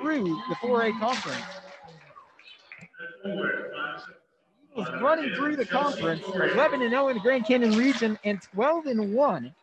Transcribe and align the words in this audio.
through 0.00 0.24
the 0.24 0.54
4A 0.56 0.98
conference. 0.98 1.44
Eagles 4.72 4.88
running 5.02 5.34
through 5.34 5.56
the 5.56 5.66
conference, 5.66 6.22
11 6.26 6.82
and 6.82 6.90
0 6.90 7.08
in 7.08 7.16
the 7.16 7.20
Grand 7.20 7.46
Canyon 7.46 7.76
region 7.76 8.18
and 8.24 8.40
12 8.54 8.86
and 8.86 9.14
1. 9.14 9.54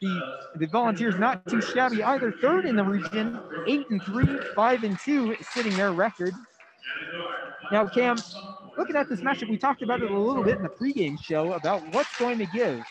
The, 0.00 0.36
the 0.56 0.66
Volunteers 0.66 1.18
not 1.18 1.44
too 1.48 1.60
shabby 1.60 2.02
either. 2.02 2.30
Third 2.30 2.66
in 2.66 2.76
the 2.76 2.84
region, 2.84 3.40
8 3.66 3.90
and 3.90 4.02
3, 4.02 4.38
5 4.54 4.84
and 4.84 4.98
2, 5.00 5.36
sitting 5.52 5.76
their 5.76 5.92
record. 5.92 6.34
Now, 7.72 7.86
Cam, 7.86 8.16
looking 8.76 8.96
at 8.96 9.08
this 9.08 9.20
matchup, 9.20 9.50
we 9.50 9.58
talked 9.58 9.82
about 9.82 10.02
it 10.02 10.10
a 10.10 10.18
little 10.18 10.44
bit 10.44 10.56
in 10.56 10.62
the 10.62 10.68
pregame 10.68 11.20
show 11.20 11.54
about 11.54 11.82
what's 11.92 12.16
going 12.18 12.38
to 12.38 12.46
give. 12.46 12.84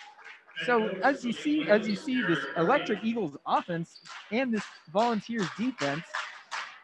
So 0.65 0.89
as 1.03 1.23
you 1.23 1.31
see, 1.31 1.69
as 1.69 1.87
you 1.87 1.95
see 1.95 2.21
this 2.23 2.39
electric 2.57 3.03
Eagles 3.03 3.37
offense 3.45 3.99
and 4.31 4.53
this 4.53 4.63
Volunteers 4.91 5.47
defense, 5.57 6.03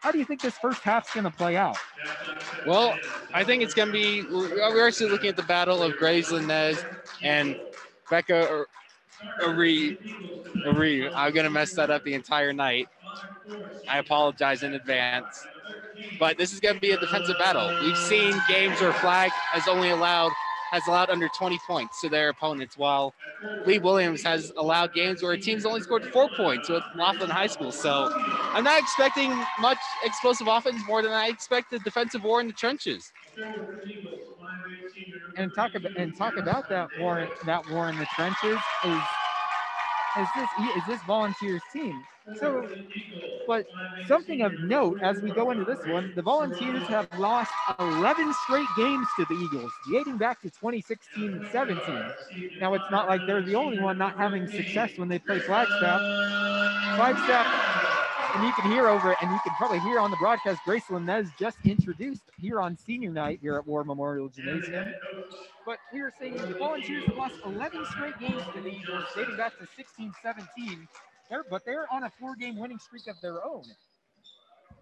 how 0.04 0.12
do 0.12 0.18
you 0.18 0.24
think 0.26 0.42
this 0.42 0.58
first 0.58 0.82
half's 0.82 1.14
going 1.14 1.24
to 1.24 1.30
play 1.30 1.56
out? 1.56 1.78
Well, 2.66 2.94
I 3.32 3.42
think 3.42 3.62
it's 3.62 3.72
going 3.72 3.88
to 3.88 3.92
be. 3.92 4.20
We're 4.20 4.86
actually 4.86 5.08
looking 5.08 5.30
at 5.30 5.36
the 5.36 5.44
battle 5.44 5.82
of 5.82 5.94
Gracelyn 5.94 6.46
Nez 6.46 6.84
and 7.22 7.58
Becca 8.10 8.66
Ari. 9.42 9.98
Ari. 10.66 11.08
I'm 11.08 11.32
going 11.32 11.44
to 11.44 11.50
mess 11.50 11.72
that 11.72 11.90
up 11.90 12.04
the 12.04 12.12
entire 12.12 12.52
night. 12.52 12.86
I 13.88 13.98
apologize 13.98 14.62
in 14.62 14.74
advance. 14.74 15.46
But 16.20 16.36
this 16.36 16.52
is 16.52 16.60
going 16.60 16.74
to 16.74 16.80
be 16.82 16.90
a 16.90 17.00
defensive 17.00 17.36
battle. 17.38 17.74
We've 17.82 17.96
seen 17.96 18.34
games 18.46 18.78
where 18.82 18.92
flag 18.92 19.30
has 19.30 19.66
only 19.68 19.88
allowed 19.88 20.32
has 20.70 20.86
allowed 20.86 21.10
under 21.10 21.28
20 21.28 21.58
points 21.58 22.00
to 22.00 22.08
their 22.08 22.28
opponents, 22.30 22.76
while 22.76 23.14
Lee 23.64 23.78
Williams 23.78 24.22
has 24.24 24.52
allowed 24.56 24.92
games 24.92 25.22
where 25.22 25.32
a 25.32 25.38
team's 25.38 25.64
only 25.64 25.80
scored 25.80 26.06
four 26.12 26.28
points 26.30 26.68
with 26.68 26.84
Laughlin 26.94 27.30
High 27.30 27.46
School. 27.48 27.72
So 27.72 28.10
I'm 28.52 28.64
not 28.64 28.80
expecting 28.80 29.46
much 29.58 29.96
explosive 30.02 30.46
offense 30.48 30.84
more 30.86 31.02
than 31.02 31.12
I 31.12 31.28
expect 31.28 31.70
the 31.70 31.78
defensive 31.80 32.22
war 32.22 32.40
in 32.40 32.46
the 32.46 32.52
trenches. 32.52 33.12
And 35.36 35.52
talk 35.54 35.74
about 35.74 35.92
and 35.96 36.14
talk 36.16 36.36
about 36.36 36.68
that 36.68 36.94
war 36.94 37.28
that 37.42 37.66
war 37.66 37.88
in 37.90 37.98
the 37.98 38.06
trenches 38.06 38.70
is 38.82 39.18
is 40.16 40.32
this 40.32 40.52
is 40.56 40.84
this 40.84 41.02
volunteers 41.02 41.64
team 41.72 42.06
so, 42.38 42.68
but 43.46 43.66
something 44.06 44.42
of 44.42 44.52
note 44.60 45.00
as 45.02 45.20
we 45.20 45.30
go 45.30 45.50
into 45.50 45.64
this 45.64 45.84
one, 45.86 46.12
the 46.14 46.22
Volunteers 46.22 46.82
have 46.84 47.06
lost 47.18 47.52
11 47.78 48.32
straight 48.44 48.68
games 48.76 49.06
to 49.16 49.26
the 49.26 49.34
Eagles, 49.34 49.72
dating 49.90 50.16
back 50.16 50.40
to 50.40 50.50
2016 50.50 51.48
17. 51.52 52.10
Now, 52.60 52.74
it's 52.74 52.90
not 52.90 53.08
like 53.08 53.20
they're 53.26 53.42
the 53.42 53.54
only 53.54 53.78
one 53.78 53.98
not 53.98 54.16
having 54.16 54.46
success 54.48 54.96
when 54.96 55.08
they 55.08 55.18
play 55.18 55.40
Flagstaff. 55.40 56.00
Flagstaff 56.96 57.74
and 58.34 58.44
you 58.44 58.52
can 58.52 58.70
hear 58.70 58.88
over 58.88 59.12
it, 59.12 59.18
and 59.22 59.30
you 59.30 59.38
can 59.44 59.54
probably 59.54 59.78
hear 59.80 60.00
on 60.00 60.10
the 60.10 60.16
broadcast, 60.16 60.60
Gracelyn 60.66 61.04
Nez 61.04 61.28
just 61.38 61.56
introduced 61.64 62.22
here 62.36 62.60
on 62.60 62.76
senior 62.76 63.10
night 63.10 63.38
here 63.40 63.54
at 63.54 63.66
War 63.66 63.84
Memorial 63.84 64.28
Gymnasium. 64.28 64.92
But 65.64 65.78
we 65.92 66.02
were 66.02 66.12
saying 66.18 66.34
the 66.36 66.54
Volunteers 66.58 67.04
have 67.04 67.16
lost 67.16 67.36
11 67.44 67.86
straight 67.86 68.18
games 68.18 68.42
to 68.54 68.60
the 68.60 68.70
Eagles, 68.70 69.04
dating 69.14 69.36
back 69.36 69.56
to 69.58 69.66
16 69.76 70.12
17. 70.20 70.88
They're, 71.30 71.44
but 71.50 71.64
they're 71.64 71.86
on 71.92 72.04
a 72.04 72.10
four-game 72.20 72.58
winning 72.58 72.78
streak 72.78 73.06
of 73.08 73.20
their 73.20 73.44
own. 73.44 73.64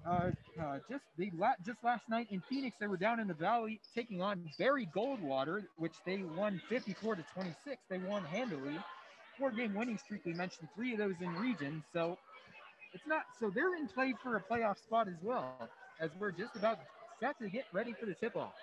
Uh, 0.07 0.31
uh, 0.61 0.79
just 0.91 1.05
they 1.17 1.31
la- 1.37 1.55
just 1.65 1.83
last 1.85 2.09
night 2.09 2.27
in 2.31 2.41
Phoenix, 2.48 2.77
they 2.81 2.87
were 2.89 2.97
down 2.97 3.21
in 3.21 3.29
the 3.29 3.35
valley 3.35 3.81
taking 3.95 4.21
on 4.21 4.43
Barry 4.59 4.81
Goldwater, 4.85 5.57
which 5.70 5.89
they 6.05 6.13
won 6.19 6.61
54 6.69 7.17
to 7.17 7.23
26. 7.35 7.81
They 7.89 7.98
won 7.98 8.25
handily. 8.25 8.77
Four-game 9.39 9.75
winning 9.75 9.98
streak. 9.98 10.25
We 10.25 10.35
mentioned 10.35 10.69
three 10.75 10.93
of 10.93 10.98
those 10.98 11.15
in 11.20 11.33
region, 11.37 11.83
so 11.93 12.19
it's 12.93 13.07
not. 13.07 13.23
So 13.39 13.51
they're 13.51 13.77
in 13.77 13.89
play 13.89 14.15
for 14.23 14.37
a 14.37 14.41
playoff 14.43 14.79
spot 14.79 15.09
as 15.09 15.20
well, 15.23 15.57
as 16.01 16.01
we're 16.19 16.33
just 16.33 16.57
about 16.57 16.67
set 17.20 17.39
to 17.39 17.48
get 17.48 17.55
ready 17.73 17.93
for 17.93 18.07
the 18.07 18.15
tip-off. 18.15 18.55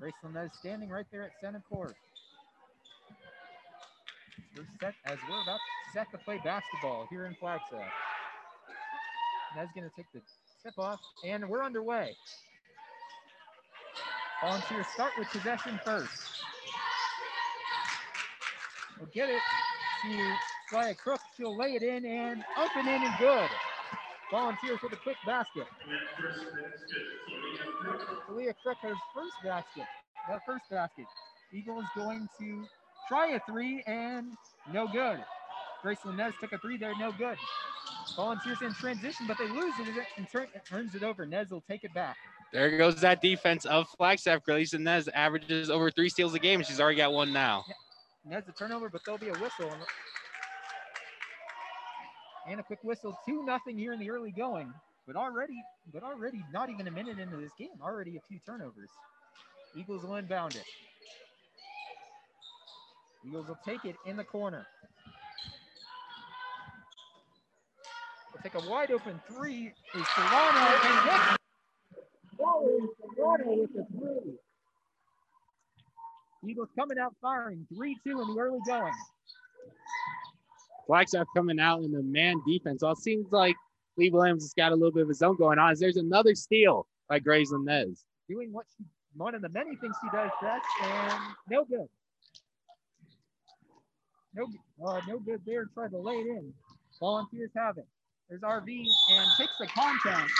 Gracelyn 0.00 0.44
is 0.44 0.52
standing 0.60 0.88
right 0.88 1.06
there 1.10 1.24
at 1.24 1.32
center 1.40 1.62
court. 1.68 1.94
We're 4.56 4.64
set 4.80 4.94
as 5.04 5.18
we're 5.28 5.42
about 5.42 5.58
set 5.92 6.10
to 6.12 6.18
play 6.18 6.40
basketball 6.44 7.06
here 7.10 7.26
in 7.26 7.34
Flagstaff. 7.34 7.80
Ned's 9.56 9.70
going 9.74 9.88
to 9.88 9.96
take 9.96 10.06
the 10.12 10.20
tip 10.62 10.78
off, 10.78 11.00
and 11.24 11.48
we're 11.48 11.64
underway. 11.64 12.14
Volunteers 14.40 14.86
start 14.94 15.12
with 15.18 15.28
possession 15.28 15.80
first. 15.84 16.44
We'll 18.98 19.08
get 19.12 19.28
it 19.30 19.40
to 20.02 20.34
Fly 20.70 20.94
Crook. 20.94 21.20
She'll 21.36 21.56
lay 21.56 21.74
it 21.74 21.82
in 21.82 22.04
and 22.04 22.44
up 22.56 22.70
and 22.76 22.86
in 22.86 23.02
and 23.02 23.18
good. 23.18 23.48
Volunteers 24.30 24.78
with 24.82 24.92
a 24.92 24.96
quick 24.96 25.16
basket. 25.24 25.66
Leah 28.30 28.54
Crook 28.62 28.76
has 28.82 28.96
first 29.14 29.34
basket. 29.42 29.84
That 30.28 30.40
first 30.44 30.64
basket. 30.70 31.06
Eagles 31.52 31.84
going 31.96 32.28
to 32.38 32.66
try 33.08 33.30
a 33.30 33.40
three 33.48 33.82
and 33.86 34.32
no 34.72 34.86
good. 34.86 35.24
Gracelyn 35.82 36.16
Nez 36.16 36.34
took 36.40 36.52
a 36.52 36.58
three 36.58 36.76
there, 36.76 36.92
no 36.98 37.12
good. 37.12 37.38
Volunteers 38.16 38.58
in 38.62 38.74
transition, 38.74 39.26
but 39.26 39.38
they 39.38 39.48
lose 39.48 39.72
it 39.78 39.88
and 40.16 40.28
turn, 40.30 40.48
turns 40.68 40.94
it 40.94 41.02
over. 41.02 41.24
Nez 41.24 41.50
will 41.50 41.62
take 41.62 41.84
it 41.84 41.94
back. 41.94 42.16
There 42.52 42.76
goes 42.76 43.00
that 43.00 43.20
defense 43.22 43.64
of 43.66 43.88
Flagstaff. 43.96 44.42
Grace 44.42 44.72
Nez 44.74 45.08
averages 45.14 45.70
over 45.70 45.90
three 45.90 46.08
steals 46.08 46.34
a 46.34 46.38
game. 46.38 46.62
She's 46.62 46.80
already 46.80 46.96
got 46.96 47.12
one 47.12 47.32
now. 47.32 47.64
Yeah. 47.68 47.74
Nez 48.36 48.44
a 48.48 48.52
turnover, 48.52 48.88
but 48.88 49.02
there'll 49.04 49.18
be 49.18 49.28
a 49.28 49.34
whistle. 49.34 49.70
And 52.48 52.60
a 52.60 52.62
quick 52.62 52.78
whistle, 52.82 53.14
two 53.26 53.44
nothing 53.44 53.76
here 53.78 53.92
in 53.92 54.00
the 54.00 54.10
early 54.10 54.30
going. 54.30 54.72
But 55.06 55.16
already, 55.16 55.60
but 55.92 56.02
already 56.02 56.42
not 56.52 56.70
even 56.70 56.86
a 56.86 56.90
minute 56.90 57.18
into 57.18 57.36
this 57.36 57.52
game, 57.58 57.68
already 57.82 58.16
a 58.16 58.20
few 58.28 58.38
turnovers. 58.46 58.90
Eagles 59.76 60.02
will 60.02 60.16
inbound 60.16 60.56
it. 60.56 60.64
Eagles 63.26 63.48
will 63.48 63.58
take 63.64 63.84
it 63.84 63.96
in 64.06 64.16
the 64.16 64.24
corner. 64.24 64.66
They'll 68.32 68.42
take 68.42 68.62
a 68.62 68.70
wide 68.70 68.90
open 68.90 69.20
three. 69.28 69.72
Is 69.94 70.06
Serrano 70.14 70.76
and 70.84 71.06
Nick. 71.06 71.38
Serrano 73.16 73.52
with 73.60 73.70
three. 73.98 74.34
Eagles 76.46 76.68
coming 76.78 76.98
out 76.98 77.14
firing 77.20 77.66
3 77.74 77.96
2 78.06 78.20
in 78.22 78.34
the 78.34 78.40
early 78.40 78.60
going. 78.66 78.92
Flagstaff 80.88 81.26
coming 81.36 81.60
out 81.60 81.84
in 81.84 81.92
the 81.92 82.02
man 82.02 82.40
defense. 82.46 82.82
Well, 82.82 82.92
it 82.92 82.98
seems 82.98 83.30
like 83.30 83.54
Lee 83.98 84.08
Williams 84.08 84.42
has 84.42 84.54
got 84.54 84.72
a 84.72 84.74
little 84.74 84.90
bit 84.90 85.02
of 85.02 85.08
his 85.08 85.20
own 85.20 85.36
going 85.36 85.58
on. 85.58 85.74
There's 85.78 85.98
another 85.98 86.34
steal 86.34 86.86
by 87.10 87.20
Gracelyn 87.20 87.64
Nez. 87.64 88.04
Doing 88.26 88.50
what 88.52 88.64
she, 88.76 88.84
one 89.14 89.34
of 89.34 89.42
the 89.42 89.50
many 89.50 89.76
things 89.76 89.94
she 90.02 90.08
does 90.10 90.30
best, 90.40 90.64
and 90.82 91.22
no 91.50 91.66
good. 91.66 91.88
No, 94.34 94.46
uh, 94.86 95.00
no 95.06 95.18
good 95.18 95.42
there. 95.44 95.66
Tried 95.74 95.90
to 95.90 95.98
lay 95.98 96.14
it 96.14 96.26
in. 96.26 96.54
Volunteers 96.98 97.50
have 97.54 97.76
it. 97.76 97.86
There's 98.30 98.40
RV 98.40 98.86
and 99.10 99.30
takes 99.36 99.52
the 99.60 99.66
contact. 99.66 100.30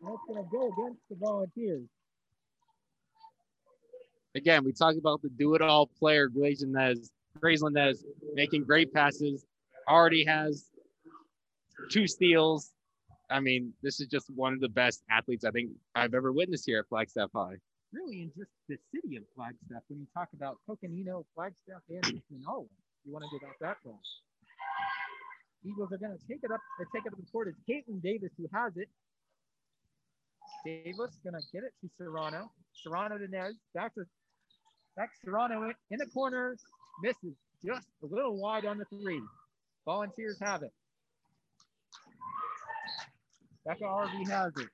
That's 0.00 0.16
going 0.28 0.44
to 0.44 0.48
go 0.50 0.72
against 0.72 1.00
the 1.10 1.16
Volunteers. 1.16 1.88
Again, 4.36 4.64
we 4.64 4.72
talked 4.72 4.96
about 4.96 5.22
the 5.22 5.28
do-it-all 5.28 5.90
player, 5.98 6.28
Gracelyn 6.28 6.68
Nez 6.68 7.10
Gracelyn 7.38 7.90
is 7.90 8.04
making 8.34 8.64
great 8.64 8.92
passes, 8.92 9.44
already 9.88 10.24
has 10.24 10.66
two 11.90 12.06
steals. 12.06 12.70
I 13.30 13.40
mean, 13.40 13.72
this 13.82 14.00
is 14.00 14.08
just 14.08 14.28
one 14.34 14.52
of 14.52 14.60
the 14.60 14.68
best 14.68 15.02
athletes 15.10 15.44
I 15.44 15.50
think 15.50 15.70
I've 15.94 16.14
ever 16.14 16.32
witnessed 16.32 16.64
here 16.66 16.80
at 16.80 16.88
Flagstaff 16.88 17.30
High. 17.34 17.56
Really, 17.92 18.22
in 18.22 18.32
just 18.36 18.50
the 18.68 18.76
city 18.94 19.16
of 19.16 19.24
Flagstaff, 19.34 19.82
when 19.88 20.00
you 20.00 20.06
talk 20.14 20.28
about 20.34 20.58
Coconino, 20.66 21.24
Flagstaff, 21.34 21.82
and 21.88 22.22
Manala, 22.32 22.66
you 23.04 23.12
want 23.12 23.24
to 23.24 23.38
get 23.38 23.48
out 23.48 23.54
that 23.60 23.76
far. 23.84 23.94
Eagles 25.64 25.92
are 25.92 25.98
going 25.98 26.16
to 26.16 26.26
take 26.28 26.40
it 26.42 26.50
up, 26.50 26.60
or 26.78 26.86
take 26.94 27.04
it 27.06 27.12
up 27.12 27.18
the 27.18 27.26
court. 27.30 27.48
It's 27.48 27.58
Caitlin 27.68 28.02
Davis 28.02 28.30
who 28.36 28.48
has 28.52 28.76
it. 28.76 28.88
Davis 30.64 31.18
going 31.22 31.34
to 31.34 31.46
get 31.52 31.64
it 31.64 31.72
to 31.82 31.90
Serrano. 31.96 32.50
Serrano 32.74 33.18
to 33.18 33.28
Nez. 33.28 33.54
Back 33.74 33.94
to 33.94 34.04
back 34.96 35.10
Serrano 35.24 35.72
in 35.90 35.98
the 35.98 36.06
corner 36.06 36.56
misses 37.02 37.36
just 37.64 37.86
a 38.02 38.06
little 38.06 38.36
wide 38.36 38.64
on 38.64 38.78
the 38.78 38.84
three. 38.86 39.20
Volunteers 39.84 40.38
have 40.40 40.62
it. 40.62 40.72
Becca 43.66 43.84
RV 43.84 44.28
has 44.28 44.52
it. 44.56 44.68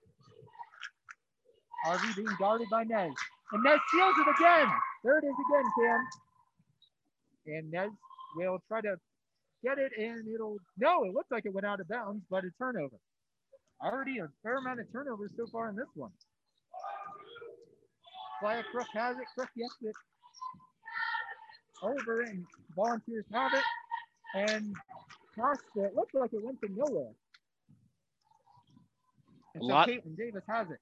RV 1.87 2.17
being 2.17 2.37
guarded 2.39 2.69
by 2.71 2.85
Nez. 2.85 3.13
And 3.53 3.63
Nez 3.63 3.79
steals 3.89 4.15
it 4.19 4.29
again. 4.37 4.69
There 5.05 5.19
it 5.19 5.25
is 5.25 5.35
again, 5.49 5.65
Kim. 5.79 7.55
And 7.55 7.71
Nez 7.71 7.91
will 8.37 8.59
try 8.69 8.81
to 8.81 8.97
get 9.65 9.79
it, 9.79 9.93
and 9.99 10.27
it'll, 10.35 10.59
no, 10.79 11.05
it 11.05 11.15
looks 11.15 11.31
like 11.31 11.47
it 11.47 11.55
went 11.55 11.67
out 11.67 11.81
of 11.81 11.89
bounds, 11.89 12.23
but 12.31 12.45
a 12.45 12.51
turnover. 12.59 12.97
Already 13.83 14.19
a 14.19 14.29
fair 14.43 14.57
amount 14.57 14.81
of 14.81 14.91
turnovers 14.93 15.31
so 15.37 15.47
far 15.53 15.69
in 15.69 15.77
this 15.77 15.87
one. 15.95 16.11
Flyer 18.41 18.65
Crook 18.73 18.87
has 18.95 19.17
it. 19.17 19.25
Crook 19.35 19.49
gets 19.57 19.77
it. 19.83 19.95
Over 21.83 22.23
and 22.23 22.45
volunteers 22.75 23.25
have 23.33 23.53
it. 23.55 23.63
And 24.35 24.75
it 25.77 25.95
looked 25.95 26.15
like 26.15 26.33
it 26.33 26.43
went 26.45 26.61
to 26.63 26.69
nowhere. 26.75 27.13
And 29.55 29.63
A 29.63 29.67
so 29.67 29.73
lot- 29.73 29.89
Caitlin 29.89 30.17
Davis 30.17 30.45
has 30.49 30.71
it. 30.71 30.79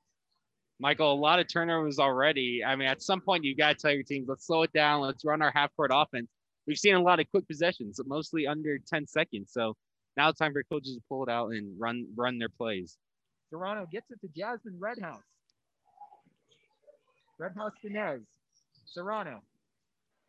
Michael, 0.81 1.13
a 1.13 1.15
lot 1.15 1.39
of 1.39 1.47
turnovers 1.49 1.99
already. 2.01 2.65
I 2.65 2.75
mean, 2.75 2.89
at 2.89 3.01
some 3.01 3.21
point, 3.21 3.45
you 3.45 3.55
got 3.55 3.69
to 3.71 3.75
tell 3.77 3.93
your 3.93 4.03
teams, 4.03 4.29
let's 4.29 4.45
slow 4.47 4.63
it 4.65 4.73
down. 4.73 5.01
Let's 5.03 5.25
run 5.25 5.41
our 5.41 5.53
half 5.53 5.75
court 5.77 5.93
offense. 5.95 6.29
We've 6.67 6.77
seen 6.79 6.97
a 6.97 7.01
lot 7.03 7.21
of 7.21 7.31
quick 7.31 7.47
possessions, 7.47 8.01
mostly 8.07 8.47
under 8.47 8.79
10 8.79 9.07
seconds. 9.07 9.53
So 9.53 9.77
now 10.17 10.29
it's 10.31 10.39
time 10.39 10.53
for 10.53 10.63
coaches 10.65 10.97
to 10.97 11.03
pull 11.09 11.23
it 11.23 11.29
out 11.29 11.51
and 11.51 11.79
run 11.79 12.07
run 12.17 12.39
their 12.39 12.49
plays. 12.49 12.99
Serrano 13.51 13.87
gets 13.91 14.11
it 14.11 14.21
to 14.23 14.29
Jasmine 14.37 14.77
Redhouse. 14.81 15.23
Redhouse 17.39 17.73
Dinez. 17.85 18.23
Serrano 18.87 19.43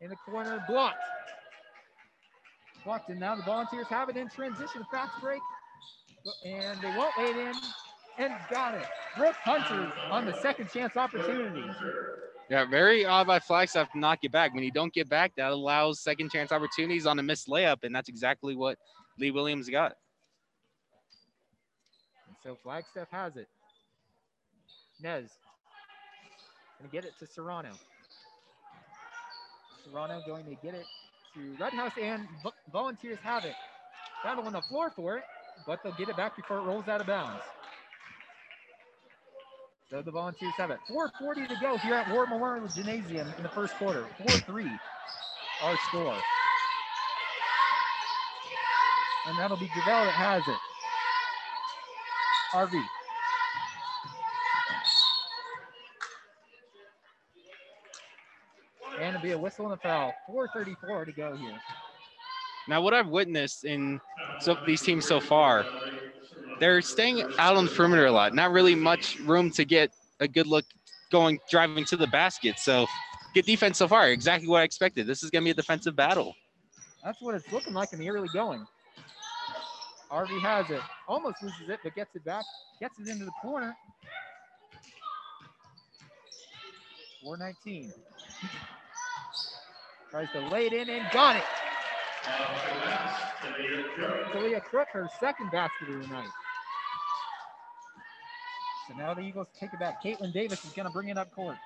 in 0.00 0.10
the 0.10 0.16
corner, 0.16 0.62
blocked. 0.68 0.96
Blocked, 2.84 3.10
and 3.10 3.18
now 3.18 3.34
the 3.34 3.42
Volunteers 3.42 3.86
have 3.88 4.08
it 4.08 4.16
in 4.16 4.28
transition. 4.28 4.84
Fast 4.92 5.20
break, 5.20 5.40
and 6.44 6.80
they 6.80 6.88
won't 6.96 7.16
lay 7.18 7.24
it 7.24 7.36
in, 7.36 7.54
and 8.18 8.34
got 8.50 8.74
it. 8.74 8.86
Brooke 9.16 9.34
Hunter 9.42 9.92
on 10.10 10.24
the 10.24 10.34
second 10.40 10.70
chance 10.70 10.96
opportunity. 10.96 11.64
Yeah, 12.48 12.64
very 12.64 13.04
odd 13.04 13.26
by 13.26 13.40
Flagstaff 13.40 13.90
to 13.92 13.98
knock 13.98 14.20
it 14.22 14.30
back. 14.30 14.54
When 14.54 14.62
you 14.62 14.70
don't 14.70 14.92
get 14.92 15.08
back, 15.08 15.32
that 15.36 15.50
allows 15.50 16.00
second 16.00 16.30
chance 16.30 16.52
opportunities 16.52 17.06
on 17.06 17.18
a 17.18 17.22
missed 17.22 17.48
layup, 17.48 17.82
and 17.82 17.94
that's 17.94 18.08
exactly 18.08 18.54
what 18.54 18.78
Lee 19.18 19.32
Williams 19.32 19.68
got. 19.68 19.94
And 22.28 22.36
so 22.44 22.56
Flagstaff 22.62 23.08
has 23.10 23.36
it. 23.36 23.48
Nez 25.02 25.30
gonna 26.78 26.90
get 26.90 27.04
it 27.04 27.12
to 27.18 27.26
Serrano. 27.26 27.70
Serrano 29.86 30.20
going 30.26 30.44
to 30.44 30.56
get 30.62 30.74
it 30.74 30.86
to 31.34 31.56
Redhouse 31.60 31.92
and 32.00 32.26
Vo- 32.42 32.52
Volunteers 32.72 33.18
have 33.22 33.44
it. 33.44 33.54
Battle 34.24 34.44
on 34.44 34.52
the 34.52 34.62
floor 34.62 34.90
for 34.94 35.18
it, 35.18 35.24
but 35.66 35.80
they'll 35.82 35.94
get 35.94 36.08
it 36.08 36.16
back 36.16 36.36
before 36.36 36.58
it 36.58 36.62
rolls 36.62 36.88
out 36.88 37.00
of 37.00 37.06
bounds. 37.06 37.42
So 39.90 40.02
the 40.02 40.10
Volunteers 40.10 40.54
have 40.56 40.70
it. 40.70 40.78
4.40 40.90 41.48
to 41.48 41.56
go 41.60 41.78
here 41.78 41.94
at 41.94 42.12
War 42.12 42.26
Memorial 42.26 42.66
Gymnasium 42.68 43.32
in 43.36 43.42
the 43.42 43.48
first 43.48 43.74
quarter. 43.76 44.06
4-3 44.18 44.78
our 45.62 45.76
score. 45.88 46.18
And 49.26 49.38
that'll 49.38 49.56
be 49.56 49.68
Gravel 49.68 50.04
that 50.04 50.12
has 50.12 50.42
it. 50.48 50.58
RV. 52.52 52.84
And 59.00 59.08
it'll 59.14 59.15
be 59.26 59.32
a 59.32 59.38
whistle 59.38 59.64
and 59.64 59.74
a 59.74 59.76
foul. 59.76 60.14
4.34 60.30 61.06
to 61.06 61.12
go 61.12 61.36
here. 61.36 61.58
Now, 62.68 62.80
what 62.80 62.94
I've 62.94 63.08
witnessed 63.08 63.64
in 63.64 64.00
so, 64.40 64.56
these 64.66 64.82
teams 64.82 65.04
so 65.04 65.20
far, 65.20 65.66
they're 66.60 66.80
staying 66.80 67.22
out 67.38 67.56
on 67.56 67.66
the 67.66 67.70
perimeter 67.70 68.06
a 68.06 68.12
lot. 68.12 68.34
Not 68.34 68.52
really 68.52 68.74
much 68.74 69.18
room 69.20 69.50
to 69.52 69.64
get 69.64 69.90
a 70.20 70.28
good 70.28 70.46
look 70.46 70.64
going, 71.10 71.38
driving 71.50 71.84
to 71.86 71.96
the 71.96 72.06
basket. 72.06 72.58
So, 72.58 72.86
good 73.34 73.44
defense 73.46 73.78
so 73.78 73.88
far. 73.88 74.08
Exactly 74.08 74.48
what 74.48 74.60
I 74.60 74.64
expected. 74.64 75.06
This 75.06 75.22
is 75.22 75.30
going 75.30 75.42
to 75.42 75.46
be 75.46 75.50
a 75.50 75.54
defensive 75.54 75.96
battle. 75.96 76.34
That's 77.04 77.20
what 77.20 77.34
it's 77.34 77.50
looking 77.52 77.74
like 77.74 77.92
in 77.92 77.98
the 77.98 78.08
early 78.10 78.28
going. 78.32 78.64
RV 80.10 80.40
has 80.40 80.70
it. 80.70 80.80
Almost 81.08 81.42
loses 81.42 81.68
it, 81.68 81.80
but 81.82 81.94
gets 81.94 82.14
it 82.14 82.24
back. 82.24 82.44
Gets 82.80 82.98
it 83.00 83.08
into 83.08 83.24
the 83.24 83.32
corner. 83.42 83.76
419. 87.22 87.92
Tries 90.10 90.30
to 90.32 90.48
lay 90.48 90.66
it 90.66 90.72
in 90.72 90.88
and 90.88 91.04
got 91.12 91.36
it. 91.36 91.44
Talia 94.32 94.60
Crook, 94.60 94.88
her 94.92 95.08
second 95.20 95.50
basket 95.50 95.88
of 95.88 96.02
the 96.02 96.08
night. 96.08 96.28
So 98.88 98.96
now 98.96 99.14
the 99.14 99.22
Eagles 99.22 99.48
take 99.58 99.72
it 99.72 99.80
back. 99.80 100.02
Caitlin 100.02 100.32
Davis 100.32 100.64
is 100.64 100.72
going 100.72 100.86
to 100.86 100.92
bring 100.92 101.08
it 101.08 101.18
up 101.18 101.34
court. 101.34 101.56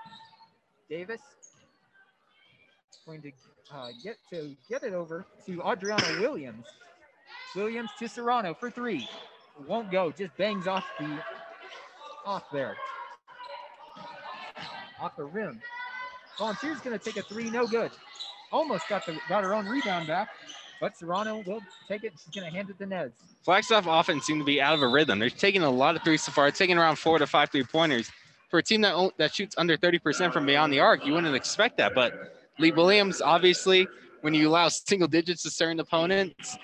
Davis 0.89 1.21
going 3.07 3.23
to 3.23 3.33
uh, 3.73 3.89
get 4.03 4.17
to 4.31 4.55
get 4.69 4.83
it 4.83 4.95
over 4.95 5.25
to 5.47 5.63
Adriana 5.63 6.21
Williams. 6.21 6.67
Williams 7.55 7.91
to 7.99 8.09
Serrano 8.09 8.55
for 8.55 8.71
three. 8.71 9.09
Won't 9.67 9.91
go. 9.91 10.11
Just 10.13 10.37
bangs 10.37 10.67
off 10.67 10.85
the 10.99 11.19
off 12.25 12.45
there. 12.53 12.77
Off 15.01 15.17
the 15.17 15.25
rim. 15.25 15.61
Volunteers 16.39 16.81
going 16.81 16.99
to 16.99 17.05
take 17.05 17.17
a 17.17 17.23
three. 17.23 17.51
No 17.51 17.67
good. 17.67 17.91
Almost 18.53 18.89
got 18.89 19.07
the 19.07 19.19
got 19.29 19.45
her 19.45 19.55
own 19.55 19.67
rebound 19.67 20.07
back, 20.07 20.29
but 20.81 20.97
Serrano 20.97 21.43
will 21.47 21.61
take 21.89 22.05
it. 22.05 22.13
She's 22.17 22.35
going 22.35 22.51
to 22.51 22.57
hand 22.57 22.71
it 22.71 22.79
to 22.79 22.87
Nez. 22.87 23.13
Flagstaff 23.43 23.87
often 23.87 24.21
seem 24.21 24.39
to 24.39 24.45
be 24.45 24.61
out 24.61 24.75
of 24.75 24.83
a 24.83 24.89
rhythm. 24.89 25.19
They're 25.19 25.31
taking 25.31 25.63
a 25.63 25.71
lot 25.71 25.95
of 25.97 26.03
threes 26.03 26.23
so 26.23 26.33
far, 26.33 26.51
taking 26.51 26.77
around 26.77 26.97
four 26.97 27.19
to 27.19 27.27
five 27.27 27.51
three 27.51 27.65
pointers. 27.65 28.11
For 28.49 28.59
a 28.59 28.63
team 28.63 28.81
that 28.81 29.13
that 29.19 29.35
shoots 29.35 29.55
under 29.57 29.77
30% 29.77 30.33
from 30.33 30.47
beyond 30.47 30.73
the 30.73 30.81
arc, 30.81 31.07
you 31.07 31.13
wouldn't 31.13 31.35
expect 31.37 31.77
that. 31.77 31.95
But 31.95 32.35
Lee 32.59 32.73
Williams, 32.73 33.23
obviously, 33.23 33.87
when 34.23 34.35
you 34.35 34.49
allow 34.49 34.69
single 34.69 35.07
digits 35.07 35.45
to 35.45 35.51
certain 35.51 35.79
opponents, 35.79 36.59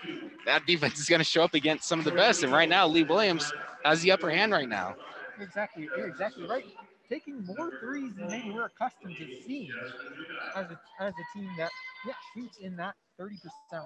that 0.45 0.67
defense 0.67 0.99
is 0.99 1.09
going 1.09 1.21
to 1.21 1.25
show 1.25 1.43
up 1.43 1.55
against 1.55 1.89
some 1.89 2.01
of 2.01 2.05
the 2.05 2.11
best. 2.11 2.43
And 2.43 2.53
right 2.53 2.69
now, 2.69 2.87
Lee 2.89 3.05
Williams 3.05 3.53
has 3.85 4.03
the 4.03 4.11
upper 4.11 4.31
hand 4.31 4.53
right 4.53 4.69
now. 4.69 4.97
Exactly, 5.41 5.89
you're 5.97 6.09
exactly 6.09 6.47
right. 6.47 6.65
Taking 7.09 7.45
more 7.45 7.73
threes 7.81 8.13
than 8.17 8.29
maybe 8.29 8.51
we're 8.51 8.67
accustomed 8.67 9.17
to 9.17 9.43
seeing 9.47 9.71
as 10.57 10.67
a, 10.71 10.79
as 11.03 11.15
a 11.15 11.39
team 11.39 11.49
that 11.57 11.71
yeah 12.05 12.15
shoots 12.35 12.59
in 12.59 12.77
that 12.77 12.95
30% 13.21 13.37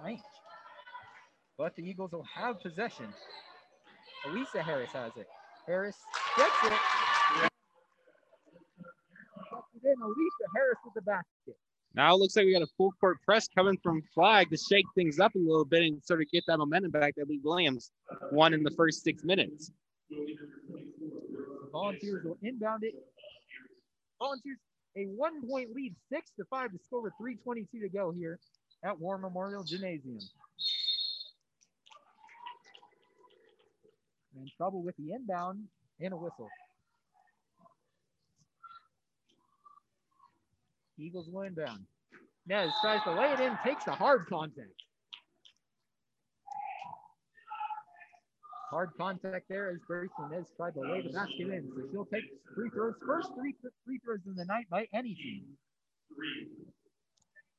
range. 0.05 0.21
But 1.59 1.77
the 1.77 1.83
Eagles 1.83 2.13
will 2.13 2.25
have 2.35 2.61
possession. 2.61 3.07
Elisa 4.27 4.63
Harris 4.63 4.91
has 4.93 5.13
it. 5.17 5.27
Harris 5.67 5.97
gets 6.37 6.51
it. 6.65 6.73
It. 6.73 7.51
Elisa 10.03 10.47
Harris 10.55 10.79
with 10.85 10.95
the 10.95 11.03
basket. 11.03 11.57
Now 11.95 12.15
it 12.15 12.19
looks 12.19 12.37
like 12.37 12.47
we 12.47 12.53
got 12.53 12.63
a 12.63 12.71
full 12.77 12.93
court 13.01 13.19
press 13.25 13.49
coming 13.49 13.77
from 13.83 14.03
Flag 14.15 14.49
to 14.51 14.57
shake 14.57 14.87
things 14.95 15.19
up 15.19 15.35
a 15.35 15.39
little 15.39 15.65
bit 15.65 15.83
and 15.83 16.03
sort 16.05 16.21
of 16.21 16.31
get 16.31 16.45
that 16.47 16.59
momentum 16.59 16.93
back 16.93 17.15
that 17.17 17.29
Lee 17.29 17.41
Williams 17.43 17.91
won 18.31 18.55
in 18.55 18.63
the 18.63 18.71
first 18.71 19.03
six 19.03 19.25
minutes. 19.25 19.73
The 20.11 21.69
Volunteers 21.73 22.25
will 22.25 22.39
inbound 22.43 22.85
it. 22.85 22.95
Volunteers 24.19 24.59
a 24.97 25.05
one 25.05 25.47
point 25.47 25.71
lead, 25.75 25.95
six 26.13 26.31
to 26.37 26.45
five 26.51 26.73
to 26.73 26.79
score 26.85 27.03
with 27.03 27.13
322 27.19 27.81
to 27.81 27.89
go 27.89 28.11
here 28.11 28.39
at 28.85 28.99
War 28.99 29.19
Memorial 29.19 29.63
Gymnasium. 29.63 30.19
And 34.37 34.51
trouble 34.57 34.83
with 34.83 34.97
the 34.97 35.13
inbound 35.13 35.65
and 36.01 36.13
a 36.13 36.17
whistle. 36.17 36.49
Eagles 40.99 41.29
will 41.31 41.43
inbound. 41.43 41.87
Nez 42.47 42.71
tries 42.83 43.03
to 43.05 43.13
lay 43.13 43.33
it 43.33 43.41
in, 43.41 43.57
takes 43.65 43.87
a 43.87 43.93
hard 43.93 44.27
contact. 44.29 44.69
Hard 48.71 48.91
contact 48.97 49.49
there 49.49 49.71
as 49.71 49.79
Grace 49.85 50.11
Nez 50.31 50.47
tried 50.57 50.75
to 50.75 50.81
lay 50.81 51.03
the 51.03 51.13
basket 51.13 51.49
in. 51.49 51.69
So 51.75 51.83
she'll 51.91 52.05
take 52.05 52.23
free 52.55 52.71
throws. 52.71 52.95
First 53.05 53.31
three 53.35 53.55
free 53.85 53.99
throws 54.05 54.21
in 54.27 54.37
the 54.37 54.45
night 54.45 54.67
by 54.71 54.87
any 54.95 55.15
team. 55.15 55.43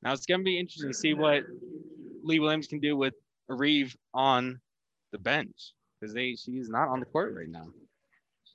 Now 0.02 0.14
it's 0.14 0.24
going 0.24 0.40
to 0.40 0.44
be 0.44 0.58
interesting 0.58 0.88
to 0.88 0.94
see 0.94 1.12
what 1.12 1.42
Lee 2.24 2.40
Williams 2.40 2.66
can 2.66 2.80
do 2.80 2.96
with 2.96 3.12
Reeve 3.48 3.94
on 4.14 4.58
the 5.12 5.18
bench 5.18 5.74
because 6.00 6.14
they 6.14 6.34
she's 6.34 6.70
not 6.70 6.88
on 6.88 7.00
the 7.00 7.06
court 7.06 7.34
right 7.36 7.48
now. 7.48 7.66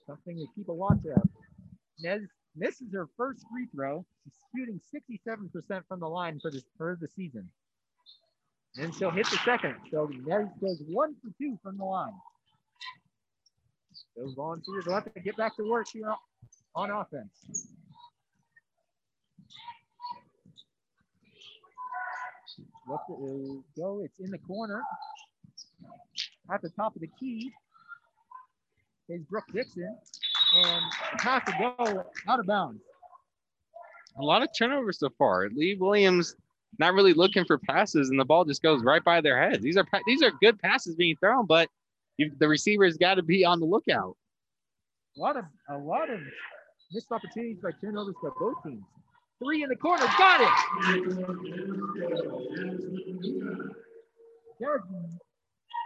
Something 0.08 0.38
to 0.38 0.46
keep 0.56 0.68
a 0.70 0.74
watch 0.74 0.98
of. 1.16 1.30
Nez 2.00 2.22
misses 2.56 2.92
her 2.92 3.08
first 3.16 3.46
free 3.52 3.68
throw. 3.76 4.04
She's 4.24 4.34
shooting 4.56 4.82
67% 4.94 5.84
from 5.88 6.00
the 6.00 6.08
line 6.08 6.40
for, 6.40 6.50
this, 6.50 6.64
for 6.78 6.98
the 7.00 7.08
season. 7.08 7.48
And 8.78 8.94
she'll 8.96 9.12
hit 9.12 9.28
the 9.28 9.38
second. 9.46 9.76
So 9.92 10.10
Nez 10.26 10.48
goes 10.60 10.82
one 10.88 11.16
for 11.22 11.30
two 11.40 11.60
from 11.62 11.78
the 11.78 11.86
line. 11.86 12.14
Those 14.16 14.34
volunteers 14.34 14.86
will 14.86 14.94
have 14.94 15.12
to 15.14 15.20
get 15.20 15.38
back 15.38 15.56
to 15.58 15.70
work 15.70 15.88
here 15.92 16.14
on 16.76 16.92
offense. 16.92 17.68
Let 22.90 23.00
it 23.10 23.64
go. 23.78 24.02
It's 24.04 24.20
in 24.20 24.32
the 24.32 24.38
corner. 24.40 24.82
At 26.52 26.62
the 26.62 26.70
top 26.70 26.96
of 26.96 27.02
the 27.02 27.10
key 27.20 27.52
is 29.10 29.22
Brooke 29.24 29.44
Dixon. 29.54 29.96
And 30.56 30.82
pass 31.20 31.44
to 31.46 31.54
go 31.60 32.06
out 32.28 32.40
of 32.40 32.46
bounds. 32.46 32.82
A 34.20 34.24
lot 34.24 34.42
of 34.42 34.50
turnovers 34.58 35.00
so 35.00 35.10
far. 35.18 35.50
Lee 35.50 35.76
Williams 35.76 36.36
not 36.80 36.94
really 36.94 37.14
looking 37.14 37.46
for 37.46 37.58
passes, 37.58 38.10
and 38.10 38.20
the 38.20 38.26
ball 38.26 38.46
just 38.46 38.62
goes 38.62 38.84
right 38.84 39.04
by 39.04 39.22
their 39.22 39.40
heads. 39.40 39.62
These 39.62 39.78
are 39.78 39.86
these 40.06 40.24
are 40.24 40.32
good 40.42 40.60
passes 40.60 40.96
being 40.96 41.16
thrown, 41.18 41.46
but 41.46 41.70
the 42.18 42.48
receiver's 42.48 42.98
got 42.98 43.16
to 43.16 43.24
be 43.24 43.46
on 43.46 43.60
the 43.60 43.66
lookout. 43.66 44.16
A 45.18 45.20
lot 45.20 45.38
of 45.38 45.46
a 45.70 45.78
lot 45.78 46.10
of 46.10 46.20
missed 46.92 47.12
opportunities 47.12 47.58
by 47.62 47.72
turnovers 47.82 48.16
by 48.22 48.30
both 48.40 48.56
teams. 48.64 48.84
Three 49.44 49.64
in 49.64 49.70
the 49.70 49.76
corner. 49.76 50.06
Got 50.18 50.42
it. 50.42 50.50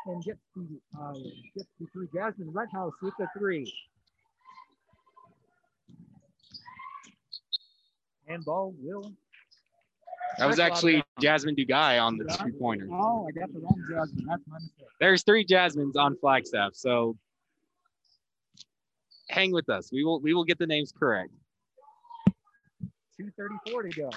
And 0.08 0.24
gets 0.24 0.40
to 0.56 0.68
uh, 1.00 1.14
to 1.14 1.88
three. 1.94 2.08
Jasmine 2.14 2.52
Redhouse 2.52 2.94
with 3.02 3.14
the 3.20 3.28
three. 3.38 3.72
And 8.28 8.44
ball 8.46 8.74
will. 8.80 9.14
That 10.38 10.48
was 10.48 10.60
actually 10.60 11.04
Jasmine 11.20 11.56
Dugai 11.56 12.02
on 12.02 12.18
the 12.18 12.26
two 12.26 12.54
pointer. 12.54 12.88
Oh, 12.92 13.28
I 13.28 13.32
got 13.32 13.54
the 13.54 13.60
wrong 13.60 13.84
Jasmine. 13.90 14.26
That's 14.28 14.42
my 14.48 14.58
mistake. 14.60 14.88
There's 15.00 15.24
three 15.24 15.44
Jasmines 15.44 15.96
on 15.96 16.18
Flagstaff, 16.18 16.74
so 16.74 17.18
hang 19.30 19.52
with 19.52 19.70
us. 19.70 19.92
We 19.92 20.04
will 20.04 20.20
we 20.20 20.34
will 20.34 20.46
get 20.46 20.58
the 20.58 20.68
names 20.68 20.92
correct. 20.98 21.32
234 23.18 23.84
to 23.84 23.90
go. 23.90 24.10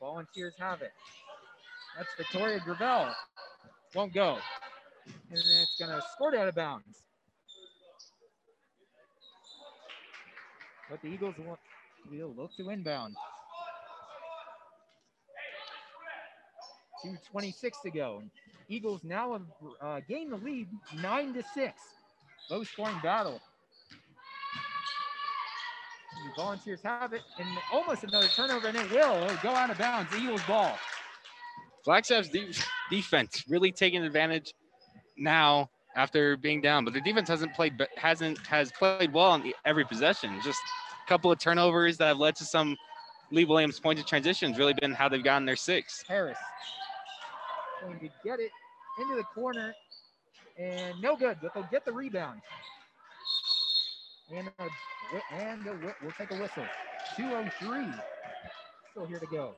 Volunteers 0.00 0.54
have 0.58 0.82
it. 0.82 0.92
That's 1.96 2.08
Victoria 2.16 2.60
Gravel. 2.60 3.12
Won't 3.94 4.12
go. 4.12 4.38
And 5.06 5.38
then 5.38 5.62
it's 5.62 5.76
going 5.78 5.90
to 5.90 6.02
squirt 6.12 6.34
out 6.34 6.48
of 6.48 6.54
bounds. 6.54 7.04
But 10.90 11.00
the 11.02 11.08
Eagles 11.08 11.34
will, 11.38 11.58
will 12.10 12.34
look 12.36 12.56
to 12.56 12.70
inbound. 12.70 13.16
2.26 17.04 17.82
to 17.82 17.90
go. 17.90 18.22
Eagles 18.68 19.04
now 19.04 19.32
have 19.32 19.42
uh, 19.80 20.00
gained 20.08 20.32
the 20.32 20.36
lead 20.36 20.68
9 21.00 21.34
to 21.34 21.42
6. 21.42 21.72
Low 22.50 22.62
scoring 22.64 22.96
battle. 23.02 23.40
The 26.12 26.42
Volunteers 26.42 26.82
have 26.82 27.12
it, 27.12 27.22
and 27.38 27.46
almost 27.72 28.02
another 28.02 28.26
turnover, 28.28 28.68
and 28.68 28.76
it 28.76 28.90
will 28.90 29.22
It'll 29.24 29.36
go 29.42 29.50
out 29.50 29.70
of 29.70 29.78
bounds. 29.78 30.10
Eagles 30.16 30.42
ball. 30.48 30.76
Flagstaff's 31.84 32.28
de- 32.28 32.50
defense 32.90 33.44
really 33.48 33.70
taking 33.70 34.02
advantage 34.02 34.52
now 35.16 35.68
after 35.94 36.36
being 36.36 36.60
down, 36.60 36.84
but 36.84 36.94
the 36.94 37.00
defense 37.00 37.28
hasn't 37.28 37.54
played 37.54 37.74
hasn't 37.96 38.38
has 38.46 38.72
played 38.72 39.12
well 39.12 39.30
on 39.30 39.52
every 39.64 39.84
possession. 39.84 40.30
Just 40.42 40.60
couple 41.06 41.30
of 41.30 41.38
turnovers 41.38 41.96
that 41.98 42.08
have 42.08 42.18
led 42.18 42.36
to 42.36 42.44
some 42.44 42.76
Lee 43.30 43.44
Williams 43.44 43.80
pointed 43.80 44.06
transitions. 44.06 44.58
Really 44.58 44.74
been 44.74 44.92
how 44.92 45.08
they've 45.08 45.24
gotten 45.24 45.46
their 45.46 45.56
six. 45.56 46.04
Harris 46.06 46.38
going 47.86 47.98
to 48.00 48.08
get 48.24 48.40
it 48.40 48.50
into 49.00 49.16
the 49.16 49.24
corner, 49.34 49.74
and 50.58 51.00
no 51.00 51.16
good, 51.16 51.38
but 51.40 51.52
they'll 51.54 51.68
get 51.70 51.84
the 51.84 51.92
rebound. 51.92 52.40
And 54.34 54.48
a, 54.58 55.34
and 55.34 55.66
a, 55.66 55.94
we'll 56.02 56.12
take 56.12 56.32
a 56.32 56.40
whistle. 56.40 56.64
203. 57.16 57.86
Still 58.90 59.06
here 59.06 59.18
to 59.18 59.26
go. 59.26 59.54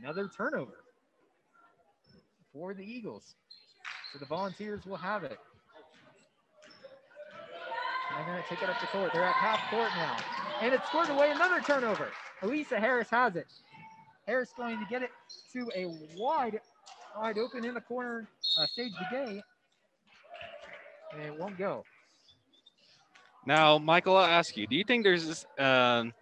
Another 0.00 0.28
turnover 0.36 0.84
for 2.52 2.74
the 2.74 2.84
Eagles. 2.84 3.34
So 4.12 4.18
the 4.18 4.26
Volunteers 4.26 4.84
will 4.86 4.96
have 4.96 5.24
it. 5.24 5.38
They're 8.16 8.26
going 8.26 8.42
to 8.42 8.48
take 8.48 8.62
it 8.62 8.68
up 8.68 8.80
the 8.80 8.86
court. 8.88 9.12
They're 9.12 9.24
at 9.24 9.34
half 9.34 9.70
court 9.70 9.90
now. 9.96 10.16
And 10.60 10.74
it's 10.74 10.86
scored 10.88 11.08
away 11.10 11.30
another 11.30 11.60
turnover. 11.60 12.10
Elisa 12.42 12.78
Harris 12.78 13.08
has 13.10 13.36
it. 13.36 13.46
Harris 14.26 14.50
going 14.56 14.78
to 14.78 14.86
get 14.88 15.02
it 15.02 15.10
to 15.52 15.70
a 15.74 15.86
wide, 16.16 16.60
wide 17.16 17.38
open 17.38 17.64
in 17.64 17.74
the 17.74 17.80
corner, 17.80 18.28
uh, 18.58 18.66
Sage 18.66 18.92
Begay. 18.92 19.40
And 21.12 21.22
it 21.22 21.38
won't 21.38 21.58
go. 21.58 21.84
Now, 23.44 23.78
Michael, 23.78 24.16
I'll 24.16 24.24
ask 24.24 24.56
you, 24.56 24.66
do 24.66 24.76
you 24.76 24.84
think 24.84 25.02
there's 25.04 25.26
this, 25.26 25.46
um, 25.58 26.12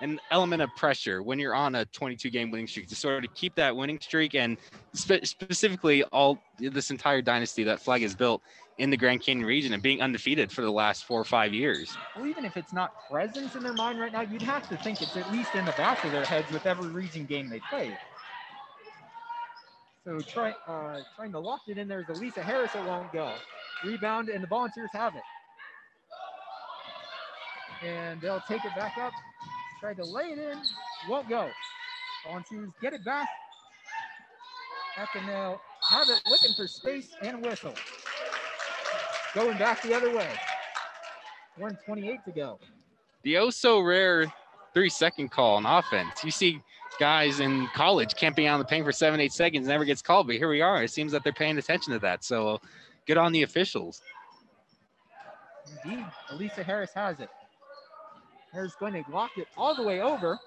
an 0.00 0.20
element 0.30 0.60
of 0.60 0.68
pressure 0.76 1.22
when 1.22 1.38
you're 1.38 1.54
on 1.54 1.74
a 1.76 1.84
22 1.86 2.30
game 2.30 2.50
winning 2.50 2.66
streak 2.66 2.88
to 2.88 2.94
sort 2.94 3.24
of 3.24 3.32
keep 3.34 3.54
that 3.54 3.74
winning 3.74 3.98
streak 4.00 4.34
and 4.34 4.58
spe- 4.92 5.24
specifically 5.24 6.02
all 6.04 6.38
this 6.58 6.90
entire 6.90 7.22
dynasty 7.22 7.64
that 7.64 7.80
flag 7.80 8.02
has 8.02 8.14
built 8.14 8.42
in 8.78 8.90
the 8.90 8.96
Grand 8.96 9.22
Canyon 9.22 9.46
region 9.46 9.72
and 9.72 9.82
being 9.82 10.02
undefeated 10.02 10.52
for 10.52 10.62
the 10.62 10.70
last 10.70 11.04
four 11.04 11.20
or 11.20 11.24
five 11.24 11.54
years. 11.54 11.96
Well, 12.14 12.26
even 12.26 12.44
if 12.44 12.56
it's 12.56 12.72
not 12.72 12.92
present 13.10 13.54
in 13.54 13.62
their 13.62 13.72
mind 13.72 13.98
right 13.98 14.12
now, 14.12 14.20
you'd 14.20 14.42
have 14.42 14.68
to 14.68 14.76
think 14.76 15.00
it's 15.00 15.16
at 15.16 15.30
least 15.32 15.54
in 15.54 15.64
the 15.64 15.72
back 15.72 16.04
of 16.04 16.12
their 16.12 16.24
heads 16.24 16.50
with 16.52 16.66
every 16.66 16.88
region 16.88 17.24
game 17.24 17.48
they 17.48 17.60
play. 17.70 17.96
So 20.04 20.20
try, 20.20 20.54
uh, 20.68 21.00
trying 21.16 21.32
to 21.32 21.40
lock 21.40 21.62
it 21.66 21.78
in 21.78 21.88
there 21.88 22.00
is 22.00 22.08
Elisa 22.08 22.42
Harris. 22.42 22.74
It 22.74 22.84
won't 22.84 23.12
go. 23.12 23.32
Rebound, 23.84 24.28
and 24.28 24.42
the 24.42 24.46
Volunteers 24.46 24.90
have 24.92 25.16
it. 25.16 25.22
And 27.84 28.20
they'll 28.20 28.42
take 28.46 28.64
it 28.64 28.74
back 28.76 28.96
up. 28.98 29.12
Try 29.80 29.94
to 29.94 30.04
lay 30.04 30.26
it 30.26 30.38
in. 30.38 30.58
Won't 31.08 31.28
go. 31.28 31.50
Volunteers 32.24 32.70
get 32.80 32.92
it 32.92 33.04
back. 33.04 33.28
And 35.14 35.26
now 35.26 35.60
have 35.90 36.08
it 36.08 36.20
looking 36.28 36.54
for 36.54 36.66
space 36.66 37.08
and 37.22 37.42
whistle. 37.44 37.74
Going 39.36 39.58
back 39.58 39.82
the 39.82 39.92
other 39.92 40.08
way. 40.08 40.30
128 41.58 42.24
to 42.24 42.30
go. 42.30 42.58
The 43.22 43.36
oh 43.36 43.50
so 43.50 43.80
rare 43.80 44.32
three 44.72 44.88
second 44.88 45.30
call 45.30 45.56
on 45.56 45.66
offense. 45.66 46.24
You 46.24 46.30
see 46.30 46.62
guys 46.98 47.40
in 47.40 47.68
college 47.74 48.14
camping 48.14 48.46
out 48.46 48.54
in 48.54 48.60
the 48.60 48.64
paint 48.64 48.86
for 48.86 48.92
seven, 48.92 49.20
eight 49.20 49.34
seconds, 49.34 49.66
never 49.68 49.84
gets 49.84 50.00
called, 50.00 50.26
but 50.26 50.36
here 50.36 50.48
we 50.48 50.62
are. 50.62 50.82
It 50.82 50.90
seems 50.90 51.12
that 51.12 51.22
they're 51.22 51.34
paying 51.34 51.58
attention 51.58 51.92
to 51.92 51.98
that. 51.98 52.24
So 52.24 52.62
good 53.06 53.18
on 53.18 53.30
the 53.30 53.42
officials. 53.42 54.00
Indeed, 55.84 56.06
Elisa 56.30 56.62
Harris 56.62 56.94
has 56.94 57.20
it. 57.20 57.28
Harris 58.54 58.74
going 58.80 58.94
to 58.94 59.04
lock 59.10 59.32
it 59.36 59.48
all 59.58 59.74
the 59.74 59.82
way 59.82 60.00
over. 60.00 60.38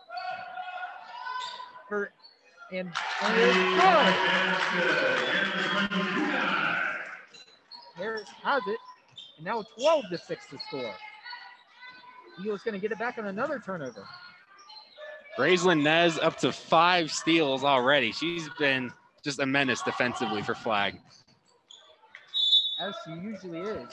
For, 1.88 2.12
and, 2.72 2.90
and 3.22 3.80
Harris 8.00 8.30
has 8.44 8.62
it. 8.68 8.80
And 9.38 9.46
now 9.46 9.64
12 9.78 10.06
to 10.12 10.18
6 10.18 10.48
to 10.50 10.58
score. 10.68 10.94
Eagles 12.40 12.62
going 12.64 12.74
to 12.74 12.80
get 12.80 12.92
it 12.92 13.00
back 13.00 13.18
on 13.18 13.28
another 13.28 13.60
turnover. 13.64 14.06
Gracelyn 15.38 15.84
Nez 15.84 16.18
up 16.18 16.38
to 16.40 16.52
five 16.52 17.12
steals 17.12 17.64
already. 17.64 18.12
She's 18.12 18.50
been 18.58 18.92
just 19.24 19.40
a 19.40 19.46
menace 19.46 19.82
defensively 19.82 20.42
for 20.42 20.56
flag. 20.56 21.00
As 22.80 22.94
she 23.06 23.12
usually 23.12 23.60
is. 23.60 23.90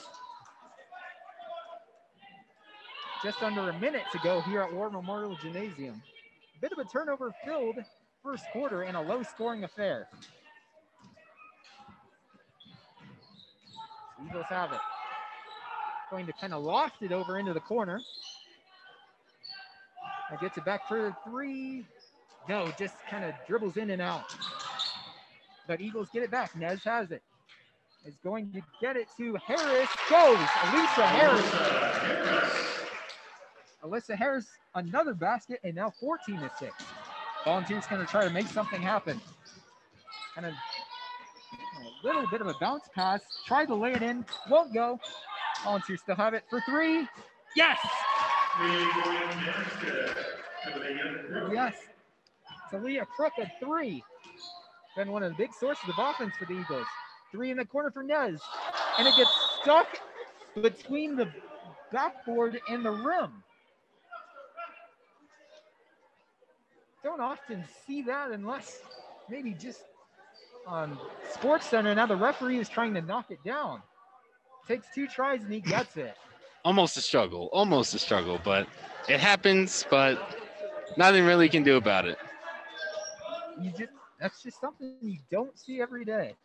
Just 3.23 3.41
under 3.43 3.69
a 3.69 3.79
minute 3.79 4.03
to 4.11 4.19
go 4.19 4.41
here 4.41 4.61
at 4.61 4.73
War 4.73 4.89
Memorial 4.89 5.37
Gymnasium. 5.41 6.01
A 6.57 6.61
bit 6.61 6.71
of 6.71 6.79
a 6.79 6.85
turnover 6.85 7.33
filled 7.43 7.77
first 8.23 8.45
quarter 8.51 8.83
and 8.83 8.95
a 8.95 9.01
low 9.01 9.23
scoring 9.23 9.63
affair. 9.63 10.07
Eagles 14.25 14.45
have 14.49 14.71
it. 14.71 14.79
Going 16.09 16.25
to 16.25 16.33
kind 16.33 16.53
of 16.53 16.63
loft 16.63 17.01
it 17.01 17.11
over 17.11 17.37
into 17.37 17.53
the 17.53 17.59
corner. 17.59 18.01
And 20.29 20.39
gets 20.39 20.57
it 20.57 20.65
back 20.65 20.87
for 20.87 21.15
three. 21.23 21.85
No, 22.49 22.71
just 22.77 22.95
kind 23.09 23.23
of 23.25 23.33
dribbles 23.47 23.77
in 23.77 23.89
and 23.91 24.01
out. 24.01 24.35
But 25.67 25.81
Eagles 25.81 26.09
get 26.13 26.23
it 26.23 26.31
back. 26.31 26.55
Nez 26.55 26.83
has 26.83 27.11
it. 27.11 27.21
Is 28.05 28.15
going 28.23 28.51
to 28.53 28.61
get 28.79 28.95
it 28.95 29.07
to 29.17 29.35
Harris. 29.35 29.89
Goes. 30.09 30.37
Alicia 30.63 31.07
Harris. 31.07 32.67
Alyssa 33.83 34.15
Harris, 34.15 34.47
another 34.75 35.13
basket, 35.13 35.59
and 35.63 35.75
now 35.75 35.89
14 35.99 36.39
to 36.39 36.51
6. 36.59 36.73
Volunteers 37.45 37.85
going 37.87 38.05
to 38.05 38.07
try 38.07 38.23
to 38.23 38.29
make 38.29 38.47
something 38.47 38.81
happen. 38.81 39.19
Kind 40.35 40.47
of 40.47 40.53
little 42.03 42.27
bit 42.29 42.41
of 42.41 42.47
a 42.47 42.53
bounce 42.59 42.89
pass. 42.93 43.21
Tried 43.45 43.65
to 43.65 43.75
lay 43.75 43.93
it 43.93 44.01
in, 44.01 44.25
won't 44.49 44.73
go. 44.73 44.99
Volunteers 45.63 46.01
still 46.01 46.15
have 46.15 46.33
it 46.33 46.43
for 46.49 46.61
three. 46.61 47.07
Yes! 47.55 47.79
Yes. 51.51 51.73
Talia 52.71 53.05
Crook 53.15 53.33
at 53.41 53.59
three. 53.59 54.03
Been 54.95 55.11
one 55.11 55.23
of 55.23 55.31
the 55.31 55.37
big 55.37 55.53
sources 55.53 55.87
of 55.89 55.95
offense 55.97 56.33
for 56.37 56.45
the 56.45 56.59
Eagles. 56.59 56.85
Three 57.31 57.51
in 57.51 57.57
the 57.57 57.65
corner 57.65 57.91
for 57.91 58.03
Nez. 58.03 58.41
And 58.97 59.07
it 59.07 59.15
gets 59.15 59.31
stuck 59.61 59.87
between 60.61 61.15
the 61.15 61.29
backboard 61.91 62.59
and 62.69 62.83
the 62.83 62.91
rim. 62.91 63.43
Don't 67.03 67.21
often 67.21 67.63
see 67.85 68.01
that 68.03 68.31
unless 68.31 68.81
maybe 69.29 69.53
just 69.53 69.83
on 70.67 70.97
SportsCenter. 71.33 71.95
Now 71.95 72.05
the 72.05 72.15
referee 72.15 72.59
is 72.59 72.69
trying 72.69 72.93
to 72.93 73.01
knock 73.01 73.31
it 73.31 73.43
down. 73.43 73.81
Takes 74.67 74.87
two 74.93 75.07
tries 75.07 75.41
and 75.43 75.51
he 75.51 75.61
gets 75.61 75.97
it. 75.97 76.15
Almost 76.65 76.97
a 76.97 77.01
struggle, 77.01 77.49
almost 77.53 77.93
a 77.93 77.99
struggle, 77.99 78.41
but 78.43 78.67
it 79.07 79.21
happens. 79.21 79.85
But 79.89 80.37
nothing 80.97 81.23
really 81.23 81.47
can 81.47 81.63
do 81.63 81.77
about 81.77 82.05
it. 82.05 82.17
You 83.61 83.69
just 83.69 83.93
that's 84.19 84.43
just 84.43 84.59
something 84.59 84.95
you 85.01 85.19
don't 85.31 85.57
see 85.57 85.79
every 85.79 86.03
day. 86.03 86.35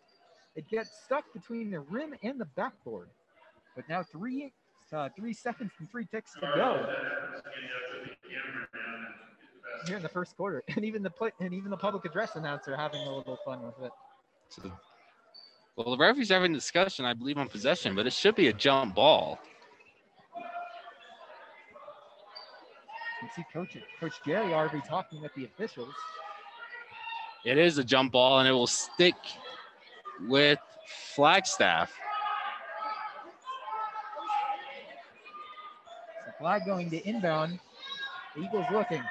It 0.55 0.69
gets 0.69 0.91
stuck 1.05 1.25
between 1.33 1.73
the 1.73 1.81
rim 1.81 2.15
and 2.23 2.41
the 2.41 2.45
backboard. 2.45 3.09
But 3.75 3.89
now 3.89 4.05
three 4.05 4.53
uh, 4.93 5.09
three 5.19 5.33
seconds 5.33 5.73
and 5.81 5.91
three 5.91 6.05
ticks 6.05 6.35
to 6.35 6.41
go 6.55 6.87
here 9.87 9.97
in 9.97 10.03
the 10.03 10.09
first 10.09 10.37
quarter, 10.37 10.63
and 10.77 10.85
even 10.85 11.03
the 11.03 11.11
play, 11.11 11.31
and 11.41 11.53
even 11.53 11.71
the 11.71 11.77
public 11.77 12.05
address 12.05 12.37
announcer 12.37 12.77
having 12.77 13.01
a 13.01 13.17
little 13.17 13.39
fun 13.45 13.63
with 13.63 13.75
it. 13.83 13.93
So, 14.53 14.71
well, 15.77 15.97
the 15.97 15.97
referee's 15.97 16.29
having 16.29 16.53
a 16.53 16.55
discussion, 16.55 17.07
I 17.07 17.15
believe, 17.15 17.39
on 17.39 17.49
possession, 17.49 17.95
but 17.95 18.07
it 18.07 18.13
should 18.13 18.35
be 18.35 18.49
a 18.49 18.53
jump 18.53 18.95
ball. 18.95 19.39
You 23.23 23.29
see 23.35 23.45
Coach 23.51 23.79
Coach 23.99 24.13
Jerry 24.27 24.53
Arby 24.53 24.83
talking 24.87 25.23
with 25.23 25.33
the 25.35 25.47
officials. 25.47 25.95
It 27.47 27.57
is 27.57 27.79
a 27.79 27.85
jump 27.85 28.13
ball, 28.13 28.41
and 28.41 28.49
it 28.49 28.53
will 28.53 28.67
stick 28.67 29.15
with 30.29 30.59
Flagstaff. 31.15 31.91
So 36.27 36.33
flag 36.39 36.67
going 36.67 36.91
to 36.91 37.03
inbound. 37.09 37.59
The 38.37 38.43
Eagles 38.43 38.67
looking. 38.71 39.03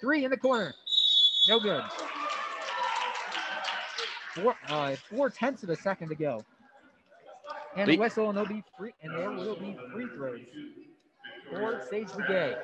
Three 0.00 0.24
in 0.24 0.30
the 0.30 0.36
corner. 0.38 0.74
No 1.46 1.60
good. 1.60 1.84
Four, 4.42 4.56
uh, 4.68 4.96
four 5.10 5.30
tenths 5.30 5.62
of 5.62 5.70
a 5.70 5.76
second 5.76 6.08
to 6.08 6.14
go. 6.14 6.44
And 7.76 7.88
Lee- 7.88 7.98
whistle, 7.98 8.28
and 8.28 8.36
there'll 8.36 8.48
be 8.48 8.62
free, 8.76 8.92
and 9.02 9.12
there 9.14 9.30
will 9.30 9.56
be 9.56 9.76
free 9.92 10.06
throws 10.14 10.40
for 11.50 11.86
Sage 11.88 12.08
Begay. 12.08 12.56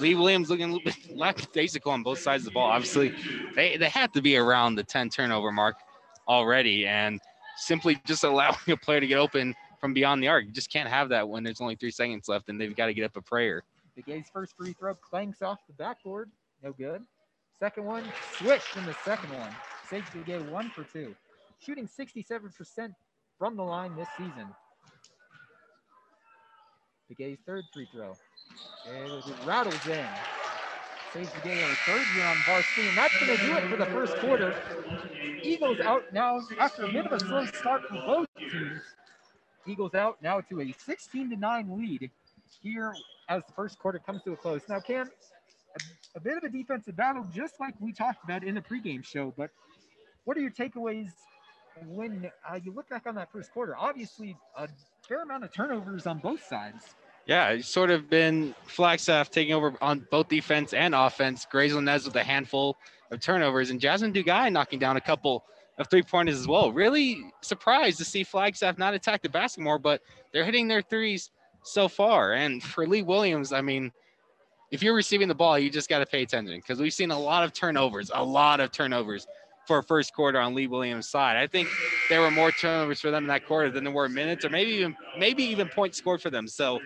Lee 0.00 0.14
Williams 0.14 0.48
looking 0.48 0.70
a 0.70 0.72
little 0.72 0.84
bit 0.84 0.96
lackadaisical 1.16 1.90
on 1.90 2.02
both 2.02 2.20
sides 2.20 2.42
of 2.42 2.46
the 2.46 2.50
ball. 2.52 2.70
Obviously, 2.70 3.14
they, 3.54 3.76
they 3.76 3.88
have 3.88 4.12
to 4.12 4.22
be 4.22 4.36
around 4.36 4.76
the 4.76 4.84
10 4.84 5.08
turnover 5.08 5.50
mark 5.50 5.76
already, 6.28 6.86
and 6.86 7.20
simply 7.56 8.00
just 8.06 8.24
allowing 8.24 8.56
a 8.68 8.76
player 8.76 9.00
to 9.00 9.06
get 9.06 9.18
open 9.18 9.54
from 9.80 9.92
beyond 9.94 10.22
the 10.22 10.28
arc. 10.28 10.44
You 10.44 10.52
just 10.52 10.70
can't 10.70 10.88
have 10.88 11.08
that 11.10 11.28
when 11.28 11.42
there's 11.42 11.60
only 11.60 11.76
three 11.76 11.90
seconds 11.90 12.28
left 12.28 12.48
and 12.48 12.60
they've 12.60 12.74
got 12.74 12.86
to 12.86 12.94
get 12.94 13.04
up 13.04 13.16
a 13.16 13.22
prayer. 13.22 13.62
Begay's 13.96 14.28
first 14.32 14.56
free 14.56 14.72
throw 14.72 14.94
clanks 14.94 15.42
off 15.42 15.58
the 15.66 15.72
backboard. 15.72 16.30
No 16.62 16.72
good. 16.72 17.02
Second 17.58 17.84
one, 17.84 18.04
switched 18.36 18.76
in 18.76 18.86
the 18.86 18.94
second 19.04 19.30
one. 19.30 19.50
Sage 19.88 20.04
Begay 20.04 20.50
one 20.50 20.70
for 20.70 20.84
two. 20.84 21.14
Shooting 21.60 21.88
67% 21.88 22.94
from 23.38 23.56
the 23.56 23.62
line 23.62 23.96
this 23.96 24.08
season. 24.16 24.46
Begay's 27.10 27.38
third 27.46 27.64
free 27.72 27.88
throw. 27.90 28.14
And 28.86 29.12
it 29.12 29.24
rattles 29.46 29.86
in. 29.86 30.06
Sage 31.14 31.28
Begay 31.28 31.64
our 31.66 31.74
third 31.86 32.06
year 32.14 32.26
on 32.26 32.36
varsity, 32.44 32.88
and 32.88 32.98
that's 32.98 33.18
going 33.18 33.38
to 33.38 33.46
do 33.46 33.56
it 33.56 33.70
for 33.70 33.76
the 33.76 33.86
first 33.86 34.16
quarter. 34.18 34.54
Eagles 35.42 35.80
out 35.80 36.02
now 36.12 36.40
after 36.58 36.84
a 36.84 36.92
bit 36.92 37.06
of 37.06 37.12
a 37.12 37.20
slow 37.20 37.46
start 37.46 37.82
for 37.88 37.94
both 37.94 38.26
teams. 38.38 38.82
Eagles 39.66 39.94
out 39.94 40.22
now 40.22 40.40
to 40.40 40.60
a 40.60 40.72
16 40.72 41.30
to 41.30 41.36
9 41.36 41.78
lead 41.78 42.10
here 42.62 42.94
as 43.28 43.42
the 43.46 43.52
first 43.52 43.78
quarter 43.78 43.98
comes 43.98 44.22
to 44.24 44.32
a 44.32 44.36
close. 44.36 44.60
Now, 44.68 44.80
Cam, 44.80 45.10
a, 45.76 46.18
a 46.18 46.20
bit 46.20 46.36
of 46.36 46.44
a 46.44 46.48
defensive 46.50 46.96
battle, 46.96 47.26
just 47.34 47.58
like 47.58 47.74
we 47.80 47.92
talked 47.92 48.22
about 48.24 48.44
in 48.44 48.54
the 48.54 48.60
pregame 48.60 49.04
show. 49.04 49.32
But 49.36 49.50
what 50.28 50.36
are 50.36 50.40
your 50.40 50.50
takeaways 50.50 51.08
when 51.86 52.30
uh, 52.46 52.58
you 52.62 52.70
look 52.70 52.86
back 52.90 53.06
on 53.06 53.14
that 53.14 53.32
first 53.32 53.50
quarter? 53.50 53.74
Obviously, 53.74 54.36
a 54.58 54.68
fair 55.08 55.22
amount 55.22 55.42
of 55.42 55.54
turnovers 55.54 56.06
on 56.06 56.18
both 56.18 56.44
sides. 56.44 56.96
Yeah, 57.24 57.48
it's 57.48 57.66
sort 57.66 57.90
of 57.90 58.10
been 58.10 58.54
Flagstaff 58.66 59.30
taking 59.30 59.54
over 59.54 59.72
on 59.80 60.06
both 60.10 60.28
defense 60.28 60.74
and 60.74 60.94
offense. 60.94 61.46
Gracelyn 61.50 61.84
Nez 61.84 62.04
with 62.04 62.14
a 62.16 62.22
handful 62.22 62.76
of 63.10 63.20
turnovers, 63.20 63.70
and 63.70 63.80
Jasmine 63.80 64.12
Dugai 64.12 64.52
knocking 64.52 64.78
down 64.78 64.98
a 64.98 65.00
couple 65.00 65.44
of 65.78 65.88
three 65.88 66.02
pointers 66.02 66.38
as 66.38 66.46
well. 66.46 66.72
Really 66.72 67.32
surprised 67.40 67.96
to 67.96 68.04
see 68.04 68.22
Flagstaff 68.22 68.76
not 68.76 68.92
attack 68.92 69.22
the 69.22 69.30
basket 69.30 69.62
more, 69.62 69.78
but 69.78 70.02
they're 70.34 70.44
hitting 70.44 70.68
their 70.68 70.82
threes 70.82 71.30
so 71.62 71.88
far. 71.88 72.34
And 72.34 72.62
for 72.62 72.86
Lee 72.86 73.00
Williams, 73.00 73.50
I 73.50 73.62
mean, 73.62 73.90
if 74.70 74.82
you're 74.82 74.94
receiving 74.94 75.28
the 75.28 75.34
ball, 75.34 75.58
you 75.58 75.70
just 75.70 75.88
got 75.88 76.00
to 76.00 76.06
pay 76.06 76.20
attention 76.20 76.54
because 76.56 76.80
we've 76.80 76.92
seen 76.92 77.12
a 77.12 77.18
lot 77.18 77.44
of 77.44 77.54
turnovers, 77.54 78.10
a 78.14 78.22
lot 78.22 78.60
of 78.60 78.72
turnovers 78.72 79.26
for 79.68 79.78
a 79.78 79.84
first 79.84 80.14
quarter 80.14 80.40
on 80.40 80.54
Lee 80.56 80.68
Williams' 80.68 81.10
side. 81.10 81.36
I 81.36 81.48
think 81.48 81.70
there 82.10 82.22
were 82.22 82.32
more 82.32 82.52
turnovers 82.52 83.00
for 83.00 83.12
them 83.12 83.24
in 83.24 83.28
that 83.28 83.44
quarter 83.44 83.70
than 83.70 83.84
there 83.84 83.94
were 83.94 84.08
minutes, 84.10 84.44
or 84.44 84.50
maybe 84.50 84.72
even 84.72 84.96
maybe 85.14 85.44
even 85.44 85.70
points 85.70 85.98
scored 85.98 86.22
for 86.22 86.30
them. 86.30 86.48
So 86.48 86.80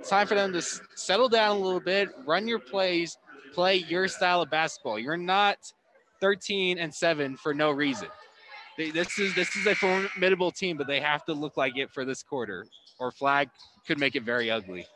it's 0.00 0.08
time 0.10 0.26
for 0.28 0.34
them 0.36 0.52
to 0.52 0.62
settle 0.96 1.28
down 1.28 1.56
a 1.56 1.60
little 1.60 1.80
bit, 1.80 2.10
run 2.26 2.48
your 2.48 2.60
plays, 2.60 3.18
play 3.52 3.76
your 3.76 4.08
style 4.08 4.42
of 4.42 4.50
basketball. 4.50 4.98
You're 4.98 5.18
not 5.18 5.58
13 6.20 6.78
and 6.78 6.94
seven 6.94 7.36
for 7.36 7.54
no 7.54 7.70
reason. 7.72 8.10
They, 8.78 8.90
this 8.90 9.18
is 9.18 9.34
this 9.34 9.54
is 9.56 9.66
a 9.66 9.74
formidable 9.74 10.52
team, 10.52 10.76
but 10.78 10.86
they 10.88 11.00
have 11.00 11.24
to 11.26 11.34
look 11.34 11.56
like 11.56 11.76
it 11.76 11.90
for 11.92 12.04
this 12.04 12.22
quarter, 12.22 12.66
or 12.98 13.12
flag 13.12 13.50
could 13.86 13.98
make 13.98 14.16
it 14.16 14.24
very 14.24 14.50
ugly. 14.50 14.86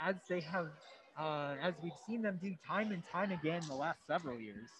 as 0.00 0.16
they 0.28 0.40
have, 0.40 0.68
uh, 1.18 1.56
as 1.62 1.74
we've 1.82 1.92
seen 2.06 2.22
them 2.22 2.38
do 2.42 2.54
time 2.66 2.92
and 2.92 3.04
time 3.10 3.30
again 3.30 3.66
the 3.68 3.74
last 3.74 3.98
several 4.06 4.40
years. 4.40 4.70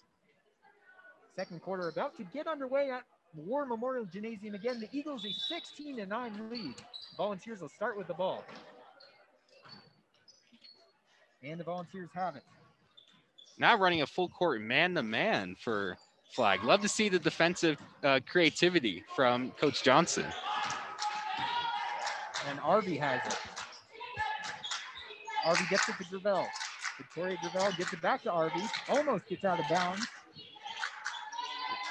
Second 1.35 1.61
quarter 1.61 1.89
about 1.89 2.15
to 2.17 2.23
get 2.25 2.47
underway 2.47 2.91
at 2.91 3.03
War 3.35 3.65
Memorial 3.65 4.05
Gymnasium 4.05 4.53
again. 4.53 4.79
The 4.79 4.87
Eagles 4.91 5.25
a 5.25 5.31
16 5.31 5.97
to 5.97 6.05
9 6.05 6.49
lead. 6.51 6.75
Volunteers 7.17 7.61
will 7.61 7.69
start 7.69 7.97
with 7.97 8.07
the 8.07 8.13
ball. 8.13 8.43
And 11.43 11.59
the 11.59 11.63
Volunteers 11.63 12.09
have 12.13 12.35
it. 12.35 12.43
Now 13.57 13.77
running 13.77 14.03
a 14.03 14.07
full 14.07 14.29
court 14.29 14.61
man 14.61 14.93
to 14.95 15.03
man 15.03 15.55
for 15.59 15.97
flag. 16.31 16.63
Love 16.63 16.81
to 16.81 16.89
see 16.89 17.09
the 17.09 17.19
defensive 17.19 17.77
uh, 18.03 18.19
creativity 18.27 19.03
from 19.15 19.51
Coach 19.51 19.83
Johnson. 19.83 20.25
And 22.49 22.59
Arby 22.59 22.97
has 22.97 23.21
it. 23.25 23.37
Arby 25.45 25.63
gets 25.69 25.89
it 25.89 25.95
to 25.97 26.19
Gravel. 26.19 26.47
Victoria 26.97 27.37
Gravel 27.41 27.71
gets 27.77 27.91
it 27.91 28.01
back 28.01 28.21
to 28.23 28.31
Arby. 28.31 28.61
Almost 28.89 29.27
gets 29.27 29.43
out 29.43 29.59
of 29.59 29.67
bounds. 29.67 30.05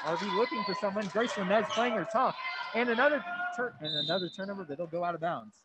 Arby 0.05 0.25
looking 0.35 0.63
for 0.63 0.75
someone. 0.75 1.05
Gracelyn 1.05 1.47
Nez 1.47 1.65
playing 1.69 1.93
her 1.93 2.07
tough. 2.11 2.35
And 2.75 2.89
another 2.89 3.23
tur- 3.55 3.73
and 3.79 3.95
another 4.05 4.29
turnover, 4.29 4.65
it'll 4.69 4.87
go 4.87 5.03
out 5.03 5.15
of 5.15 5.21
bounds. 5.21 5.55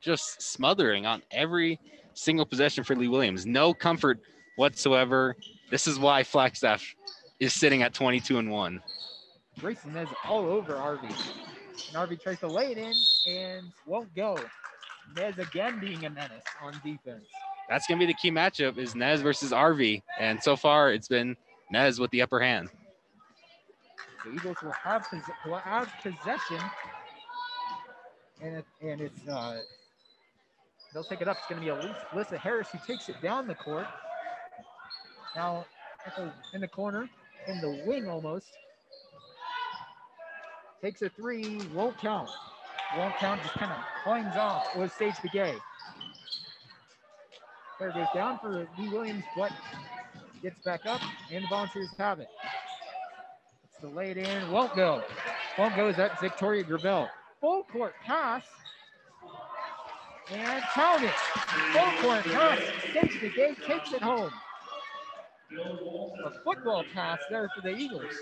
Just 0.00 0.42
smothering 0.42 1.06
on 1.06 1.22
every 1.30 1.78
single 2.14 2.44
possession 2.44 2.84
for 2.84 2.96
Lee 2.96 3.08
Williams. 3.08 3.46
No 3.46 3.72
comfort 3.72 4.20
whatsoever. 4.56 5.36
This 5.70 5.86
is 5.86 5.98
why 5.98 6.22
Flagstaff 6.24 6.94
is 7.40 7.52
sitting 7.52 7.82
at 7.82 7.94
22 7.94 8.38
and 8.38 8.50
1. 8.50 8.82
Gracelyn 9.60 9.94
Nez 9.94 10.08
all 10.24 10.44
over 10.46 10.76
Arby. 10.76 11.08
And 11.88 11.96
Arby 11.96 12.16
tries 12.16 12.40
to 12.40 12.48
lay 12.48 12.72
it 12.72 12.78
in 12.78 12.92
and 13.26 13.66
won't 13.86 14.14
go. 14.14 14.38
Nez 15.16 15.38
again 15.38 15.78
being 15.78 16.04
a 16.04 16.10
menace 16.10 16.44
on 16.62 16.72
defense. 16.84 17.24
That's 17.68 17.86
going 17.86 17.98
to 17.98 18.06
be 18.06 18.12
the 18.12 18.18
key 18.18 18.30
matchup 18.30 18.76
is 18.76 18.94
Nez 18.94 19.22
versus 19.22 19.52
RV. 19.52 20.02
And 20.18 20.42
so 20.42 20.56
far 20.56 20.92
it's 20.92 21.08
been 21.08 21.36
Nez 21.70 21.98
with 21.98 22.10
the 22.10 22.22
upper 22.22 22.40
hand. 22.40 22.68
The 24.24 24.32
Eagles 24.32 24.56
will 24.62 24.72
have 24.72 25.06
will 25.44 25.56
have 25.56 25.92
possession, 26.02 26.60
and 28.40 28.56
it, 28.56 28.64
and 28.80 29.00
it's 29.00 29.28
uh, 29.28 29.60
they'll 30.92 31.04
take 31.04 31.20
it 31.20 31.28
up. 31.28 31.38
It's 31.38 31.48
going 31.48 31.60
to 31.60 31.66
be 31.66 32.16
Alyssa 32.16 32.38
Harris 32.38 32.68
who 32.70 32.78
takes 32.86 33.08
it 33.08 33.20
down 33.20 33.48
the 33.48 33.54
court. 33.54 33.86
Now 35.34 35.66
in 36.52 36.60
the 36.60 36.68
corner, 36.68 37.08
in 37.48 37.60
the 37.60 37.82
wing 37.86 38.08
almost, 38.08 38.46
takes 40.82 41.02
a 41.02 41.08
three, 41.08 41.60
won't 41.74 41.98
count, 41.98 42.28
won't 42.96 43.16
count. 43.16 43.42
Just 43.42 43.54
kind 43.54 43.72
of 43.72 43.78
climbs 44.04 44.36
off 44.36 44.76
with 44.76 44.92
Sage 44.92 45.14
Begay. 45.14 45.56
There 47.80 47.90
goes 47.90 48.06
down 48.14 48.38
for 48.38 48.68
Lee 48.78 48.88
Williams, 48.88 49.24
but 49.36 49.50
gets 50.42 50.60
back 50.60 50.86
up, 50.86 51.00
and 51.32 51.42
the 51.42 51.48
Volunteers 51.48 51.88
have 51.98 52.20
it. 52.20 52.28
The 53.82 53.88
in, 54.16 54.50
won't 54.52 54.76
go. 54.76 55.02
Won't 55.58 55.74
go 55.74 55.88
is 55.88 55.96
that 55.96 56.20
Victoria 56.20 56.62
Gravel. 56.62 57.08
Full 57.40 57.64
court 57.64 57.94
pass. 58.04 58.44
And 60.30 60.62
it. 61.02 61.10
Full 61.10 61.92
court 62.00 62.24
pass. 62.24 62.60
Sage 62.92 63.20
Begay, 63.20 63.66
takes 63.66 63.92
it 63.92 64.00
home. 64.00 64.30
A 66.24 66.30
football 66.44 66.84
pass 66.94 67.18
there 67.28 67.50
for 67.56 67.60
the 67.60 67.76
Eagles. 67.76 68.14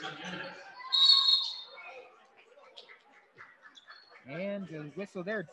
And 4.31 4.67
a 4.71 4.79
whistle 4.99 5.23
there. 5.23 5.47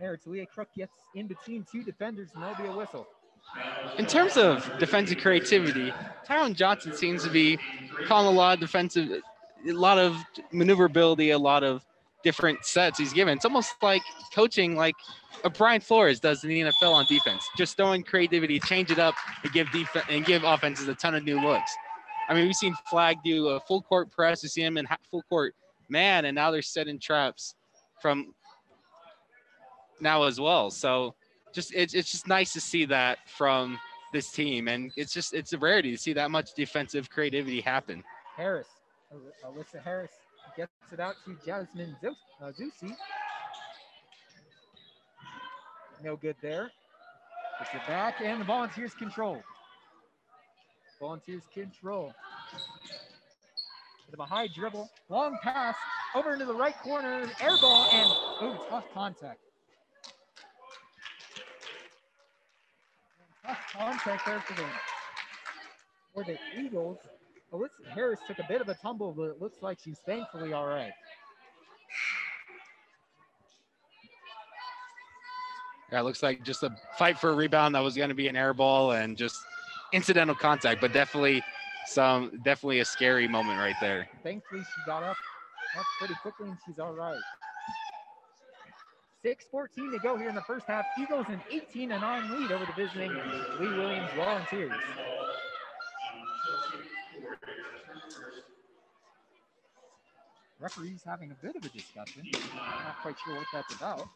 There, 0.00 0.16
Talia 0.16 0.46
Crook 0.46 0.68
gets 0.74 0.94
in 1.14 1.26
between 1.26 1.66
two 1.70 1.84
defenders, 1.84 2.30
and 2.34 2.42
there'll 2.42 2.56
be 2.56 2.64
a 2.64 2.72
whistle. 2.74 3.06
In 3.98 4.06
terms 4.06 4.38
of 4.38 4.68
defensive 4.78 5.18
creativity, 5.18 5.92
Tyron 6.26 6.54
Johnson 6.54 6.94
seems 6.94 7.22
to 7.24 7.30
be 7.30 7.58
calling 8.06 8.34
a 8.34 8.36
lot 8.36 8.54
of 8.54 8.60
defensive, 8.60 9.20
a 9.66 9.72
lot 9.72 9.98
of 9.98 10.16
maneuverability, 10.50 11.30
a 11.30 11.38
lot 11.38 11.64
of 11.64 11.84
different 12.22 12.64
sets 12.64 12.98
he's 12.98 13.12
given. 13.12 13.36
It's 13.36 13.44
almost 13.44 13.74
like 13.82 14.02
coaching 14.34 14.76
like 14.76 14.94
a 15.44 15.50
Brian 15.50 15.80
Flores 15.80 16.20
does 16.20 16.44
in 16.44 16.50
the 16.50 16.60
NFL 16.60 16.92
on 16.92 17.06
defense, 17.06 17.48
just 17.56 17.76
throwing 17.76 18.02
creativity, 18.02 18.60
change 18.60 18.90
it 18.90 18.98
up, 18.98 19.14
and 19.42 19.52
give 19.52 19.70
defense 19.72 20.06
and 20.08 20.24
give 20.24 20.44
offenses 20.44 20.88
a 20.88 20.94
ton 20.94 21.14
of 21.14 21.24
new 21.24 21.40
looks. 21.40 21.74
I 22.28 22.34
mean, 22.34 22.46
we've 22.46 22.54
seen 22.54 22.74
Flag 22.88 23.18
do 23.24 23.48
a 23.48 23.60
full 23.60 23.82
court 23.82 24.10
press, 24.10 24.42
we 24.42 24.48
see 24.48 24.62
him 24.62 24.78
in 24.78 24.86
full 25.10 25.22
court 25.22 25.54
man, 25.88 26.24
and 26.24 26.34
now 26.34 26.50
they're 26.50 26.62
setting 26.62 26.98
traps 26.98 27.54
from 28.00 28.34
now 30.00 30.24
as 30.24 30.40
well. 30.40 30.70
So 30.70 31.14
just 31.52 31.72
it's 31.74 31.94
it's 31.94 32.10
just 32.10 32.26
nice 32.26 32.52
to 32.52 32.60
see 32.60 32.84
that 32.86 33.18
from 33.28 33.78
this 34.12 34.30
team, 34.30 34.68
and 34.68 34.92
it's 34.96 35.12
just 35.12 35.34
it's 35.34 35.52
a 35.52 35.58
rarity 35.58 35.90
to 35.90 35.98
see 35.98 36.12
that 36.12 36.30
much 36.30 36.54
defensive 36.54 37.10
creativity 37.10 37.60
happen. 37.60 38.02
Harris, 38.36 38.68
Alyssa 39.44 39.82
Harris 39.82 40.10
gets 40.56 40.72
it 40.92 41.00
out 41.00 41.14
to 41.24 41.36
Jasmine 41.44 41.96
uh, 42.04 42.52
Zusi. 42.52 42.94
No 46.02 46.16
good 46.16 46.36
there. 46.42 46.70
Puts 47.58 47.70
it 47.74 47.86
back, 47.86 48.20
and 48.20 48.40
the 48.40 48.44
Volunteers 48.44 48.94
control. 48.94 49.42
Volunteers 51.00 51.42
control. 51.52 52.12
With 54.10 54.20
a 54.20 54.24
high 54.24 54.48
dribble, 54.48 54.90
long 55.08 55.38
pass 55.42 55.76
over 56.14 56.32
into 56.34 56.44
the 56.44 56.54
right 56.54 56.76
corner, 56.82 57.30
air 57.40 57.56
ball, 57.60 57.88
and 57.92 58.08
oh, 58.40 58.66
tough 58.68 58.84
contact. 58.92 59.40
Tough 63.46 63.72
contact 63.72 64.26
there 64.26 64.40
for 64.40 64.54
the 64.54 64.66
for 66.14 66.24
the 66.24 66.38
Eagles. 66.60 66.98
Alyssa 67.52 67.86
Harris 67.94 68.20
took 68.26 68.38
a 68.38 68.46
bit 68.48 68.60
of 68.60 68.68
a 68.68 68.74
tumble, 68.74 69.12
but 69.12 69.24
it 69.24 69.40
looks 69.40 69.62
like 69.62 69.78
she's 69.82 69.98
thankfully 70.06 70.52
all 70.52 70.66
right. 70.66 70.92
Yeah, 75.90 76.00
it 76.00 76.04
looks 76.04 76.22
like 76.22 76.42
just 76.42 76.62
a 76.62 76.74
fight 76.96 77.18
for 77.18 77.30
a 77.30 77.34
rebound 77.34 77.74
that 77.74 77.80
was 77.80 77.94
going 77.94 78.08
to 78.08 78.14
be 78.14 78.26
an 78.28 78.36
air 78.36 78.54
ball 78.54 78.92
and 78.92 79.16
just 79.16 79.36
incidental 79.92 80.34
contact, 80.34 80.80
but 80.80 80.94
definitely 80.94 81.42
some 81.86 82.40
definitely 82.42 82.80
a 82.80 82.84
scary 82.84 83.28
moment 83.28 83.58
right 83.58 83.76
there. 83.80 84.08
Thankfully, 84.22 84.62
she 84.62 84.82
got 84.86 85.02
up, 85.02 85.16
up 85.78 85.84
pretty 85.98 86.14
quickly 86.22 86.48
and 86.48 86.56
she's 86.66 86.78
all 86.78 86.94
right. 86.94 87.20
6-14 89.24 89.92
to 89.92 89.98
go 90.02 90.16
here 90.16 90.30
in 90.30 90.34
the 90.34 90.42
first 90.42 90.66
half. 90.66 90.84
Eagles 90.98 91.26
an 91.28 91.40
18 91.50 91.90
9 91.90 92.40
lead 92.40 92.50
over 92.50 92.64
the 92.64 92.72
visiting 92.72 93.12
Lee 93.60 93.68
Williams 93.76 94.10
Volunteers. 94.16 94.72
Referees 100.62 101.02
having 101.04 101.32
a 101.32 101.34
bit 101.44 101.56
of 101.56 101.64
a 101.64 101.68
discussion. 101.70 102.22
Not 102.54 102.96
quite 103.02 103.16
sure 103.24 103.34
what 103.34 103.46
that's 103.52 103.74
about. 103.74 104.08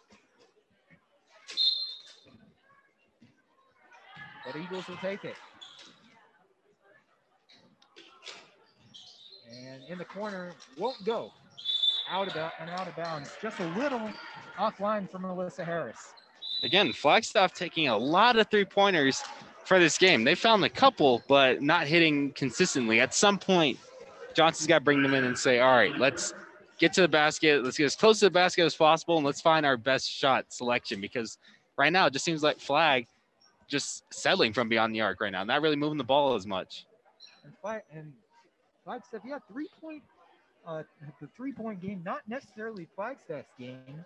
But 4.47 4.55
Eagles 4.55 4.87
will 4.87 4.97
take 4.99 5.25
it. 5.25 5.35
And 9.51 9.83
in 9.89 9.99
the 9.99 10.05
corner, 10.05 10.53
won't 10.79 11.05
go. 11.05 11.33
Out 12.09 12.29
of 12.29 12.53
and 12.61 12.71
out 12.71 12.87
of 12.87 12.95
bounds. 12.95 13.33
Just 13.43 13.59
a 13.59 13.67
little 13.77 14.09
offline 14.57 15.11
from 15.11 15.23
Melissa 15.23 15.65
Harris. 15.65 16.15
Again, 16.63 16.93
Flagstaff 16.93 17.55
taking 17.55 17.89
a 17.89 17.97
lot 17.97 18.39
of 18.39 18.49
three 18.51 18.65
pointers 18.65 19.21
for 19.65 19.81
this 19.81 19.99
game. 19.99 20.23
They 20.23 20.37
found 20.37 20.65
a 20.65 20.69
couple, 20.69 21.25
but 21.27 21.61
not 21.61 21.89
hitting 21.89 22.31
consistently. 22.33 23.01
At 23.01 23.15
some 23.15 23.37
point, 23.37 23.79
Johnson's 24.37 24.67
got 24.67 24.81
to 24.81 24.85
bring 24.85 25.03
them 25.03 25.15
in 25.15 25.25
and 25.25 25.37
say, 25.37 25.61
all 25.61 25.75
right, 25.75 25.97
let's 25.97 26.35
get 26.79 26.93
to 26.93 27.01
the 27.01 27.09
basket. 27.09 27.65
Let's 27.65 27.79
get 27.79 27.87
as 27.87 27.97
close 27.97 28.19
to 28.21 28.27
the 28.27 28.31
basket 28.31 28.65
as 28.65 28.75
possible, 28.75 29.17
and 29.17 29.25
let's 29.25 29.41
find 29.41 29.65
our 29.65 29.79
best 29.79 30.11
shot 30.11 30.45
selection 30.51 31.01
because 31.01 31.39
right 31.79 31.91
now 31.91 32.07
it 32.07 32.13
just 32.13 32.25
seems 32.27 32.43
like 32.43 32.61
Flag 32.61 33.07
just 33.67 34.05
settling 34.13 34.53
from 34.53 34.69
beyond 34.69 34.95
the 34.95 35.01
arc 35.01 35.23
right 35.23 35.33
now, 35.33 35.43
not 35.43 35.63
really 35.63 35.75
moving 35.75 35.97
the 35.97 36.05
ball 36.05 36.35
as 36.35 36.47
much. 36.47 36.85
And 37.45 37.55
Flag 37.63 37.83
and 37.91 38.13
Flagstaff, 38.85 39.23
yeah, 39.27 39.39
three 39.51 39.69
point, 39.81 40.03
uh, 40.67 40.83
the 41.21 41.29
three 41.35 41.53
point 41.53 41.81
game, 41.81 42.03
not 42.05 42.21
necessarily 42.29 42.87
Flagstaff's 42.95 43.49
game. 43.59 44.05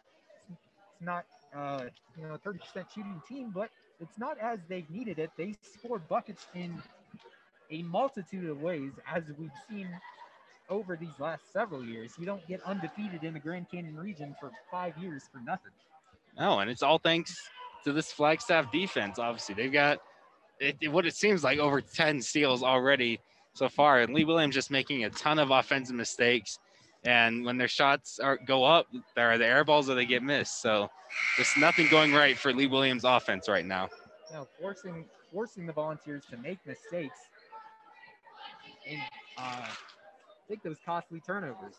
It's 0.48 0.60
not, 1.00 1.24
uh, 1.54 1.86
you 2.16 2.28
know, 2.28 2.38
30% 2.46 2.60
shooting 2.94 3.20
team, 3.28 3.50
but 3.52 3.68
it's 4.00 4.16
not 4.16 4.38
as 4.38 4.60
they've 4.68 4.88
needed 4.90 5.18
it. 5.18 5.32
They 5.36 5.56
scored 5.60 6.06
buckets 6.08 6.46
in 6.54 6.80
a 7.70 7.82
multitude 7.82 8.48
of 8.48 8.62
ways, 8.62 8.92
as 9.12 9.24
we've 9.38 9.50
seen 9.68 9.88
over 10.70 10.96
these 10.96 11.18
last 11.18 11.52
several 11.52 11.84
years. 11.84 12.14
You 12.18 12.24
don't 12.24 12.46
get 12.46 12.62
undefeated 12.62 13.24
in 13.24 13.34
the 13.34 13.40
Grand 13.40 13.70
Canyon 13.70 13.96
region 13.96 14.34
for 14.40 14.50
five 14.70 14.96
years 14.96 15.24
for 15.30 15.40
nothing. 15.40 15.72
No, 16.38 16.60
and 16.60 16.70
it's 16.70 16.82
all 16.82 16.98
thanks 16.98 17.36
to 17.84 17.92
this 17.92 18.12
Flagstaff 18.12 18.70
defense. 18.72 19.18
Obviously, 19.18 19.54
they've 19.54 19.72
got 19.72 19.98
it, 20.60 20.90
what 20.90 21.06
it 21.06 21.14
seems 21.14 21.42
like 21.42 21.58
over 21.58 21.80
10 21.80 22.22
steals 22.22 22.62
already 22.62 23.18
so 23.52 23.68
far, 23.68 24.00
and 24.00 24.14
Lee 24.14 24.24
Williams 24.24 24.54
just 24.54 24.70
making 24.70 25.04
a 25.04 25.10
ton 25.10 25.38
of 25.38 25.50
offensive 25.50 25.96
mistakes. 25.96 26.58
And 27.04 27.44
when 27.44 27.56
their 27.56 27.68
shots 27.68 28.18
are 28.20 28.38
go 28.46 28.64
up, 28.64 28.86
there 29.16 29.30
are 29.32 29.38
the 29.38 29.46
air 29.46 29.64
balls 29.64 29.86
that 29.86 29.94
they 29.94 30.04
get 30.04 30.22
missed. 30.22 30.60
So 30.62 30.90
there's 31.36 31.50
nothing 31.56 31.88
going 31.88 32.12
right 32.12 32.36
for 32.36 32.52
Lee 32.52 32.66
Williams 32.66 33.04
offense 33.04 33.48
right 33.48 33.64
now. 33.64 33.88
Now 34.32 34.46
forcing 34.60 35.06
forcing 35.32 35.66
the 35.66 35.72
volunteers 35.72 36.24
to 36.30 36.36
make 36.36 36.58
mistakes 36.66 37.16
and 38.88 39.00
uh, 39.38 39.66
take 40.50 40.62
those 40.62 40.78
costly 40.84 41.20
turnovers. 41.20 41.76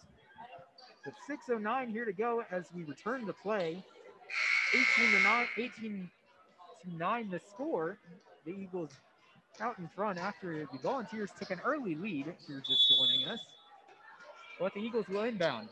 But 1.03 1.13
6:09 1.27 1.89
here 1.89 2.05
to 2.05 2.13
go 2.13 2.43
as 2.51 2.65
we 2.73 2.84
return 2.84 3.25
to 3.25 3.34
play. 3.34 3.84
18 4.73 5.12
to 5.12 5.23
9, 5.23 5.47
18 5.57 6.10
to 6.84 6.95
9 6.95 7.29
the 7.29 7.39
score. 7.39 7.97
The 8.45 8.51
Eagles 8.51 8.91
out 9.60 9.77
in 9.77 9.88
front 9.89 10.17
after 10.17 10.65
the 10.71 10.77
Volunteers 10.81 11.29
took 11.38 11.51
an 11.51 11.60
early 11.65 11.95
lead. 11.95 12.27
If 12.27 12.36
you're 12.47 12.62
just 12.62 12.89
joining 12.89 13.27
us, 13.27 13.39
but 14.60 14.73
the 14.73 14.79
Eagles 14.79 15.07
will 15.07 15.23
inbound. 15.23 15.69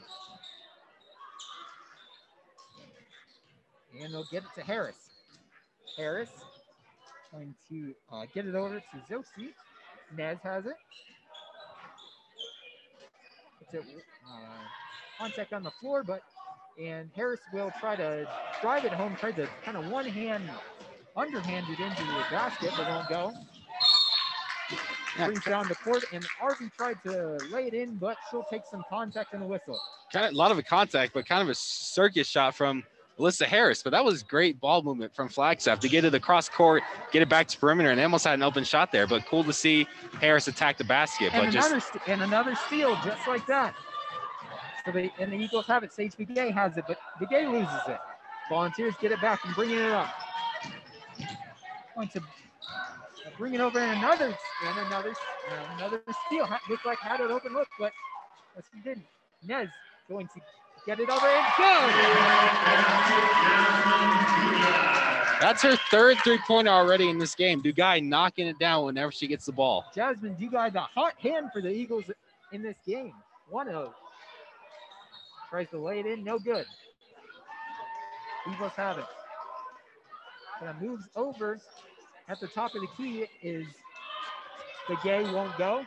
And 4.02 4.14
they'll 4.14 4.28
get 4.32 4.44
it 4.44 4.50
to 4.56 4.62
Harris. 4.62 5.10
Harris 5.98 6.30
going 7.32 7.56
to 7.70 7.94
uh, 8.12 8.26
get 8.34 8.46
it 8.46 8.56
over 8.56 8.80
to 8.80 9.14
Zosi. 9.14 9.54
Nez 10.16 10.38
has 10.44 10.66
it. 10.66 10.76
Uh, 13.74 13.82
contact 15.18 15.54
on 15.54 15.64
the 15.64 15.72
floor, 15.72 16.04
but 16.04 16.22
and 16.82 17.10
Harris 17.16 17.42
will 17.54 17.72
try 17.80 17.96
to 17.96 18.26
drive 18.62 18.86
it 18.86 18.94
home, 18.94 19.16
try 19.20 19.32
to 19.32 19.48
kind 19.64 19.78
of 19.78 19.92
one 19.92 20.06
hand 20.06 20.50
underhand 21.16 21.66
it 21.70 21.80
into 21.80 22.04
the 22.04 22.24
basket, 22.32 22.72
but 22.78 22.88
won't 22.88 23.10
go. 23.10 23.34
Brings 25.18 25.44
down 25.44 25.68
the 25.68 25.76
court, 25.76 26.06
and 26.14 26.26
Arby 26.42 26.70
tried 26.78 26.98
to 27.04 27.38
lay 27.52 27.68
it 27.68 27.74
in, 27.74 27.96
but 27.96 28.18
she'll 28.30 28.44
take 28.44 28.62
some 28.66 28.84
contact 28.90 29.34
in 29.34 29.42
the 29.42 29.46
whistle. 29.46 29.80
Kind 30.14 30.26
of 30.28 30.34
a 30.34 30.36
lot 30.36 30.52
of 30.52 30.58
a 30.58 30.64
contact, 30.64 31.14
but 31.14 31.26
kind 31.26 31.42
of 31.42 31.50
a 31.50 31.56
circus 31.56 32.28
shot 32.28 32.56
from 32.56 32.84
Alyssa 33.20 33.46
Harris. 33.46 33.84
But 33.84 33.92
that 33.92 34.04
was 34.04 34.24
great 34.24 34.60
ball 34.60 34.82
movement 34.82 35.14
from 35.14 35.30
Flagstaff 35.30 35.80
to 35.82 35.90
get 35.90 36.06
it 36.06 36.16
across 36.16 36.48
court, 36.48 36.84
get 37.12 37.22
it 37.22 37.30
back 37.30 37.48
to 37.50 37.60
perimeter, 37.60 37.90
and 37.90 38.00
they 38.00 38.04
almost 38.04 38.26
had 38.26 38.36
an 38.36 38.44
open 38.44 38.64
shot 38.64 38.92
there. 38.92 39.06
But 39.06 39.26
cool 39.26 39.44
to 39.44 39.54
see 39.54 39.88
Harris 40.22 40.48
attack 40.48 40.78
the 40.78 40.84
basket. 40.86 41.34
And 41.34 41.46
but 41.46 41.56
another 41.56 41.76
just 41.76 41.98
and 42.08 42.22
another 42.22 42.56
steal 42.56 42.96
just 43.04 43.28
like 43.28 43.46
that. 43.48 43.76
So 44.86 44.92
they 44.92 45.12
and 45.20 45.32
the 45.32 45.38
Eagles 45.38 45.68
have 45.68 45.84
it. 45.84 45.92
Sage 45.94 46.14
Begay 46.14 46.52
has 46.54 46.78
it, 46.78 46.86
but 46.88 46.98
Begay 47.22 47.52
loses 47.52 47.88
it. 47.88 48.00
Volunteers 48.50 48.96
get 49.02 49.12
it 49.12 49.22
back 49.22 49.44
and 49.46 49.54
bringing 49.54 49.78
it 49.78 49.92
up. 49.92 50.10
Going 51.96 52.08
to 52.10 52.22
bring 53.38 53.54
it 53.54 53.62
over 53.62 53.80
and 53.80 54.00
another 54.00 54.26
and 54.66 54.88
another 54.88 55.14
and 55.52 55.80
another 55.80 56.02
steal. 56.26 56.48
Looked 56.70 56.86
like 56.86 56.98
had 57.00 57.20
an 57.20 57.32
open 57.32 57.54
look, 57.54 57.68
but 57.78 57.92
yes, 58.56 58.66
he 58.74 58.80
didn't. 58.82 59.06
Nez 59.46 59.70
going 60.10 60.28
to 60.28 60.42
get 60.90 61.00
it 61.00 61.10
over 61.12 61.28
and 61.28 61.46
good. 61.56 61.90
That's 65.40 65.62
her 65.62 65.76
third 65.92 66.18
three-pointer 66.24 66.72
already 66.72 67.10
in 67.10 67.20
this 67.20 67.36
game. 67.36 67.62
Dugai 67.62 68.04
knocking 68.04 68.48
it 68.48 68.58
down 68.58 68.86
whenever 68.86 69.12
she 69.12 69.28
gets 69.28 69.46
the 69.46 69.52
ball. 69.52 69.86
Jasmine 69.94 70.36
Dugai, 70.36 70.74
the 70.74 70.80
hot 70.80 71.14
hand 71.20 71.52
for 71.54 71.62
the 71.62 71.70
Eagles 71.70 72.06
in 72.52 72.64
this 72.64 72.76
game. 72.88 73.14
1-0. 73.54 73.92
Tries 75.52 75.70
to 75.70 75.78
lay 75.78 76.00
it 76.00 76.08
in, 76.08 76.24
no 76.24 76.40
good. 76.40 76.66
Eagles 78.52 78.72
have 78.76 78.98
it. 78.98 79.06
Of 80.62 80.82
moves 80.82 81.08
over 81.16 81.60
at 82.28 82.40
the 82.40 82.48
top 82.48 82.74
of 82.74 82.82
the 82.82 82.88
key 82.98 83.26
is 83.44 83.66
the 84.90 84.98
gay 85.04 85.22
won't 85.32 85.56
go. 85.58 85.86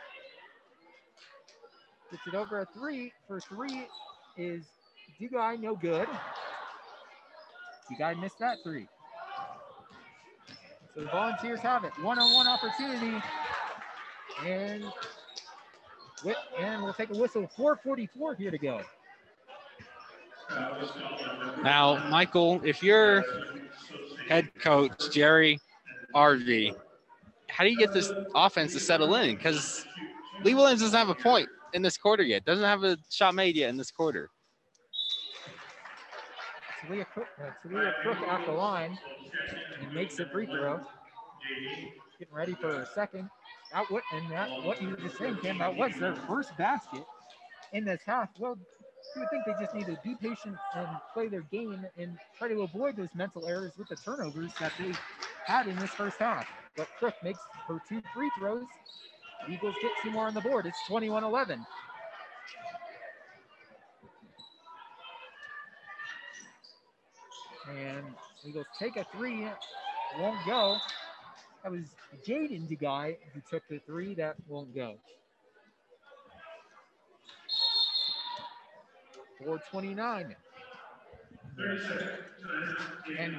Gets 2.12 2.22
it 2.28 2.34
over 2.34 2.60
a 2.60 2.66
three. 2.66 3.12
For 3.26 3.40
three 3.40 3.88
is 4.36 4.64
Dugai, 5.22 5.60
no 5.60 5.76
good. 5.76 6.08
Dugai 7.90 8.20
missed 8.20 8.38
that 8.40 8.58
three. 8.64 8.88
So 10.94 11.02
the 11.02 11.06
Volunteers 11.06 11.60
have 11.60 11.84
it. 11.84 11.92
One-on-one 12.02 12.48
opportunity. 12.48 13.22
And, 14.44 14.84
and 16.58 16.82
we'll 16.82 16.92
take 16.92 17.10
a 17.10 17.16
whistle. 17.16 17.48
444 17.56 18.34
here 18.34 18.50
to 18.50 18.58
go. 18.58 18.80
Now, 21.62 22.08
Michael, 22.10 22.60
if 22.64 22.82
you're 22.82 23.24
head 24.28 24.50
coach 24.60 25.10
Jerry 25.12 25.58
RV, 26.14 26.74
how 27.48 27.64
do 27.64 27.70
you 27.70 27.78
get 27.78 27.92
this 27.92 28.12
offense 28.34 28.72
to 28.72 28.80
settle 28.80 29.14
in? 29.14 29.36
Because 29.36 29.86
Lee 30.42 30.54
Williams 30.54 30.80
doesn't 30.80 30.98
have 30.98 31.10
a 31.10 31.14
point 31.14 31.48
in 31.74 31.80
this 31.80 31.96
quarter 31.96 32.22
yet. 32.22 32.44
Doesn't 32.44 32.64
have 32.64 32.82
a 32.82 32.98
shot 33.08 33.34
made 33.34 33.56
yet 33.56 33.70
in 33.70 33.76
this 33.76 33.90
quarter. 33.90 34.30
Talia 36.86 37.04
Crook, 37.04 37.28
uh, 37.40 37.50
Talia 37.68 37.94
Crook 38.02 38.18
at 38.18 38.46
the 38.46 38.52
line 38.52 38.98
and 39.80 39.92
makes 39.94 40.18
a 40.18 40.26
free 40.26 40.46
throw. 40.46 40.80
Getting 42.18 42.34
ready 42.34 42.54
for 42.54 42.82
a 42.82 42.86
second. 42.94 43.28
That 43.72 43.90
what 43.90 44.02
and 44.12 44.30
that 44.30 44.48
what 44.64 44.82
you 44.82 44.90
were 44.90 44.96
just 44.96 45.18
saying, 45.18 45.36
Cam, 45.36 45.58
that 45.58 45.74
was 45.74 45.94
their 45.98 46.14
first 46.14 46.56
basket 46.56 47.04
in 47.72 47.84
this 47.84 48.02
half. 48.04 48.28
Well, 48.38 48.58
you 49.14 49.20
would 49.20 49.30
think 49.30 49.44
they 49.46 49.64
just 49.64 49.74
need 49.74 49.86
to 49.86 49.98
be 50.04 50.14
patient 50.14 50.56
and 50.74 50.88
play 51.14 51.28
their 51.28 51.42
game 51.42 51.86
and 51.96 52.18
try 52.38 52.48
to 52.48 52.62
avoid 52.62 52.96
those 52.96 53.08
mental 53.14 53.46
errors 53.46 53.72
with 53.76 53.88
the 53.88 53.96
turnovers 53.96 54.52
that 54.60 54.72
they 54.78 54.92
had 55.46 55.66
in 55.66 55.76
this 55.76 55.90
first 55.90 56.18
half. 56.18 56.46
But 56.76 56.88
Crook 56.98 57.14
makes 57.22 57.40
her 57.66 57.80
two 57.88 58.02
free 58.14 58.30
throws. 58.38 58.66
Eagles 59.48 59.74
get 59.82 59.90
two 60.02 60.10
more 60.10 60.26
on 60.26 60.34
the 60.34 60.40
board. 60.40 60.66
It's 60.66 60.78
21 60.86 61.24
11. 61.24 61.64
And 67.70 68.04
Eagles 68.44 68.66
take 68.78 68.96
a 68.96 69.04
three, 69.16 69.46
won't 70.18 70.38
go. 70.46 70.78
That 71.62 71.70
was 71.70 71.84
Jaden 72.26 72.68
Dugai 72.68 73.16
who 73.32 73.40
took 73.48 73.62
the 73.68 73.78
three, 73.86 74.14
that 74.14 74.36
won't 74.48 74.74
go. 74.74 74.96
429. 79.38 80.36
And 83.18 83.36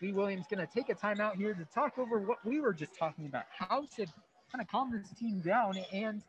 Lee 0.00 0.12
Williams 0.12 0.46
going 0.50 0.66
to 0.66 0.72
take 0.72 0.88
a 0.88 0.94
timeout 0.94 1.36
here 1.36 1.54
to 1.54 1.64
talk 1.66 1.98
over 1.98 2.18
what 2.18 2.44
we 2.44 2.60
were 2.60 2.72
just 2.72 2.96
talking 2.98 3.26
about, 3.26 3.44
how 3.56 3.86
to 3.96 4.06
kind 4.50 4.60
of 4.60 4.68
calm 4.68 4.90
this 4.90 5.08
team 5.18 5.40
down 5.40 5.76
and 5.92 6.22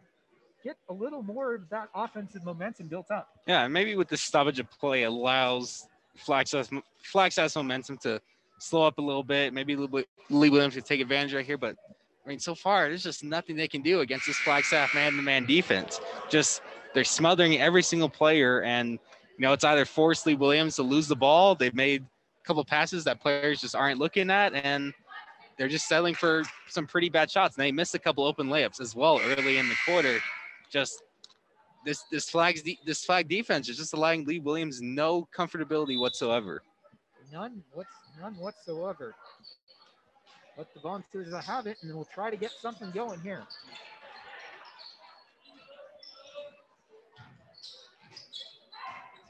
get 0.64 0.78
a 0.90 0.94
little 0.94 1.24
more 1.24 1.56
of 1.56 1.70
that 1.70 1.90
offensive 1.94 2.44
momentum 2.46 2.88
built 2.88 3.12
up. 3.12 3.30
Yeah, 3.48 3.68
maybe 3.68 3.96
with 3.96 4.08
the 4.08 4.18
stoppage 4.18 4.60
of 4.60 4.70
play 4.72 5.04
allows 5.04 5.88
Flagstaff 6.16 6.70
Flagstaff's 7.02 7.56
momentum 7.56 7.98
to 8.00 8.22
slow 8.60 8.86
up 8.86 8.98
a 8.98 9.02
little 9.02 9.24
bit. 9.24 9.54
Maybe 9.54 9.74
a 9.74 9.78
little 9.78 9.98
bit 10.00 10.08
Lee 10.30 10.50
Williams 10.50 10.76
could 10.76 10.86
take 10.86 11.02
advantage 11.02 11.34
right 11.34 11.46
here, 11.46 11.58
but 11.58 11.76
I 12.26 12.30
mean, 12.30 12.40
so 12.40 12.56
far 12.56 12.88
there's 12.88 13.04
just 13.04 13.24
nothing 13.24 13.56
they 13.56 13.68
can 13.68 13.82
do 13.82 14.00
against 14.00 14.28
this 14.28 14.38
Flagstaff 14.38 14.96
man-to-man 14.96 15.46
defense. 15.46 16.00
Just 16.30 16.62
they're 16.94 17.04
smothering 17.04 17.60
every 17.60 17.84
single 17.84 18.10
player, 18.10 18.62
and 18.62 18.92
you 18.92 19.40
know 19.40 19.52
it's 19.54 19.64
either 19.64 19.86
forced 19.86 20.26
Lee 20.26 20.36
Williams 20.36 20.76
to 20.78 20.84
lose 20.84 21.08
the 21.08 21.16
ball. 21.16 21.56
They've 21.56 21.74
made 21.74 22.04
a 22.04 22.46
couple 22.46 22.64
passes 22.64 23.04
that 23.04 23.20
players 23.20 23.60
just 23.60 23.76
aren't 23.76 24.00
looking 24.00 24.30
at, 24.30 24.54
and 24.54 24.94
they're 25.58 25.68
just 25.68 25.88
settling 25.88 26.16
for 26.16 26.44
some 26.68 26.88
pretty 26.88 27.10
bad 27.10 27.30
shots. 27.30 27.58
And 27.58 27.64
they 27.64 27.72
missed 27.72 27.94
a 27.96 28.00
couple 28.00 28.24
open 28.24 28.48
layups 28.48 28.80
as 28.80 28.96
well 28.96 29.20
early 29.26 29.58
in 29.58 29.68
the 29.68 29.76
quarter. 29.86 30.20
Just 30.70 31.04
this 31.86 32.04
this 32.12 32.30
flags 32.30 32.64
this 32.86 33.04
flag 33.06 33.28
defense 33.28 33.70
is 33.70 33.78
just 33.78 33.94
allowing 33.94 34.26
Lee 34.26 34.40
Williams 34.40 34.82
no 34.82 35.28
comfortability 35.36 36.00
whatsoever. 36.00 36.62
None 37.32 37.64
what's 37.74 37.90
none 38.22 38.36
whatsoever. 38.36 39.16
Let 40.58 40.72
the 40.74 40.80
Volunteers 40.82 41.34
have 41.46 41.66
it, 41.66 41.78
and 41.82 41.94
we'll 41.96 42.06
try 42.14 42.30
to 42.30 42.38
get 42.38 42.52
something 42.52 42.92
going 42.92 43.20
here. 43.22 43.42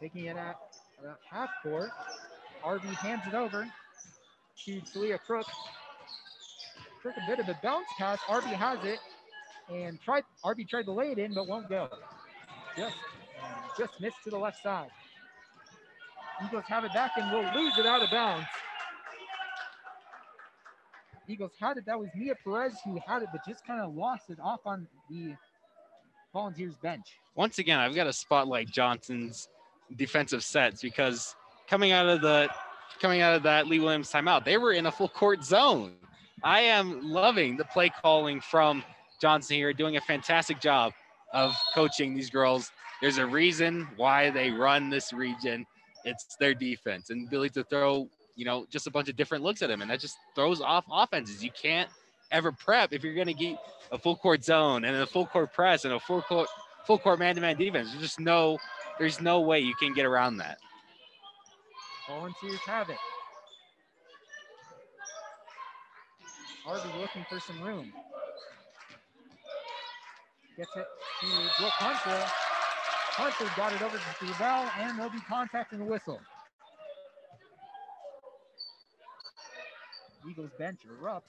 Taking 0.01 0.25
it 0.25 0.35
at 0.35 0.57
about 0.99 1.19
half 1.29 1.49
court. 1.63 1.91
RV 2.63 2.81
hands 2.95 3.21
it 3.27 3.33
over 3.33 3.67
to 4.65 4.81
Talia 4.81 5.17
Crook. 5.17 5.47
Crook 7.01 7.15
a 7.15 7.29
bit 7.29 7.39
of 7.39 7.47
a 7.47 7.57
bounce 7.63 7.87
pass. 7.97 8.19
RV 8.27 8.43
has 8.53 8.83
it 8.83 8.99
and 9.69 10.01
tried 10.01 10.23
RV 10.43 10.67
tried 10.67 10.83
to 10.83 10.91
lay 10.91 11.11
it 11.11 11.19
in, 11.19 11.33
but 11.33 11.47
won't 11.47 11.69
go. 11.69 11.89
Just 12.75 12.95
just 13.77 13.99
missed 13.99 14.17
to 14.23 14.29
the 14.29 14.37
left 14.37 14.61
side. 14.61 14.89
Eagles 16.45 16.63
have 16.67 16.83
it 16.83 16.93
back 16.93 17.11
and 17.17 17.31
will 17.31 17.43
lose 17.53 17.77
it 17.77 17.85
out 17.85 18.01
of 18.01 18.09
bounds. 18.11 18.47
Eagles 21.27 21.51
had 21.59 21.77
it. 21.77 21.85
That 21.85 21.99
was 21.99 22.09
Mia 22.15 22.35
Perez 22.43 22.73
who 22.83 22.99
had 23.05 23.21
it, 23.21 23.29
but 23.31 23.41
just 23.47 23.65
kind 23.65 23.81
of 23.81 23.95
lost 23.95 24.29
it 24.29 24.39
off 24.39 24.61
on 24.65 24.87
the 25.09 25.35
Volunteers 26.33 26.75
bench. 26.81 27.19
Once 27.35 27.59
again, 27.59 27.79
I've 27.79 27.95
got 27.95 28.05
to 28.05 28.13
spotlight 28.13 28.67
Johnson's 28.69 29.47
defensive 29.95 30.43
sets 30.43 30.81
because 30.81 31.35
coming 31.67 31.91
out 31.91 32.07
of 32.07 32.21
the 32.21 32.49
coming 32.99 33.21
out 33.21 33.35
of 33.35 33.43
that 33.43 33.67
Lee 33.67 33.79
Williams 33.79 34.11
timeout, 34.11 34.43
they 34.43 34.57
were 34.57 34.73
in 34.73 34.87
a 34.87 34.91
full 34.91 35.09
court 35.09 35.43
zone. 35.43 35.93
I 36.43 36.61
am 36.61 37.09
loving 37.09 37.55
the 37.55 37.65
play 37.65 37.89
calling 38.01 38.41
from 38.41 38.83
Johnson 39.21 39.55
here, 39.55 39.71
doing 39.73 39.95
a 39.95 40.01
fantastic 40.01 40.59
job 40.59 40.93
of 41.33 41.55
coaching 41.73 42.15
these 42.15 42.29
girls. 42.29 42.71
There's 43.01 43.17
a 43.17 43.25
reason 43.25 43.87
why 43.97 44.29
they 44.29 44.51
run 44.51 44.89
this 44.89 45.11
region. 45.11 45.65
It's 46.05 46.35
their 46.39 46.53
defense 46.53 47.09
and 47.09 47.27
ability 47.27 47.49
to 47.55 47.63
throw, 47.63 48.07
you 48.35 48.45
know, 48.45 48.65
just 48.69 48.87
a 48.87 48.91
bunch 48.91 49.09
of 49.09 49.15
different 49.15 49.43
looks 49.43 49.61
at 49.61 49.69
them, 49.69 49.81
and 49.81 49.91
that 49.91 49.99
just 49.99 50.17
throws 50.35 50.61
off 50.61 50.85
offenses. 50.91 51.43
You 51.43 51.51
can't 51.51 51.89
ever 52.31 52.51
prep 52.51 52.93
if 52.93 53.03
you're 53.03 53.13
going 53.13 53.27
to 53.27 53.33
get 53.33 53.57
a 53.91 53.97
full 53.97 54.15
court 54.15 54.43
zone 54.43 54.85
and 54.85 54.95
a 54.97 55.05
full 55.05 55.25
court 55.25 55.53
press 55.53 55.85
and 55.85 55.93
a 55.93 55.99
full 55.99 56.21
court 56.21 56.47
full 56.85 56.97
court 56.97 57.19
man-to-man 57.19 57.57
defense. 57.57 57.89
There's 57.91 58.01
just 58.01 58.19
no, 58.19 58.57
there's 58.99 59.21
no 59.21 59.41
way 59.41 59.59
you 59.59 59.75
can 59.75 59.93
get 59.93 60.05
around 60.05 60.37
that. 60.37 60.57
Volunteers 62.07 62.59
have 62.65 62.89
it. 62.89 62.97
Harvey 66.65 66.89
looking 66.99 67.25
for 67.29 67.39
some 67.39 67.61
room. 67.61 67.91
Gets 70.57 70.75
it 70.75 70.85
to 71.21 71.27
Brooke 71.59 71.71
Hunter. 71.73 72.25
Hunter 73.15 73.53
got 73.55 73.73
it 73.73 73.81
over 73.81 73.97
to 73.97 74.25
Duval, 74.25 74.69
and 74.79 74.97
there'll 74.97 75.11
be 75.11 75.19
contact 75.27 75.73
and 75.73 75.81
a 75.81 75.85
whistle. 75.85 76.19
Eagles 80.29 80.51
bench 80.57 80.79
erupts. 80.87 81.21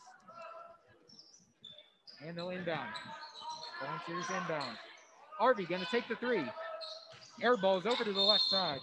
And 2.27 2.37
they'll 2.37 2.51
inbound. 2.51 2.91
Volunteers 3.83 4.25
inbound. 4.31 4.77
Harvey 5.39 5.65
gonna 5.65 5.87
take 5.91 6.07
the 6.09 6.17
three. 6.17 6.45
Air 7.43 7.57
balls 7.57 7.87
over 7.87 8.05
to 8.05 8.13
the 8.13 8.21
left 8.21 8.45
side 8.45 8.79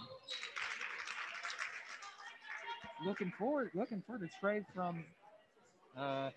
looking 3.04 3.32
forward, 3.38 3.70
looking 3.74 4.02
for 4.06 4.18
the 4.18 4.28
trade 4.40 4.64
from 4.74 5.04
uh, 5.96 6.30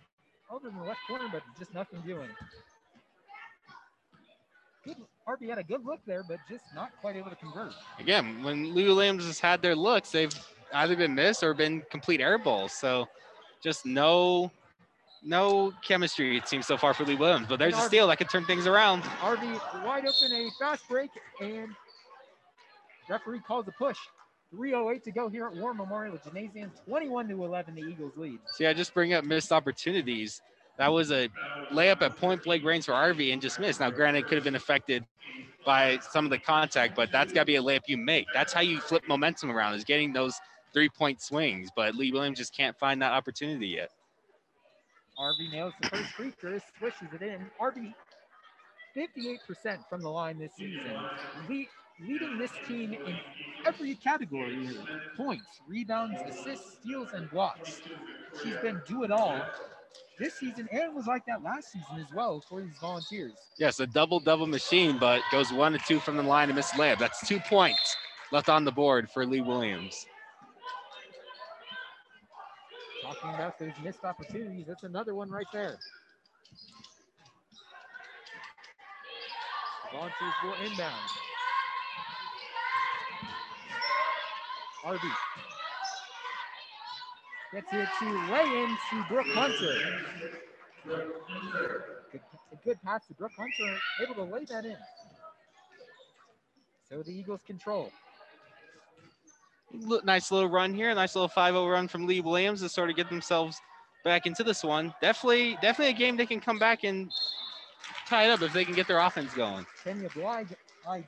over 0.52 0.70
in 0.70 0.76
the 0.76 0.84
left 0.84 1.00
corner, 1.08 1.26
but 1.32 1.41
just 1.58 1.74
nothing 1.74 2.02
doing. 2.06 2.30
Good, 4.86 4.98
RB 5.28 5.50
had 5.50 5.58
a 5.58 5.63
good 5.63 5.84
look 5.84 6.00
there, 6.06 6.24
but 6.28 6.38
just 6.50 6.63
not 6.76 6.91
quite 7.02 7.15
able 7.15 7.30
to 7.30 7.36
convert. 7.36 7.74
Again, 8.00 8.43
when 8.43 8.76
Lee 8.76 8.86
Williams 8.86 9.26
has 9.26 9.39
had 9.39 9.62
their 9.62 9.76
looks, 9.76 10.12
they've 10.12 10.34
either 10.74 10.95
been 10.95 11.15
missed 11.15 11.43
or 11.43 11.54
been 11.54 11.82
complete 11.89 12.21
air 12.21 12.38
balls. 12.38 12.71
So 12.71 13.08
just 13.63 13.86
no 13.86 14.52
no 15.24 15.74
chemistry 15.84 16.38
it 16.38 16.48
seems 16.48 16.67
so 16.67 16.78
far 16.78 16.93
for 16.93 17.04
Lee 17.04 17.15
Williams. 17.15 17.48
But 17.48 17.58
there's 17.58 17.76
a 17.76 17.82
steal 17.82 18.08
that 18.08 18.17
could 18.17 18.30
turn 18.30 18.45
things 18.45 18.67
around. 18.67 19.04
RB 19.04 19.84
wide 19.84 20.06
open, 20.06 20.32
a 20.32 20.50
fast 20.60 20.88
break, 20.88 21.10
and 21.41 21.69
referee 23.10 23.39
calls 23.39 23.67
a 23.67 23.71
push. 23.71 23.98
308 24.52 25.04
to 25.04 25.12
go 25.12 25.28
here 25.28 25.48
at 25.48 25.56
War 25.56 25.74
Memorial 25.74 26.17
Gymnasium. 26.24 26.71
21 26.88 27.28
to 27.30 27.43
11, 27.43 27.76
the 27.76 27.82
Eagles 27.82 28.13
lead. 28.15 28.39
See, 28.54 28.65
I 28.65 28.74
just 28.74 28.93
bring 28.93 29.13
up 29.13 29.26
missed 29.26 29.52
opportunities. 29.52 30.41
That 30.78 30.92
was 30.92 31.12
a 31.12 31.30
layup 31.72 32.02
at 32.02 32.18
point 32.18 32.44
blank 32.44 32.64
range 32.64 32.86
for 32.86 32.92
RV 32.92 33.32
and 33.32 33.42
just 33.42 33.60
missed. 33.60 33.80
Now, 33.80 33.90
granted, 33.90 34.20
it 34.20 34.28
could 34.28 34.36
have 34.36 34.44
been 34.44 34.56
affected 34.56 35.06
by 35.66 36.00
some 36.12 36.26
of 36.26 36.32
the 36.32 36.38
contact, 36.38 36.96
but 36.96 37.12
that's 37.12 37.34
got 37.34 37.42
to 37.42 37.46
be 37.46 37.56
a 37.56 37.62
layup 37.62 37.82
you 37.88 37.98
make. 37.98 38.28
That's 38.34 38.54
how 38.54 38.62
you 38.62 38.80
flip 38.80 39.04
momentum 39.08 39.52
around 39.52 39.74
is 39.76 39.84
getting 39.84 40.14
those 40.14 40.40
three 40.74 40.90
point 40.90 41.22
swings. 41.22 41.70
But 41.76 41.96
Lee 41.96 42.12
Williams 42.12 42.38
just 42.38 42.56
can't 42.56 42.78
find 42.78 43.02
that 43.02 43.14
opportunity 43.14 43.68
yet. 43.68 43.92
RV 45.18 45.52
nails 45.52 45.74
the 45.82 45.90
first 45.90 46.10
free 46.12 46.32
throw, 46.40 46.60
swishes 46.78 47.08
it 47.14 47.22
in. 47.22 47.46
RV 47.60 47.94
58% 48.96 49.80
from 49.90 50.02
the 50.02 50.10
line 50.10 50.38
this 50.38 50.52
season. 50.58 50.92
Lee 51.50 51.70
leading 52.06 52.38
this 52.38 52.52
team 52.68 52.94
in 52.94 53.16
every 53.66 53.96
category 53.96 54.70
points, 55.16 55.62
rebounds, 55.68 56.22
assists, 56.28 56.80
steals, 56.82 57.14
and 57.14 57.30
blocks. 57.30 57.82
She's 58.44 58.56
been 58.58 58.82
do 58.86 59.04
it 59.04 59.12
all 59.12 59.42
this 60.19 60.36
season 60.36 60.67
and 60.71 60.95
was 60.95 61.08
like 61.08 61.25
that 61.25 61.43
last 61.43 61.71
season 61.71 61.97
as 61.99 62.13
well 62.13 62.41
for 62.47 62.62
these 62.62 62.78
volunteers. 62.80 63.34
Yes, 63.58 63.80
a 63.80 63.88
double 63.88 64.19
double 64.19 64.47
machine, 64.47 64.97
but 64.97 65.21
goes 65.32 65.51
one 65.51 65.73
to 65.73 65.80
two 65.80 65.99
from 65.99 66.17
the 66.17 66.23
line 66.23 66.49
and 66.49 66.56
miss 66.56 66.71
layup. 66.71 66.99
That's 66.99 67.28
two 67.28 67.39
points 67.39 67.95
left 68.32 68.49
on 68.49 68.63
the 68.65 68.71
board 68.71 69.10
for 69.10 69.25
Lee 69.25 69.41
Williams. 69.41 70.06
Talking 73.01 73.30
about 73.36 73.60
those 73.60 73.71
missed 73.84 74.04
opportunities, 74.04 74.65
that's 74.67 74.84
another 74.84 75.13
one 75.13 75.30
right 75.30 75.45
there. 75.54 75.78
Volunteers 79.91 80.34
will 80.43 80.56
inbound. 80.65 81.01
Harvey 84.84 85.08
gets 87.56 87.72
it 87.72 87.88
to 88.00 88.06
lay 88.34 88.63
in 88.63 88.78
to 88.89 89.06
Brooke 89.08 89.28
Hunter. 89.30 89.76
Good, 90.86 91.12
a 92.52 92.56
good 92.65 92.78
pass 92.84 93.08
to 93.08 93.13
Brooke 93.13 93.32
Hunter, 93.38 93.80
able 94.04 94.15
to 94.15 94.24
lay 94.24 94.44
that 94.46 94.65
in. 94.65 94.76
So 96.89 97.02
the 97.02 97.12
Eagles 97.12 97.39
control. 97.48 97.91
nice 100.04 100.32
little 100.32 100.50
run 100.50 100.74
here, 100.74 100.94
nice 100.94 101.15
little 101.15 101.30
5-0 101.30 101.72
run 101.72 101.88
from 101.88 102.06
Lee 102.06 102.20
Williams 102.20 102.60
to 102.62 102.68
sort 102.68 102.89
of 102.89 102.98
get 102.98 103.10
themselves 103.10 103.58
back 104.04 104.26
into 104.26 104.44
this 104.44 104.62
one. 104.62 104.94
Definitely, 105.02 105.58
definitely 105.62 105.94
a 105.94 105.98
game 105.98 106.18
they 106.18 106.26
can 106.26 106.41
come 106.41 106.60
back 106.60 106.84
and 106.84 107.10
tie 108.06 108.26
it 108.26 108.32
up 108.32 108.41
if 108.41 108.52
they 108.52 108.65
can 108.65 108.76
get 108.76 108.86
their 108.86 109.00
offense 109.00 109.34
going. 109.34 109.65
Kenya 109.82 110.10
uh, 110.26 110.44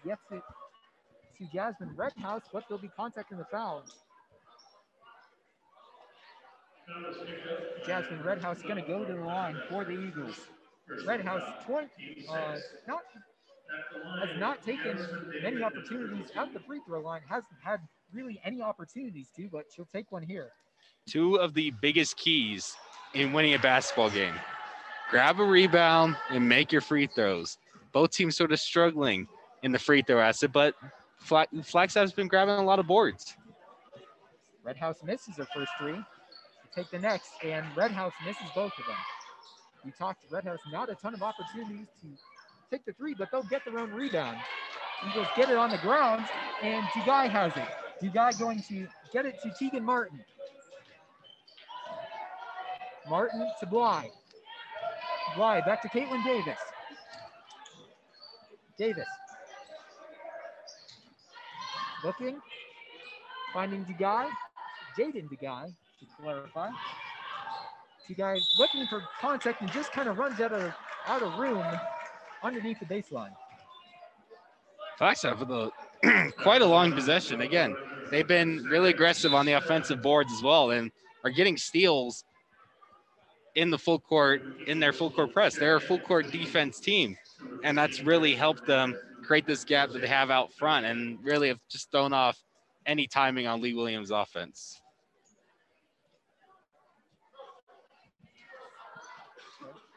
gets 0.05 0.21
it 0.31 0.41
to 1.39 1.45
Jasmine 1.53 1.91
Redhouse, 1.93 2.43
but 2.53 2.63
they'll 2.69 2.77
be 2.77 2.89
contacting 2.95 3.37
the 3.37 3.45
foul. 3.45 3.83
Jasmine 7.85 8.23
Redhouse 8.23 8.57
is 8.57 8.63
going 8.63 8.81
to 8.81 8.87
go 8.87 9.03
to 9.03 9.13
the 9.13 9.19
line 9.19 9.57
for 9.69 9.83
the 9.83 9.91
Eagles. 9.91 10.35
Redhouse 11.05 11.43
20, 11.65 11.87
uh, 12.29 12.57
not, 12.87 13.01
has 14.19 14.39
not 14.39 14.63
taken 14.63 14.97
many 15.43 15.61
opportunities 15.61 16.31
at 16.35 16.53
the 16.53 16.59
free 16.59 16.79
throw 16.87 17.01
line, 17.01 17.21
hasn't 17.27 17.59
had 17.63 17.79
really 18.13 18.39
any 18.43 18.61
opportunities 18.61 19.27
to, 19.35 19.49
but 19.51 19.65
she'll 19.73 19.87
take 19.93 20.11
one 20.11 20.23
here. 20.23 20.51
Two 21.07 21.35
of 21.35 21.53
the 21.53 21.71
biggest 21.81 22.17
keys 22.17 22.75
in 23.13 23.33
winning 23.33 23.53
a 23.53 23.59
basketball 23.59 24.09
game 24.09 24.33
grab 25.09 25.39
a 25.39 25.43
rebound 25.43 26.15
and 26.29 26.47
make 26.47 26.71
your 26.71 26.81
free 26.81 27.07
throws. 27.07 27.57
Both 27.91 28.11
teams 28.11 28.35
sort 28.35 28.51
of 28.51 28.59
struggling 28.59 29.27
in 29.63 29.71
the 29.71 29.79
free 29.79 30.01
throw 30.01 30.19
asset, 30.19 30.51
but 30.51 30.75
Flagstaff's 31.19 32.11
been 32.11 32.27
grabbing 32.27 32.55
a 32.55 32.63
lot 32.63 32.79
of 32.79 32.87
boards. 32.87 33.35
Redhouse 34.63 35.03
misses 35.03 35.37
her 35.37 35.47
first 35.53 35.71
three. 35.79 35.99
Take 36.77 36.91
the 36.91 36.99
next, 36.99 37.31
and 37.43 37.65
Redhouse 37.75 38.13
misses 38.23 38.51
both 38.53 38.71
of 38.77 38.85
them. 38.85 38.97
We 39.83 39.91
talked 39.97 40.21
to 40.21 40.27
Redhouse, 40.29 40.59
not 40.71 40.91
a 40.91 40.95
ton 40.95 41.15
of 41.15 41.23
opportunities 41.23 41.87
to 42.03 42.07
take 42.69 42.85
the 42.85 42.93
three, 42.93 43.15
but 43.15 43.29
they'll 43.31 43.41
get 43.41 43.65
their 43.65 43.79
own 43.79 43.89
rebound. 43.89 44.37
Eagles 45.09 45.27
get 45.35 45.49
it 45.49 45.57
on 45.57 45.71
the 45.71 45.79
ground, 45.79 46.27
and 46.61 46.83
Dugai 46.95 47.31
has 47.31 47.51
it. 47.57 47.67
Dugai 48.03 48.37
going 48.37 48.61
to 48.69 48.87
get 49.11 49.25
it 49.25 49.33
to 49.41 49.49
Tegan 49.57 49.83
Martin. 49.83 50.19
Martin 53.07 53.47
to 53.59 53.65
Bly. 53.65 54.11
Bly 55.35 55.61
back 55.61 55.81
to 55.81 55.89
Caitlin 55.89 56.23
Davis. 56.23 56.59
Davis. 58.77 59.07
Looking, 62.03 62.39
finding 63.51 63.83
Dugai. 63.85 64.29
Jaden 64.97 65.29
Dugai, 65.29 65.71
to 65.99 66.05
clarify. 66.19 66.69
guys 68.15 68.55
looking 68.57 68.87
for 68.87 69.03
contact 69.19 69.61
and 69.61 69.71
just 69.71 69.91
kind 69.91 70.07
of 70.07 70.17
runs 70.17 70.39
out 70.39 70.53
of 70.53 70.73
out 71.07 71.21
of 71.21 71.37
room 71.37 71.65
underneath 72.43 72.79
the 72.79 72.85
baseline. 72.85 73.31
Flagstaff 74.97 75.39
with 75.39 75.51
a 75.51 76.31
quite 76.37 76.61
a 76.61 76.65
long 76.65 76.91
possession. 76.91 77.41
Again, 77.41 77.75
they've 78.11 78.27
been 78.27 78.63
really 78.63 78.89
aggressive 78.89 79.33
on 79.33 79.45
the 79.45 79.53
offensive 79.53 80.01
boards 80.01 80.31
as 80.33 80.41
well 80.41 80.71
and 80.71 80.91
are 81.23 81.29
getting 81.29 81.57
steals 81.57 82.23
in 83.55 83.71
the 83.71 83.77
full 83.77 83.99
court, 83.99 84.43
in 84.67 84.79
their 84.79 84.93
full 84.93 85.09
court 85.09 85.33
press. 85.33 85.55
They're 85.55 85.77
a 85.77 85.81
full 85.81 85.99
court 85.99 86.31
defense 86.31 86.79
team. 86.79 87.17
And 87.63 87.77
that's 87.77 88.01
really 88.01 88.35
helped 88.35 88.65
them 88.65 88.95
create 89.23 89.45
this 89.45 89.63
gap 89.63 89.89
that 89.91 90.01
they 90.01 90.07
have 90.07 90.29
out 90.29 90.53
front 90.53 90.85
and 90.85 91.17
really 91.23 91.47
have 91.49 91.59
just 91.69 91.91
thrown 91.91 92.13
off 92.13 92.37
any 92.85 93.07
timing 93.07 93.47
on 93.47 93.61
Lee 93.61 93.73
Williams' 93.73 94.11
offense. 94.11 94.79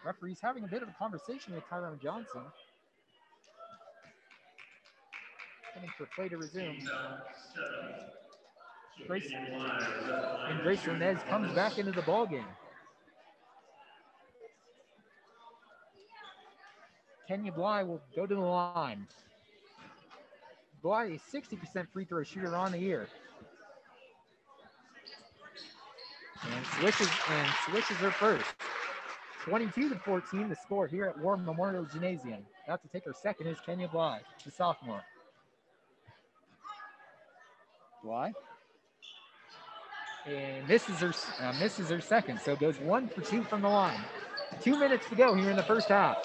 Referee's 0.04 0.40
having 0.40 0.64
a 0.64 0.66
bit 0.66 0.82
of 0.82 0.88
a 0.88 0.94
conversation 0.98 1.54
with 1.54 1.68
Tyrone 1.68 1.98
Johnson. 2.02 2.42
Coming 5.74 5.90
for 5.96 6.06
play 6.14 6.28
to 6.28 6.36
resume. 6.36 6.78
Grace, 9.06 9.30
and 9.32 10.60
Grace 10.62 10.86
Nez 10.86 11.18
comes 11.28 11.52
back 11.54 11.78
into 11.78 11.92
the 11.92 12.02
ball 12.02 12.26
game. 12.26 12.44
Kenya 17.28 17.52
Bly 17.52 17.82
will 17.84 18.00
go 18.16 18.26
to 18.26 18.34
the 18.34 18.40
line. 18.40 19.06
Bly 20.82 21.04
is 21.04 21.20
60% 21.32 21.88
free 21.92 22.04
throw 22.04 22.24
shooter 22.24 22.56
on 22.56 22.72
the 22.72 22.78
year. 22.78 23.06
And 26.42 26.66
switches 26.66 27.08
and 27.28 27.48
switches 27.66 27.96
her 27.98 28.10
first. 28.10 28.46
22 29.44 29.88
to 29.88 29.94
14 29.96 30.48
the 30.48 30.56
score 30.56 30.86
here 30.86 31.06
at 31.06 31.18
War 31.18 31.36
Memorial 31.36 31.84
Gymnasium. 31.84 32.44
About 32.66 32.82
to 32.82 32.88
take 32.88 33.04
her 33.04 33.14
second 33.14 33.46
is 33.46 33.58
Kenya 33.64 33.88
Bly, 33.88 34.20
the 34.44 34.50
sophomore. 34.50 35.02
Bly. 38.02 38.32
And 40.26 40.68
misses 40.68 40.98
her, 40.98 41.14
uh, 41.40 41.52
misses 41.58 41.88
her 41.88 42.00
second, 42.00 42.40
so 42.40 42.54
goes 42.54 42.78
one 42.78 43.08
for 43.08 43.22
two 43.22 43.42
from 43.42 43.62
the 43.62 43.68
line. 43.68 44.00
Two 44.60 44.78
minutes 44.78 45.08
to 45.08 45.14
go 45.14 45.34
here 45.34 45.50
in 45.50 45.56
the 45.56 45.62
first 45.62 45.88
half. 45.88 46.18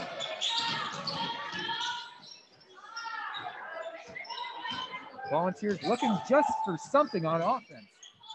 Volunteers 5.32 5.82
looking 5.84 6.16
just 6.30 6.50
for 6.66 6.78
something 6.92 7.26
on 7.26 7.42
offense. 7.42 7.88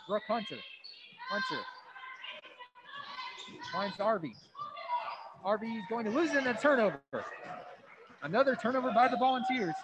Brooke 0.08 0.22
Hunter. 0.26 0.58
Hunter 1.30 1.62
finds 3.72 4.00
Arby. 4.00 4.34
Arby 5.44 5.68
is 5.68 5.84
going 5.88 6.04
to 6.04 6.10
lose 6.10 6.34
in 6.34 6.46
a 6.46 6.54
turnover. 6.54 7.00
Another 8.22 8.54
turnover 8.54 8.92
by 8.92 9.08
the 9.08 9.16
Volunteers. 9.16 9.74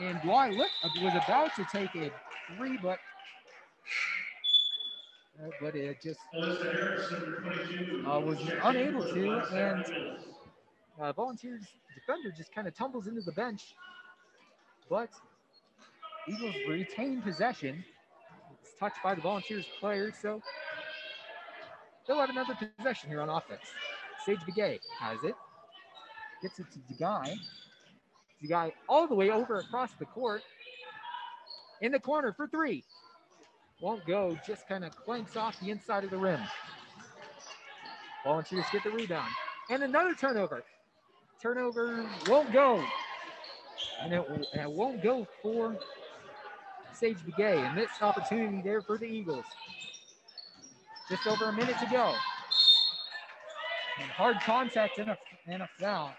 And 0.00 0.20
Bly 0.22 0.50
was 0.50 1.14
about 1.24 1.54
to 1.56 1.66
take 1.72 1.94
a 1.96 2.10
three, 2.56 2.78
but 2.82 2.98
uh, 5.40 5.48
but 5.60 5.74
it 5.74 6.00
just 6.02 6.20
uh, 6.36 8.20
was 8.20 8.38
unable 8.64 9.02
to. 9.02 9.30
And 9.52 9.84
uh, 11.00 11.12
Volunteers 11.12 11.64
defender 11.94 12.32
just 12.36 12.54
kind 12.54 12.66
of 12.68 12.74
tumbles 12.74 13.06
into 13.08 13.20
the 13.22 13.32
bench. 13.32 13.74
But 14.88 15.10
Eagles 16.28 16.54
retain 16.68 17.22
possession. 17.22 17.84
It's 18.62 18.74
touched 18.78 19.02
by 19.02 19.14
the 19.14 19.20
Volunteers 19.20 19.66
player, 19.80 20.12
so 20.12 20.40
they'll 22.08 22.18
have 22.18 22.30
another 22.30 22.56
possession 22.76 23.10
here 23.10 23.20
on 23.20 23.28
offense. 23.28 23.60
Sage 24.24 24.40
Begay 24.40 24.80
has 24.98 25.22
it. 25.22 25.34
Gets 26.42 26.58
it 26.58 26.66
to 26.72 26.78
Dugai. 26.92 27.36
Dugai 28.42 28.72
all 28.88 29.06
the 29.06 29.14
way 29.14 29.30
over 29.30 29.58
across 29.58 29.92
the 29.98 30.06
court. 30.06 30.42
In 31.80 31.92
the 31.92 32.00
corner 32.00 32.32
for 32.32 32.48
three. 32.48 32.82
Won't 33.80 34.04
go, 34.06 34.36
just 34.44 34.66
kind 34.66 34.84
of 34.84 34.96
clanks 34.96 35.36
off 35.36 35.60
the 35.60 35.70
inside 35.70 36.02
of 36.02 36.10
the 36.10 36.16
rim. 36.16 36.40
Volunteers 38.24 38.64
get 38.72 38.82
the 38.82 38.90
rebound. 38.90 39.30
And 39.70 39.84
another 39.84 40.14
turnover. 40.14 40.64
Turnover 41.40 42.04
won't 42.26 42.52
go. 42.52 42.84
And 44.02 44.12
it, 44.12 44.28
and 44.52 44.62
it 44.62 44.70
won't 44.70 45.02
go 45.02 45.26
for 45.40 45.76
Sage 46.92 47.18
Begay. 47.18 47.68
And 47.68 47.78
this 47.78 47.90
opportunity 48.00 48.60
there 48.62 48.82
for 48.82 48.98
the 48.98 49.06
Eagles. 49.06 49.44
Just 51.08 51.26
over 51.26 51.46
a 51.46 51.52
minute 51.52 51.76
to 51.78 51.86
go. 51.86 52.14
And 54.00 54.10
hard 54.10 54.36
contact 54.40 54.98
and 54.98 55.10
a, 55.10 55.18
and 55.46 55.62
a 55.62 55.68
foul. 55.78 56.12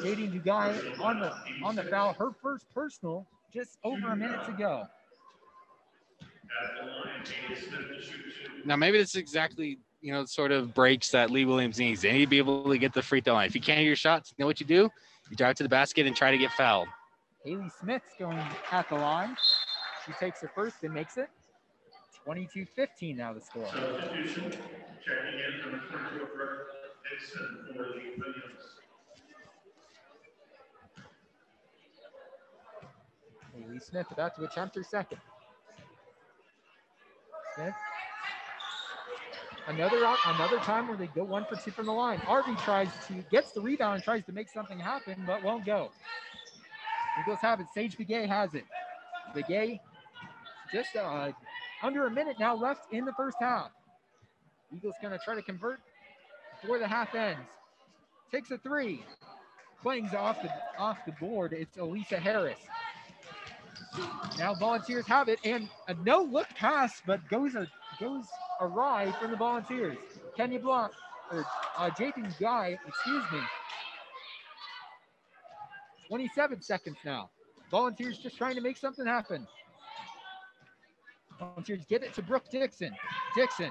Jaden 0.00 0.32
Dugai 0.32 1.00
on 1.00 1.20
the 1.20 1.32
on 1.62 1.76
the 1.76 1.82
foul, 1.84 2.14
her 2.14 2.30
first 2.42 2.66
personal, 2.74 3.26
just 3.52 3.78
over 3.84 4.08
a 4.08 4.16
minute 4.16 4.44
to 4.44 4.52
go. 4.52 4.86
Now 8.64 8.76
maybe 8.76 8.98
this 8.98 9.10
is 9.10 9.16
exactly 9.16 9.78
you 10.00 10.12
know 10.12 10.24
sort 10.24 10.52
of 10.52 10.74
breaks 10.74 11.10
that 11.10 11.30
Lee 11.30 11.44
Williams 11.44 11.78
needs. 11.78 12.02
They 12.02 12.12
need 12.12 12.20
to 12.20 12.26
be 12.26 12.38
able 12.38 12.68
to 12.68 12.78
get 12.78 12.92
the 12.92 13.02
free 13.02 13.20
throw 13.20 13.34
line. 13.34 13.46
If 13.46 13.54
you 13.54 13.60
can't 13.60 13.78
hit 13.78 13.86
your 13.86 13.96
shots, 13.96 14.32
you 14.36 14.42
know 14.42 14.46
what 14.46 14.60
you 14.60 14.66
do? 14.66 14.90
You 15.30 15.36
drive 15.36 15.56
to 15.56 15.62
the 15.62 15.68
basket 15.68 16.06
and 16.06 16.16
try 16.16 16.30
to 16.30 16.38
get 16.38 16.50
fouled. 16.52 16.88
Haley 17.44 17.70
Smith's 17.80 18.14
going 18.18 18.38
at 18.70 18.88
the 18.88 18.96
line. 18.96 19.36
She 20.06 20.12
takes 20.12 20.40
her 20.42 20.50
first 20.54 20.76
and 20.82 20.92
makes 20.92 21.16
it. 21.16 21.28
22-15 22.26 23.16
now 23.16 23.32
the 23.32 23.40
score. 23.40 23.66
Substitution. 23.66 24.50
Checking 24.50 25.38
in 25.38 25.62
from 25.62 25.80
Dixon 27.10 27.66
for 27.74 27.82
Williams. 27.82 28.44
Haley 33.54 33.78
Smith 33.80 34.06
about 34.10 34.36
to 34.36 34.44
attempt 34.44 34.76
her 34.76 34.84
second. 34.84 35.18
Smith. 37.56 37.74
Another 39.66 40.04
another 40.26 40.58
time 40.58 40.88
where 40.88 40.96
they 40.96 41.06
go 41.06 41.24
one 41.24 41.44
for 41.44 41.56
two 41.56 41.70
from 41.70 41.86
the 41.86 41.92
line. 41.92 42.20
Arby 42.26 42.54
tries 42.64 42.88
to 43.06 43.14
gets 43.30 43.52
the 43.52 43.60
rebound 43.60 43.96
and 43.96 44.04
tries 44.04 44.24
to 44.24 44.32
make 44.32 44.48
something 44.48 44.78
happen, 44.78 45.22
but 45.26 45.42
won't 45.42 45.64
go. 45.64 45.90
Eagles 47.18 47.40
have 47.40 47.60
it. 47.60 47.66
Sage 47.74 47.96
Begay 47.96 48.26
has 48.26 48.54
it. 48.54 48.64
Begay 49.34 49.80
just 50.72 50.94
uh, 50.96 51.32
under 51.82 52.06
a 52.06 52.10
minute 52.10 52.36
now 52.38 52.54
left 52.54 52.92
in 52.92 53.04
the 53.04 53.12
first 53.12 53.36
half. 53.40 53.70
Eagles 54.74 54.94
going 55.02 55.16
to 55.16 55.24
try 55.24 55.34
to 55.34 55.42
convert 55.42 55.80
before 56.60 56.78
the 56.78 56.86
half 56.86 57.14
ends. 57.14 57.40
Takes 58.30 58.50
a 58.50 58.58
three. 58.58 59.02
Playing 59.82 60.14
off 60.14 60.40
the 60.42 60.50
off 60.78 60.98
the 61.06 61.12
board. 61.12 61.52
It's 61.54 61.78
Elisa 61.78 62.18
Harris. 62.18 62.58
Now 64.38 64.54
Volunteers 64.54 65.06
have 65.06 65.28
it, 65.28 65.38
and 65.42 65.68
a 65.88 65.94
no 65.94 66.22
look 66.22 66.48
pass, 66.50 67.00
but 67.06 67.26
goes 67.28 67.54
a 67.54 67.66
goes 67.98 68.26
awry 68.60 69.10
from 69.18 69.30
the 69.30 69.36
Volunteers. 69.38 69.96
Kenya 70.36 70.60
Block 70.60 70.92
or 71.32 71.46
uh, 71.78 71.90
Guy, 72.38 72.78
excuse 72.86 73.24
me. 73.32 73.40
27 76.10 76.60
seconds 76.60 76.96
now. 77.04 77.30
Volunteers 77.70 78.18
just 78.18 78.36
trying 78.36 78.56
to 78.56 78.60
make 78.60 78.76
something 78.76 79.06
happen. 79.06 79.46
Volunteers 81.38 81.84
get 81.88 82.02
it 82.02 82.12
to 82.14 82.22
Brooke 82.22 82.50
Dixon. 82.50 82.92
Dixon 83.36 83.70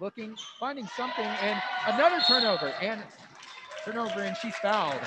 looking, 0.00 0.34
finding 0.58 0.88
something, 0.88 1.24
and 1.24 1.62
another 1.86 2.18
turnover. 2.26 2.72
And 2.82 3.00
turnover, 3.84 4.22
and 4.22 4.36
she's 4.42 4.56
fouled. 4.56 5.00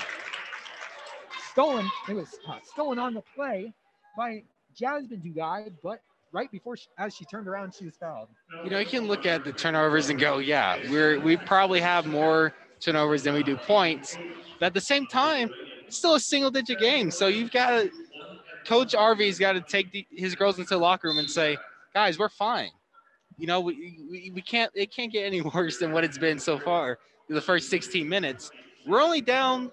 Stolen. 1.50 1.86
It 2.08 2.14
was 2.14 2.38
uh, 2.48 2.56
stolen 2.64 2.98
on 2.98 3.12
the 3.12 3.22
play 3.34 3.74
by 4.16 4.42
Jasmine 4.74 5.20
Dugai, 5.20 5.70
but 5.82 6.00
right 6.32 6.50
before 6.50 6.78
she, 6.78 6.86
as 6.96 7.14
she 7.14 7.26
turned 7.26 7.48
around, 7.48 7.74
she 7.74 7.84
was 7.84 7.96
fouled. 7.96 8.28
You 8.64 8.70
know, 8.70 8.78
you 8.78 8.86
can 8.86 9.06
look 9.06 9.26
at 9.26 9.44
the 9.44 9.52
turnovers 9.52 10.08
and 10.08 10.18
go, 10.18 10.38
yeah, 10.38 10.78
we're 10.90 11.20
we 11.20 11.36
probably 11.36 11.82
have 11.82 12.06
more 12.06 12.54
turnovers 12.80 13.22
than 13.24 13.34
we 13.34 13.42
do 13.42 13.56
points. 13.56 14.16
But 14.58 14.66
at 14.66 14.74
the 14.74 14.80
same 14.80 15.06
time, 15.06 15.50
still 15.88 16.14
a 16.14 16.20
single 16.20 16.50
digit 16.50 16.78
game. 16.78 17.10
So 17.10 17.28
you've 17.28 17.50
got 17.50 17.70
to 17.70 17.90
Coach 18.66 18.94
Arvey's 18.94 19.38
got 19.38 19.52
to 19.52 19.60
take 19.60 19.92
the, 19.92 20.06
his 20.10 20.34
girls 20.34 20.58
into 20.58 20.70
the 20.70 20.78
locker 20.78 21.08
room 21.08 21.18
and 21.18 21.30
say, 21.30 21.56
guys, 21.94 22.18
we're 22.18 22.28
fine. 22.28 22.70
You 23.38 23.46
know, 23.46 23.60
we, 23.60 23.98
we, 24.10 24.32
we 24.34 24.40
can't 24.40 24.70
it 24.74 24.94
can't 24.94 25.12
get 25.12 25.24
any 25.24 25.40
worse 25.54 25.78
than 25.78 25.92
what 25.92 26.04
it's 26.04 26.18
been 26.18 26.38
so 26.38 26.58
far 26.58 26.98
the 27.28 27.40
first 27.40 27.70
16 27.70 28.08
minutes. 28.08 28.50
We're 28.86 29.02
only 29.02 29.20
down 29.20 29.72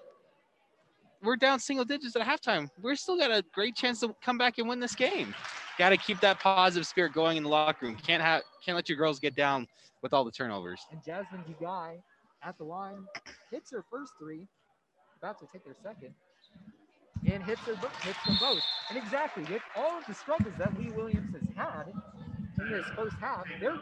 we're 1.22 1.36
down 1.36 1.58
single 1.58 1.86
digits 1.86 2.16
at 2.16 2.22
halftime. 2.22 2.68
We're 2.82 2.96
still 2.96 3.16
got 3.16 3.30
a 3.30 3.42
great 3.54 3.74
chance 3.74 4.00
to 4.00 4.14
come 4.22 4.36
back 4.36 4.58
and 4.58 4.68
win 4.68 4.78
this 4.78 4.94
game. 4.94 5.34
Got 5.78 5.88
to 5.90 5.96
keep 5.96 6.20
that 6.20 6.38
positive 6.38 6.86
spirit 6.86 7.14
going 7.14 7.38
in 7.38 7.42
the 7.42 7.48
locker 7.48 7.86
room. 7.86 7.96
Can't 7.96 8.22
have 8.22 8.42
can't 8.64 8.76
let 8.76 8.88
your 8.88 8.98
girls 8.98 9.18
get 9.18 9.34
down 9.34 9.66
with 10.02 10.12
all 10.12 10.24
the 10.24 10.30
turnovers. 10.30 10.80
And 10.92 11.02
Jasmine 11.04 11.42
Dugai 11.48 11.96
at 12.42 12.58
the 12.58 12.64
line 12.64 13.04
hits 13.50 13.70
her 13.70 13.84
first 13.90 14.12
three, 14.18 14.46
about 15.24 15.40
to 15.40 15.46
take 15.50 15.64
their 15.64 15.76
second, 15.82 16.14
and 17.24 17.42
hits 17.44 17.62
her 17.62 17.74
hits 18.02 18.18
them 18.26 18.36
both. 18.38 18.60
And 18.90 18.98
exactly 18.98 19.42
with 19.44 19.62
all 19.74 19.98
of 19.98 20.04
the 20.06 20.12
struggles 20.12 20.52
that 20.58 20.78
Lee 20.78 20.90
Williams 20.90 21.32
has 21.32 21.56
had 21.56 21.84
in 22.60 22.70
this 22.70 22.84
first 22.94 23.16
half, 23.18 23.46
their 23.58 23.72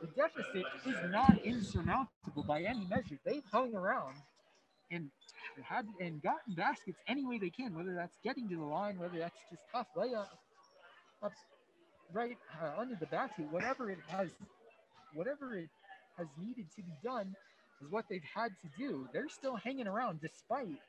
the 0.00 0.08
deficit 0.16 0.64
is 0.86 0.96
not 1.10 1.44
insurmountable 1.44 2.42
by 2.46 2.62
any 2.62 2.86
measure. 2.88 3.18
They've 3.26 3.44
hung 3.52 3.74
around 3.74 4.14
and 4.90 5.10
had 5.62 5.84
and 6.00 6.22
gotten 6.22 6.54
baskets 6.54 6.98
any 7.06 7.26
way 7.26 7.38
they 7.38 7.50
can, 7.50 7.74
whether 7.74 7.94
that's 7.94 8.16
getting 8.24 8.48
to 8.48 8.56
the 8.56 8.62
line, 8.62 8.98
whether 8.98 9.18
that's 9.18 9.36
just 9.50 9.62
tough 9.70 9.88
layups, 9.94 10.26
ups 11.22 11.36
right 12.14 12.38
uh, 12.62 12.80
under 12.80 12.94
the 12.94 13.06
basket, 13.06 13.44
whatever 13.50 13.90
it 13.90 13.98
has, 14.08 14.30
whatever 15.12 15.54
it 15.54 15.68
has 16.16 16.28
needed 16.40 16.64
to 16.76 16.82
be 16.82 16.92
done 17.04 17.36
is 17.82 17.90
what 17.90 18.04
they've 18.08 18.22
had 18.34 18.50
to 18.62 18.68
do. 18.78 19.08
They're 19.12 19.28
still 19.28 19.56
hanging 19.56 19.86
around 19.86 20.20
despite 20.20 20.80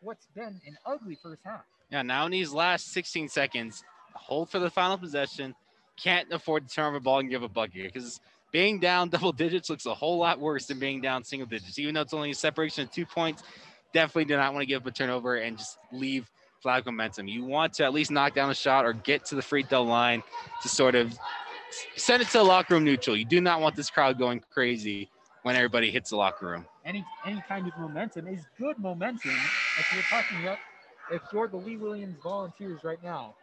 what's 0.00 0.26
been 0.34 0.60
an 0.66 0.76
ugly 0.86 1.18
first 1.22 1.42
half. 1.44 1.64
Yeah, 1.90 2.02
now 2.02 2.26
in 2.26 2.32
these 2.32 2.52
last 2.52 2.92
16 2.92 3.28
seconds, 3.28 3.84
hold 4.14 4.50
for 4.50 4.58
the 4.58 4.70
final 4.70 4.98
possession. 4.98 5.54
Can't 5.96 6.30
afford 6.32 6.68
to 6.68 6.74
turn 6.74 6.86
over 6.86 7.00
ball 7.00 7.20
and 7.20 7.30
give 7.30 7.42
a 7.42 7.48
bucket 7.48 7.92
because 7.92 8.20
being 8.52 8.78
down 8.80 9.08
double 9.10 9.32
digits 9.32 9.70
looks 9.70 9.86
a 9.86 9.94
whole 9.94 10.18
lot 10.18 10.40
worse 10.40 10.66
than 10.66 10.78
being 10.78 11.00
down 11.00 11.24
single 11.24 11.46
digits. 11.46 11.78
Even 11.78 11.94
though 11.94 12.02
it's 12.02 12.14
only 12.14 12.30
a 12.30 12.34
separation 12.34 12.84
of 12.84 12.90
two 12.90 13.06
points, 13.06 13.42
definitely 13.92 14.24
do 14.24 14.36
not 14.36 14.52
want 14.52 14.62
to 14.62 14.66
give 14.66 14.82
up 14.82 14.86
a 14.86 14.90
turnover 14.90 15.36
and 15.36 15.58
just 15.58 15.78
leave 15.92 16.30
flag 16.60 16.86
momentum. 16.86 17.28
You 17.28 17.44
want 17.44 17.74
to 17.74 17.84
at 17.84 17.92
least 17.92 18.10
knock 18.10 18.34
down 18.34 18.50
a 18.50 18.54
shot 18.54 18.84
or 18.84 18.92
get 18.92 19.24
to 19.26 19.34
the 19.34 19.42
free 19.42 19.62
throw 19.62 19.82
line 19.82 20.22
to 20.62 20.68
sort 20.68 20.94
of 20.94 21.16
send 21.96 22.22
it 22.22 22.26
to 22.28 22.38
the 22.38 22.44
locker 22.44 22.74
room 22.74 22.84
neutral. 22.84 23.16
You 23.16 23.24
do 23.24 23.40
not 23.40 23.60
want 23.60 23.76
this 23.76 23.90
crowd 23.90 24.18
going 24.18 24.42
crazy 24.50 25.10
when 25.44 25.56
everybody 25.56 25.90
hits 25.90 26.10
the 26.10 26.16
locker 26.16 26.46
room. 26.46 26.66
Any 26.84 27.04
any 27.24 27.42
kind 27.46 27.66
of 27.68 27.78
momentum 27.78 28.26
is 28.26 28.40
good 28.58 28.78
momentum. 28.78 29.36
If 29.78 29.92
you're 29.92 30.02
talking 30.10 30.42
about 30.42 30.58
if 31.12 31.22
you're 31.32 31.48
the 31.48 31.56
Lee 31.56 31.76
Williams 31.76 32.16
Volunteers 32.22 32.82
right 32.82 33.02
now, 33.04 33.34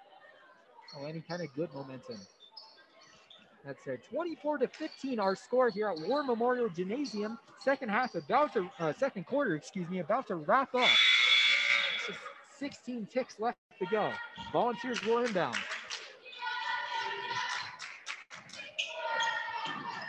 or 0.99 1.07
any 1.07 1.21
kind 1.21 1.41
of 1.41 1.53
good 1.55 1.69
momentum. 1.73 2.17
That's 3.63 3.85
a 3.85 3.97
24 4.11 4.57
to 4.57 4.67
15 4.67 5.19
our 5.19 5.35
score 5.35 5.69
here 5.69 5.89
at 5.89 6.07
War 6.07 6.23
Memorial 6.23 6.67
Gymnasium. 6.69 7.37
Second 7.59 7.89
half 7.89 8.15
about 8.15 8.53
to 8.53 8.67
uh, 8.79 8.91
second 8.93 9.27
quarter, 9.27 9.55
excuse 9.55 9.87
me, 9.87 9.99
about 9.99 10.25
to 10.27 10.35
wrap 10.35 10.73
up. 10.73 10.89
Just 12.07 12.19
16 12.57 13.07
ticks 13.13 13.35
left 13.39 13.59
to 13.77 13.85
go. 13.85 14.11
Volunteers 14.51 15.03
will 15.05 15.23
inbound. 15.23 15.55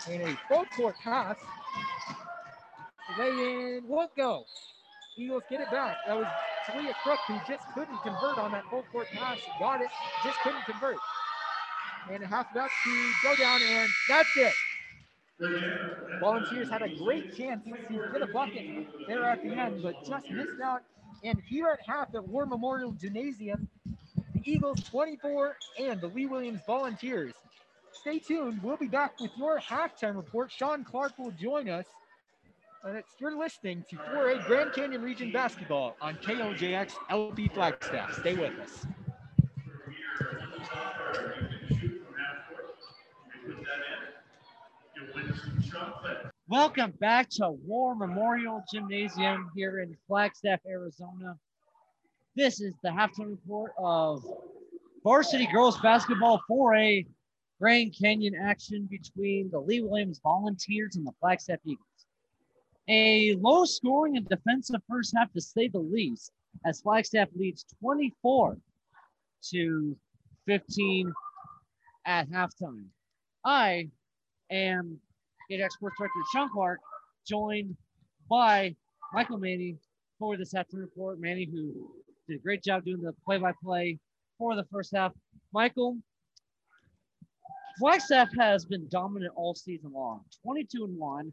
And 0.08 0.22
a 0.22 0.38
full 0.48 0.64
court 0.74 0.96
pass. 1.04 1.36
Lay 3.18 3.76
in 3.76 3.82
won't 3.86 4.14
go. 4.16 4.44
Eagles 5.16 5.42
get 5.50 5.60
it 5.60 5.70
back. 5.70 5.96
That 6.06 6.16
was 6.16 6.26
Talia 6.66 6.94
Cook 7.04 7.18
who 7.26 7.38
just 7.46 7.66
couldn't 7.74 7.98
convert 8.02 8.38
on 8.38 8.52
that 8.52 8.64
full 8.70 8.84
court 8.92 9.08
pass. 9.12 9.38
Got 9.58 9.80
it, 9.82 9.88
just 10.24 10.38
couldn't 10.42 10.64
convert 10.64 10.96
and 12.10 12.22
a 12.22 12.26
half 12.26 12.50
about 12.50 12.70
to 12.84 13.12
go 13.22 13.36
down, 13.36 13.60
and 13.62 13.90
that's 14.08 14.36
it. 14.36 14.52
Volunteers 16.20 16.68
had 16.68 16.82
a 16.82 16.94
great 16.96 17.36
chance 17.36 17.64
to 17.64 18.10
get 18.12 18.22
a 18.22 18.26
bucket 18.26 18.86
there 19.08 19.24
at 19.24 19.42
the 19.42 19.50
end, 19.50 19.82
but 19.82 19.94
just 20.06 20.30
missed 20.30 20.60
out. 20.62 20.82
And 21.24 21.40
here 21.48 21.68
at 21.68 21.78
half 21.86 22.14
at 22.14 22.26
War 22.26 22.46
Memorial 22.46 22.92
Gymnasium, 22.92 23.68
the 24.34 24.40
Eagles 24.44 24.82
24 24.84 25.56
and 25.80 26.00
the 26.00 26.08
Lee 26.08 26.26
Williams 26.26 26.60
Volunteers. 26.66 27.32
Stay 27.92 28.18
tuned. 28.18 28.62
We'll 28.62 28.76
be 28.76 28.88
back 28.88 29.20
with 29.20 29.30
your 29.36 29.60
halftime 29.60 30.16
report. 30.16 30.50
Sean 30.50 30.84
Clark 30.84 31.18
will 31.18 31.30
join 31.32 31.68
us. 31.68 31.84
And 32.84 32.96
it's, 32.96 33.14
you're 33.20 33.38
listening 33.38 33.84
to 33.90 33.96
4A 33.96 34.44
Grand 34.44 34.72
Canyon 34.72 35.02
Region 35.02 35.30
Basketball 35.30 35.96
on 36.00 36.16
KOJX 36.16 36.94
LP 37.10 37.46
Flagstaff. 37.46 38.12
Stay 38.18 38.34
with 38.34 38.58
us. 38.58 38.86
Welcome 46.48 46.92
back 46.98 47.28
to 47.30 47.50
War 47.50 47.94
Memorial 47.94 48.64
Gymnasium 48.72 49.52
here 49.54 49.78
in 49.78 49.96
Flagstaff, 50.08 50.58
Arizona. 50.68 51.38
This 52.34 52.60
is 52.60 52.74
the 52.82 52.88
halftime 52.88 53.30
report 53.30 53.72
of 53.78 54.24
varsity 55.04 55.46
girls 55.52 55.78
basketball 55.80 56.42
4A 56.50 57.06
Grand 57.60 57.94
Canyon 57.96 58.34
action 58.34 58.88
between 58.90 59.50
the 59.50 59.60
Lee 59.60 59.82
Williams 59.82 60.18
Volunteers 60.20 60.96
and 60.96 61.06
the 61.06 61.12
Flagstaff 61.20 61.60
Eagles. 61.64 61.86
A 62.88 63.36
low 63.36 63.64
scoring 63.64 64.16
and 64.16 64.28
defensive 64.28 64.80
first 64.88 65.14
half 65.16 65.32
to 65.32 65.40
say 65.40 65.68
the 65.68 65.78
least, 65.78 66.32
as 66.66 66.80
Flagstaff 66.80 67.28
leads 67.34 67.64
24 67.80 68.56
to 69.50 69.96
15 70.46 71.12
at 72.06 72.28
halftime. 72.30 72.86
I 73.44 73.88
am 74.50 74.98
KJX 75.50 75.70
Sports 75.72 75.96
Director 75.98 76.20
Sean 76.32 76.50
Clark, 76.52 76.80
joined 77.26 77.76
by 78.28 78.74
Michael 79.12 79.38
Manny 79.38 79.76
for 80.18 80.36
this 80.36 80.52
halftime 80.52 80.80
report. 80.80 81.20
Manny, 81.20 81.48
who 81.50 81.90
did 82.28 82.36
a 82.38 82.42
great 82.42 82.64
job 82.64 82.84
doing 82.84 83.00
the 83.00 83.12
play-by-play 83.24 83.98
for 84.38 84.56
the 84.56 84.64
first 84.72 84.94
half. 84.94 85.12
Michael, 85.52 85.98
Flagstaff 87.78 88.28
has 88.36 88.64
been 88.64 88.88
dominant 88.88 89.32
all 89.36 89.54
season 89.54 89.92
long, 89.92 90.24
22 90.42 90.84
and 90.84 90.98
one, 90.98 91.32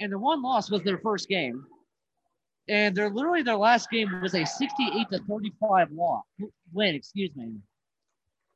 and 0.00 0.12
the 0.12 0.18
one 0.18 0.42
loss 0.42 0.70
was 0.70 0.82
their 0.82 0.98
first 0.98 1.28
game. 1.28 1.64
And 2.68 2.94
they're 2.94 3.10
literally 3.10 3.42
their 3.42 3.56
last 3.56 3.90
game 3.90 4.20
was 4.20 4.34
a 4.34 4.44
68 4.44 5.06
to 5.10 5.18
35 5.26 5.90
loss, 5.92 6.24
win, 6.72 6.94
excuse 6.94 7.34
me. 7.34 7.54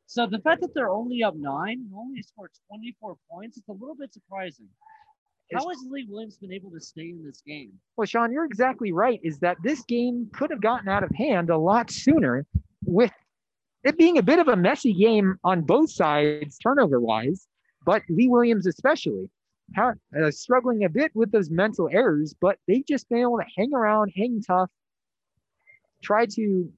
So 0.06 0.26
the 0.26 0.40
fact 0.40 0.60
that 0.60 0.74
they're 0.74 0.90
only 0.90 1.22
up 1.22 1.34
nine, 1.34 1.86
only 1.96 2.20
scored 2.22 2.50
24 2.68 3.16
points, 3.30 3.56
it's 3.56 3.68
a 3.68 3.72
little 3.72 3.94
bit 3.94 4.12
surprising. 4.12 4.68
How 5.54 5.68
has 5.68 5.78
Lee 5.90 6.06
Williams 6.08 6.36
been 6.38 6.52
able 6.52 6.70
to 6.70 6.80
stay 6.80 7.10
in 7.10 7.22
this 7.24 7.42
game? 7.46 7.72
Well, 7.96 8.06
Sean, 8.06 8.32
you're 8.32 8.44
exactly 8.44 8.92
right. 8.92 9.20
Is 9.22 9.38
that 9.40 9.56
this 9.62 9.82
game 9.84 10.30
could 10.32 10.50
have 10.50 10.60
gotten 10.60 10.88
out 10.88 11.02
of 11.02 11.10
hand 11.14 11.50
a 11.50 11.58
lot 11.58 11.90
sooner 11.90 12.46
with 12.84 13.10
it 13.84 13.98
being 13.98 14.18
a 14.18 14.22
bit 14.22 14.38
of 14.38 14.48
a 14.48 14.56
messy 14.56 14.92
game 14.92 15.36
on 15.44 15.62
both 15.62 15.90
sides, 15.90 16.58
turnover 16.58 17.00
wise, 17.00 17.48
but 17.84 18.02
Lee 18.08 18.28
Williams 18.28 18.66
especially. 18.66 19.28
How, 19.74 19.94
uh, 20.20 20.30
struggling 20.30 20.84
a 20.84 20.88
bit 20.88 21.12
with 21.14 21.32
those 21.32 21.50
mental 21.50 21.88
errors, 21.90 22.34
but 22.40 22.58
they've 22.68 22.86
just 22.86 23.08
been 23.08 23.20
able 23.20 23.38
to 23.38 23.46
hang 23.56 23.72
around, 23.74 24.12
hang 24.14 24.42
tough, 24.46 24.70
try 26.02 26.26
to 26.26 26.70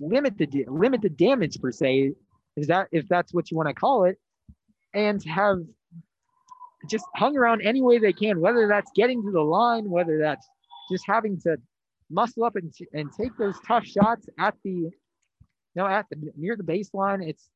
limit 0.00 0.36
the 0.38 0.66
limit 0.68 1.00
the 1.00 1.08
damage 1.08 1.60
per 1.60 1.72
se 1.72 2.12
is 2.56 2.66
that 2.66 2.88
if 2.92 3.08
that's 3.08 3.32
what 3.32 3.50
you 3.50 3.56
want 3.56 3.68
to 3.68 3.74
call 3.74 4.04
it 4.04 4.18
and 4.94 5.24
have 5.24 5.58
just 6.88 7.04
hung 7.14 7.36
around 7.36 7.62
any 7.62 7.80
way 7.80 7.98
they 7.98 8.12
can, 8.12 8.40
whether 8.40 8.66
that's 8.66 8.90
getting 8.94 9.22
to 9.22 9.30
the 9.30 9.40
line, 9.40 9.88
whether 9.88 10.18
that's 10.18 10.46
just 10.90 11.04
having 11.06 11.40
to 11.40 11.56
muscle 12.10 12.44
up 12.44 12.56
and, 12.56 12.72
and 12.92 13.10
take 13.12 13.36
those 13.38 13.54
tough 13.66 13.84
shots 13.84 14.28
at 14.38 14.54
the, 14.64 14.70
you 14.70 14.90
know, 15.76 15.86
at 15.86 16.06
the 16.10 16.32
near 16.36 16.56
the 16.56 16.62
baseline. 16.62 17.26
It's 17.26 17.48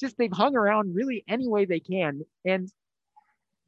just 0.00 0.18
they've 0.18 0.32
hung 0.32 0.56
around 0.56 0.94
really 0.94 1.24
any 1.28 1.48
way 1.48 1.64
they 1.64 1.80
can. 1.80 2.22
And 2.44 2.70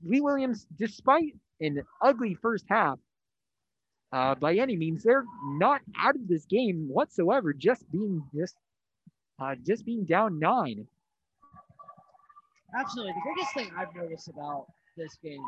Lee 0.04 0.20
Williams, 0.20 0.66
despite 0.78 1.34
an 1.60 1.82
ugly 2.00 2.34
first 2.34 2.64
half, 2.68 2.98
uh, 4.12 4.34
by 4.34 4.54
any 4.56 4.76
means, 4.76 5.02
they're 5.02 5.24
not 5.44 5.82
out 5.98 6.16
of 6.16 6.26
this 6.26 6.44
game 6.46 6.88
whatsoever. 6.88 7.52
Just 7.52 7.90
being 7.92 8.22
just, 8.34 8.56
uh, 9.38 9.54
just 9.64 9.84
being 9.84 10.04
down 10.04 10.38
nine. 10.38 10.86
Absolutely, 12.76 13.12
the 13.12 13.32
biggest 13.34 13.54
thing 13.54 13.70
I've 13.76 13.94
noticed 13.94 14.28
about 14.28 14.66
this 14.96 15.16
game 15.22 15.42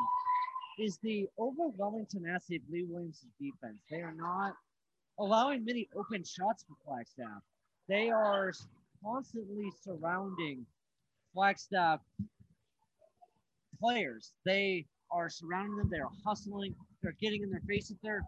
is 0.79 0.99
the 0.99 1.29
overwhelming 1.39 2.07
tenacity 2.07 2.57
of 2.57 2.63
Lee 2.71 2.85
Williams' 2.85 3.25
defense. 3.41 3.79
They 3.91 4.01
are 4.01 4.15
not 4.15 4.55
allowing 5.19 5.65
many 5.65 5.89
open 5.97 6.25
shots 6.25 6.65
for 6.65 6.75
Flagstaff. 6.85 7.43
They 7.89 8.11
are 8.11 8.53
constantly 9.05 9.71
surrounding 9.83 10.65
Flagstaff 11.35 12.01
players. 13.83 14.33
They 14.45 14.87
are 15.11 15.29
surrounding 15.29 15.77
them. 15.77 15.89
They're 15.91 16.09
hustling. 16.25 16.75
They're 17.03 17.17
getting 17.21 17.43
in 17.43 17.51
their 17.51 17.63
faces. 17.69 17.97
They're 18.03 18.25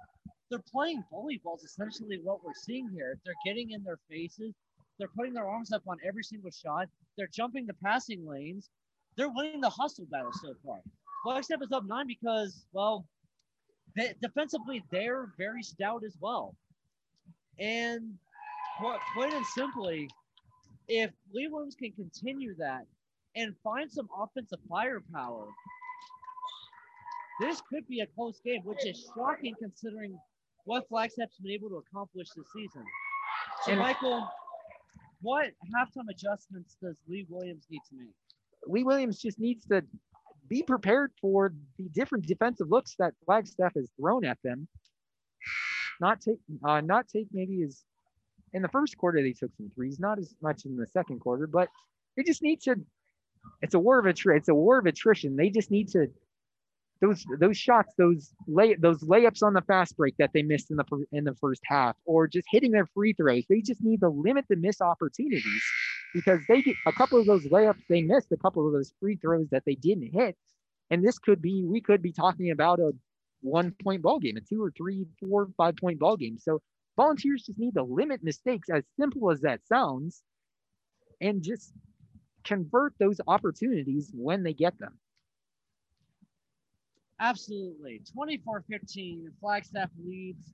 they're 0.50 0.62
playing 0.70 1.02
volleyball. 1.12 1.57
Is 1.57 1.64
essentially 1.64 2.20
what 2.22 2.44
we're 2.44 2.52
seeing 2.55 2.88
here. 2.94 3.18
They're 3.24 3.34
getting 3.44 3.70
in 3.70 3.82
their 3.84 3.98
faces. 4.11 4.55
They're 4.98 5.11
putting 5.16 5.34
their 5.34 5.48
arms 5.48 5.72
up 5.72 5.82
on 5.88 5.96
every 6.07 6.22
single 6.22 6.50
shot. 6.50 6.88
They're 7.16 7.30
jumping 7.32 7.66
the 7.66 7.74
passing 7.74 8.26
lanes. 8.26 8.68
They're 9.16 9.30
winning 9.32 9.61
the 9.61 9.70
hustle 9.70 10.07
battle 10.11 10.32
so 10.32 10.55
far. 10.64 10.78
Flagstaff 11.22 11.62
is 11.62 11.72
up 11.72 11.84
nine 11.86 12.07
because, 12.07 12.66
well, 12.72 13.07
they, 13.96 14.14
defensively, 14.20 14.84
they're 14.90 15.32
very 15.38 15.62
stout 15.62 16.02
as 16.05 16.16
well. 16.20 16.55
And 17.59 18.14
quite 18.78 19.32
and 19.32 19.46
simply, 19.46 20.09
if 20.88 21.11
Lee 21.32 21.48
Williams 21.48 21.76
can 21.76 21.92
continue 21.92 22.55
that 22.57 22.86
and 23.37 23.55
find 23.62 23.91
some 23.91 24.09
offensive 24.16 24.59
firepower, 24.68 25.47
this 27.41 27.61
could 27.68 27.87
be 27.89 28.01
a 28.01 28.07
close 28.07 28.41
game, 28.45 28.61
which 28.64 28.87
is 28.87 29.09
shocking 29.16 29.55
considering 29.59 30.16
what 30.64 30.89
Flagstaff's 30.89 31.37
been 31.39 31.53
able 31.53 31.68
to 31.70 31.76
accomplish 31.76 32.28
this 32.37 32.47
season. 32.55 32.85
So, 33.64 33.72
and 33.72 33.80
Michael, 33.80 34.28
what 35.20 35.47
halftime 35.74 36.09
adjustments 36.11 36.76
does 36.82 36.99
Lee 37.09 37.26
Williams 37.28 37.64
need 37.70 37.80
to 37.91 37.97
make? 37.97 38.14
Lee 38.66 38.85
Williams 38.85 39.20
just 39.20 39.39
needs 39.39 39.66
to 39.66 39.82
be 40.49 40.62
prepared 40.62 41.12
for 41.20 41.53
the 41.78 41.89
different 41.91 42.26
defensive 42.26 42.70
looks 42.70 42.95
that 42.99 43.14
Flagstaff 43.24 43.74
has 43.74 43.91
thrown 43.99 44.24
at 44.24 44.39
them. 44.45 44.68
Not 46.01 46.20
take, 46.20 46.39
uh, 46.64 46.80
not 46.80 47.09
take 47.09 47.28
maybe 47.32 47.62
as 47.62 47.85
in 48.53 48.62
the 48.62 48.68
first 48.68 48.97
quarter 48.97 49.22
they 49.22 49.32
took 49.32 49.51
some 49.57 49.70
threes, 49.74 49.99
not 49.99 50.18
as 50.18 50.35
much 50.43 50.64
in 50.64 50.76
the 50.76 50.87
second 50.87 51.20
quarter, 51.20 51.47
but 51.47 51.68
they 52.16 52.22
just 52.22 52.43
need 52.43 52.61
to. 52.62 52.76
It's 53.62 53.74
a 53.74 53.78
war 53.78 53.99
of 53.99 54.07
attrition. 54.07 54.38
It's 54.38 54.49
a 54.49 54.55
war 54.55 54.78
of 54.78 54.86
attrition. 54.86 55.36
They 55.36 55.51
just 55.51 55.70
need 55.70 55.88
to 55.92 56.09
those 57.01 57.24
those 57.38 57.57
shots, 57.57 57.92
those 57.99 58.32
lay 58.47 58.74
those 58.74 59.03
layups 59.03 59.42
on 59.42 59.53
the 59.53 59.62
fast 59.62 59.97
break 59.97 60.16
that 60.18 60.30
they 60.32 60.42
missed 60.42 60.70
in 60.70 60.76
the 60.76 60.84
in 61.12 61.24
the 61.24 61.34
first 61.34 61.62
half, 61.64 61.97
or 62.05 62.26
just 62.26 62.47
hitting 62.51 62.70
their 62.70 62.86
free 62.86 63.12
throws. 63.12 63.45
They 63.49 63.61
just 63.61 63.82
need 63.82 64.01
to 64.01 64.09
limit 64.09 64.47
the 64.49 64.57
miss 64.57 64.80
opportunities 64.80 65.62
because 66.14 66.40
they 66.49 66.62
get 66.62 66.76
a 66.86 66.92
couple 66.92 67.18
of 67.18 67.26
those 67.26 67.45
layups 67.47 67.82
they 67.88 68.03
missed, 68.03 68.32
a 68.32 68.36
couple 68.36 68.66
of 68.66 68.72
those 68.72 68.92
free 69.01 69.16
throws 69.16 69.49
that 69.51 69.64
they 69.66 69.74
didn't 69.74 70.12
hit, 70.12 70.36
and 70.90 71.05
this 71.05 71.18
could 71.18 71.42
be 71.42 71.64
we 71.64 71.80
could 71.80 72.03
be 72.03 72.12
talking 72.12 72.51
about 72.51 72.80
a 72.80 72.92
one 73.40 73.74
point 73.82 74.03
ball 74.03 74.18
game, 74.18 74.36
a 74.36 74.40
two 74.40 74.62
or 74.62 74.70
three, 74.70 75.07
four, 75.20 75.49
five 75.57 75.76
point 75.76 75.99
ball 75.99 76.16
game. 76.16 76.38
So 76.38 76.62
volunteers 76.97 77.45
just 77.45 77.59
need 77.59 77.74
to 77.74 77.82
limit 77.82 78.22
mistakes, 78.22 78.68
as 78.70 78.84
simple 78.99 79.30
as 79.30 79.40
that 79.40 79.66
sounds, 79.66 80.22
and 81.20 81.42
just 81.42 81.72
convert 82.45 82.95
those 82.99 83.20
opportunities 83.26 84.11
when 84.14 84.42
they 84.42 84.53
get 84.53 84.78
them. 84.78 84.99
Absolutely. 87.20 88.03
24 88.12 88.64
15, 88.68 89.30
Flagstaff 89.40 89.90
leads 90.05 90.53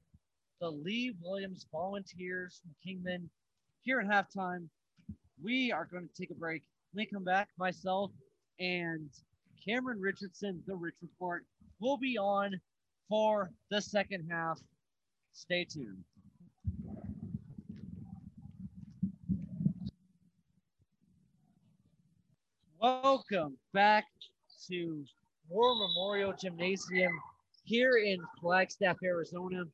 the 0.61 0.70
Lee 0.70 1.14
Williams 1.22 1.66
Volunteers 1.72 2.61
from 2.62 2.74
Kingman 2.84 3.28
here 3.82 4.01
at 4.01 4.07
halftime. 4.07 4.68
We 5.43 5.72
are 5.72 5.86
going 5.86 6.07
to 6.07 6.20
take 6.20 6.30
a 6.30 6.34
break. 6.34 6.62
When 6.93 7.03
we 7.03 7.07
come 7.07 7.24
back, 7.24 7.49
myself 7.59 8.11
and 8.59 9.09
Cameron 9.66 10.01
Richardson, 10.01 10.62
the 10.66 10.76
Rich 10.76 10.97
Report, 11.01 11.45
will 11.80 11.97
be 11.97 12.18
on 12.18 12.61
for 13.09 13.51
the 13.70 13.80
second 13.80 14.28
half. 14.30 14.61
Stay 15.32 15.64
tuned. 15.64 16.05
Welcome 23.31 23.57
back 23.72 24.07
to 24.68 25.05
War 25.49 25.74
Memorial 25.76 26.33
Gymnasium 26.33 27.12
here 27.64 27.99
in 28.05 28.18
Flagstaff, 28.41 28.97
Arizona. 29.05 29.64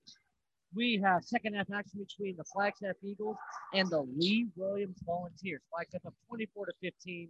We 0.75 1.01
have 1.03 1.25
second 1.25 1.55
half 1.55 1.71
action 1.73 2.01
between 2.01 2.37
the 2.37 2.45
Flagstaff 2.45 2.97
Eagles 3.03 3.37
and 3.73 3.89
the 3.89 4.01
Lee 4.17 4.49
Williams 4.57 4.99
Volunteers. 5.07 5.61
Flagstaff 5.71 6.05
up 6.07 6.15
24 6.29 6.67
to 6.67 6.73
15, 6.83 7.29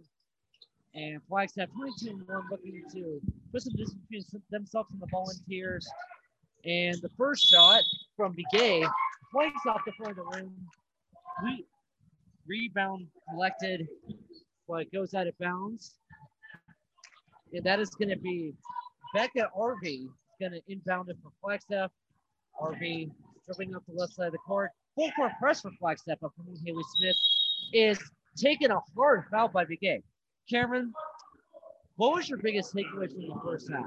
and 0.95 1.21
Flagstaff 1.29 1.69
22 1.77 2.09
and 2.09 2.27
1 2.27 2.43
looking 2.51 2.83
to 2.93 3.21
put 3.51 3.61
some 3.61 3.73
distance 3.73 4.01
between 4.09 4.25
themselves 4.49 4.89
and 4.91 5.01
the 5.01 5.07
Volunteers. 5.11 5.87
And 6.65 7.01
the 7.01 7.09
first 7.17 7.45
shot 7.47 7.83
from 8.17 8.35
Begay 8.35 8.89
flanks 9.31 9.61
off 9.67 9.81
the 9.85 9.93
front 9.93 10.17
of 10.17 10.25
the 10.25 10.37
room. 10.37 10.53
We 11.43 11.65
rebound 12.47 13.07
collected, 13.29 13.87
but 14.67 14.91
goes 14.91 15.13
out 15.13 15.27
of 15.27 15.37
bounds 15.37 15.95
and 17.53 17.63
that 17.63 17.79
is 17.79 17.89
going 17.91 18.09
to 18.09 18.17
be 18.17 18.53
Becca 19.13 19.49
RV 19.57 20.07
going 20.39 20.51
to 20.51 20.61
inbound 20.67 21.09
it 21.09 21.17
for 21.23 21.31
Flagstaff. 21.41 21.91
RV 22.61 23.09
dribbling 23.45 23.75
up 23.75 23.83
the 23.87 23.93
left 23.93 24.13
side 24.13 24.27
of 24.27 24.31
the 24.33 24.37
court. 24.39 24.71
Full 24.95 25.11
court 25.11 25.31
press 25.39 25.61
for 25.61 25.71
Flagstaff 25.79 26.23
up 26.23 26.33
from 26.35 26.45
Haley 26.65 26.83
Smith 26.95 27.15
is 27.73 27.99
taking 28.35 28.71
a 28.71 28.79
hard 28.95 29.25
foul 29.31 29.47
by 29.47 29.65
Begay. 29.65 30.01
Cameron, 30.49 30.93
what 31.95 32.13
was 32.13 32.29
your 32.29 32.37
biggest 32.37 32.73
takeaway 32.75 33.11
from 33.11 33.27
the 33.27 33.39
first 33.43 33.69
half? 33.71 33.85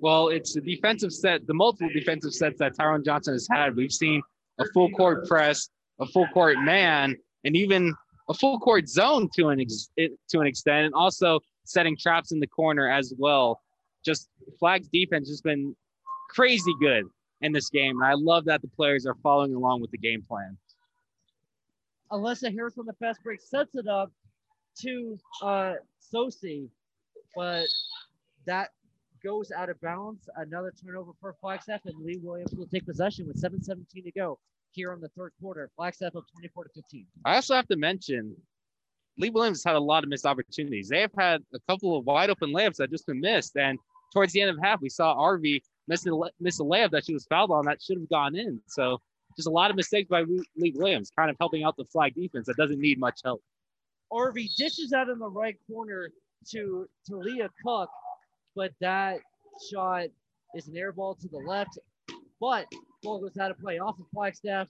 Well, 0.00 0.28
it's 0.28 0.54
the 0.54 0.60
defensive 0.60 1.12
set, 1.12 1.46
the 1.46 1.54
multiple 1.54 1.90
defensive 1.92 2.32
sets 2.32 2.58
that 2.58 2.76
Tyron 2.76 3.04
Johnson 3.04 3.34
has 3.34 3.46
had. 3.50 3.76
We've 3.76 3.92
seen 3.92 4.22
a 4.58 4.64
full 4.72 4.90
court 4.90 5.26
press, 5.26 5.68
a 6.00 6.06
full 6.06 6.26
court 6.28 6.58
man, 6.58 7.16
and 7.44 7.56
even 7.56 7.94
a 8.28 8.34
full 8.34 8.58
court 8.60 8.88
zone 8.88 9.28
to 9.36 9.48
an 9.48 9.60
ex- 9.60 9.90
to 9.96 10.40
an 10.40 10.46
extent, 10.46 10.86
and 10.86 10.94
also 10.94 11.40
setting 11.64 11.96
traps 11.96 12.32
in 12.32 12.40
the 12.40 12.46
corner 12.46 12.90
as 12.90 13.12
well. 13.18 13.60
Just 14.04 14.28
Flag's 14.58 14.88
defense 14.88 15.28
has 15.28 15.40
been 15.40 15.74
crazy 16.30 16.72
good 16.80 17.04
in 17.40 17.52
this 17.52 17.68
game. 17.68 18.00
And 18.00 18.04
I 18.04 18.14
love 18.14 18.44
that 18.46 18.62
the 18.62 18.68
players 18.68 19.06
are 19.06 19.16
following 19.22 19.54
along 19.54 19.80
with 19.80 19.90
the 19.90 19.98
game 19.98 20.22
plan. 20.22 20.56
Alyssa 22.10 22.52
Harris 22.52 22.76
on 22.78 22.86
the 22.86 22.92
fast 22.94 23.22
break 23.22 23.40
sets 23.40 23.74
it 23.74 23.86
up 23.86 24.10
to 24.80 25.18
uh, 25.42 25.74
Sosi, 26.12 26.68
but 27.36 27.66
that 28.46 28.70
goes 29.22 29.52
out 29.52 29.68
of 29.70 29.80
bounds. 29.80 30.28
Another 30.36 30.72
turnover 30.82 31.12
for 31.20 31.36
Flagstaff, 31.40 31.82
and 31.84 31.94
Lee 32.04 32.18
Williams 32.22 32.52
will 32.54 32.66
take 32.66 32.84
possession 32.84 33.26
with 33.26 33.40
7:17 33.40 34.04
to 34.04 34.10
go 34.10 34.38
here 34.72 34.92
on 34.92 35.00
the 35.00 35.08
third 35.10 35.32
quarter. 35.40 35.70
Flagstaff 35.76 36.16
up 36.16 36.24
24 36.32 36.64
to 36.64 36.70
15. 36.74 37.06
I 37.24 37.36
also 37.36 37.54
have 37.54 37.68
to 37.68 37.76
mention 37.76 38.34
Lee 39.20 39.30
Williams 39.30 39.62
had 39.62 39.76
a 39.76 39.80
lot 39.80 40.02
of 40.02 40.08
missed 40.08 40.24
opportunities. 40.24 40.88
They 40.88 41.00
have 41.00 41.12
had 41.16 41.42
a 41.54 41.58
couple 41.68 41.96
of 41.96 42.06
wide 42.06 42.30
open 42.30 42.52
layups 42.52 42.76
that 42.76 42.90
just 42.90 43.06
been 43.06 43.20
missed. 43.20 43.56
And 43.56 43.78
towards 44.14 44.32
the 44.32 44.40
end 44.40 44.50
of 44.50 44.58
half, 44.62 44.80
we 44.80 44.88
saw 44.88 45.14
RV 45.14 45.60
miss 45.88 46.06
a, 46.06 46.10
miss 46.40 46.58
a 46.58 46.62
layup 46.62 46.90
that 46.92 47.04
she 47.04 47.12
was 47.12 47.26
fouled 47.26 47.50
on 47.50 47.66
that 47.66 47.82
should 47.82 47.98
have 47.98 48.08
gone 48.08 48.34
in. 48.34 48.60
So 48.66 48.98
just 49.36 49.46
a 49.46 49.50
lot 49.50 49.70
of 49.70 49.76
mistakes 49.76 50.08
by 50.08 50.22
Lee 50.56 50.72
Williams, 50.74 51.12
kind 51.16 51.30
of 51.30 51.36
helping 51.38 51.64
out 51.64 51.76
the 51.76 51.84
flag 51.84 52.14
defense 52.14 52.46
that 52.46 52.56
doesn't 52.56 52.80
need 52.80 52.98
much 52.98 53.20
help. 53.22 53.42
RV 54.10 54.54
dishes 54.56 54.92
out 54.92 55.08
in 55.08 55.18
the 55.18 55.28
right 55.28 55.56
corner 55.70 56.10
to, 56.50 56.88
to 57.06 57.16
Leah 57.16 57.50
Cook, 57.64 57.90
but 58.56 58.72
that 58.80 59.20
shot 59.70 60.06
is 60.54 60.66
an 60.66 60.76
air 60.76 60.92
ball 60.92 61.14
to 61.16 61.28
the 61.28 61.38
left. 61.38 61.78
But 62.40 62.66
ball 63.02 63.20
goes 63.20 63.36
out 63.36 63.50
of 63.50 63.58
play 63.58 63.78
off 63.78 63.98
of 63.98 64.06
Flagstaff. 64.12 64.66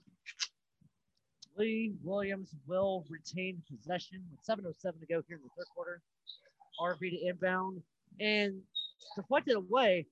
Lee 1.57 1.93
Williams 2.03 2.55
will 2.67 3.05
retain 3.09 3.61
possession 3.69 4.23
with 4.31 4.39
7.07 4.45 4.99
to 4.99 5.05
go 5.05 5.21
here 5.27 5.37
in 5.37 5.43
the 5.43 5.49
third 5.57 5.67
quarter. 5.75 6.01
RV 6.79 6.99
to 6.99 7.27
inbound 7.27 7.81
and 8.19 8.59
deflected 9.15 9.55
away. 9.55 10.05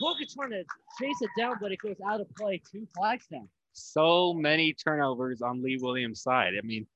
Cook 0.00 0.16
is 0.20 0.34
trying 0.34 0.50
to 0.50 0.64
chase 1.00 1.20
it 1.20 1.30
down, 1.38 1.56
but 1.60 1.72
it 1.72 1.78
goes 1.78 1.96
out 2.06 2.20
of 2.20 2.28
play 2.34 2.60
to 2.72 2.86
Flagstaff. 2.96 3.46
So 3.72 4.34
many 4.34 4.72
turnovers 4.72 5.42
on 5.42 5.62
Lee 5.62 5.78
Williams' 5.80 6.22
side. 6.22 6.54
I 6.58 6.66
mean, 6.66 6.86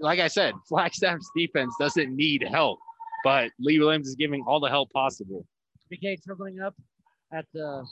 like 0.00 0.20
I 0.20 0.28
said, 0.28 0.54
Flagstaff's 0.68 1.30
defense 1.36 1.74
doesn't 1.78 2.14
need 2.14 2.42
help, 2.48 2.78
but 3.24 3.50
Lee 3.58 3.78
Williams 3.78 4.08
is 4.08 4.14
giving 4.14 4.44
all 4.46 4.60
the 4.60 4.68
help 4.68 4.90
possible. 4.92 5.44
Begay 5.92 6.22
dribbling 6.22 6.60
up 6.60 6.74
at 7.32 7.44
the 7.52 7.84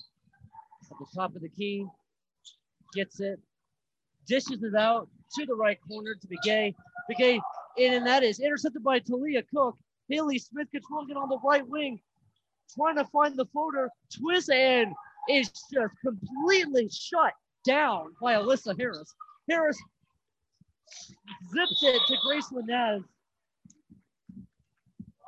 at 0.91 0.99
the 1.01 1.07
top 1.15 1.35
of 1.35 1.43
the 1.43 1.49
key, 1.49 1.85
gets 2.95 3.21
it, 3.21 3.41
dishes 4.27 4.63
it 4.63 4.75
out 4.75 5.09
to 5.35 5.47
the 5.47 5.55
right 5.55 5.79
corner 5.89 6.15
to 6.15 6.27
Begay. 6.27 6.75
Begay 7.11 7.41
in, 7.77 7.95
and 7.95 8.07
that 8.07 8.23
is 8.23 8.41
intercepted 8.41 8.83
by 8.83 8.99
Talia 8.99 9.43
Cook. 9.43 9.77
Haley 10.09 10.39
Smith 10.39 10.69
controlling 10.71 11.11
it 11.11 11.17
on 11.17 11.29
the 11.29 11.39
right 11.45 11.67
wing, 11.67 12.01
trying 12.75 12.97
to 12.97 13.05
find 13.07 13.37
the 13.37 13.47
floater. 13.47 13.91
Twist 14.17 14.51
and 14.51 14.93
is 15.29 15.51
just 15.73 15.95
completely 16.05 16.89
shut 16.89 17.33
down 17.65 18.15
by 18.23 18.35
Alyssa 18.35 18.79
Harris. 18.79 19.15
Harris 19.51 19.77
zips 21.53 21.83
it 21.83 22.01
to 22.07 22.17
Gracelyn 22.27 22.67
Nez. 22.67 23.03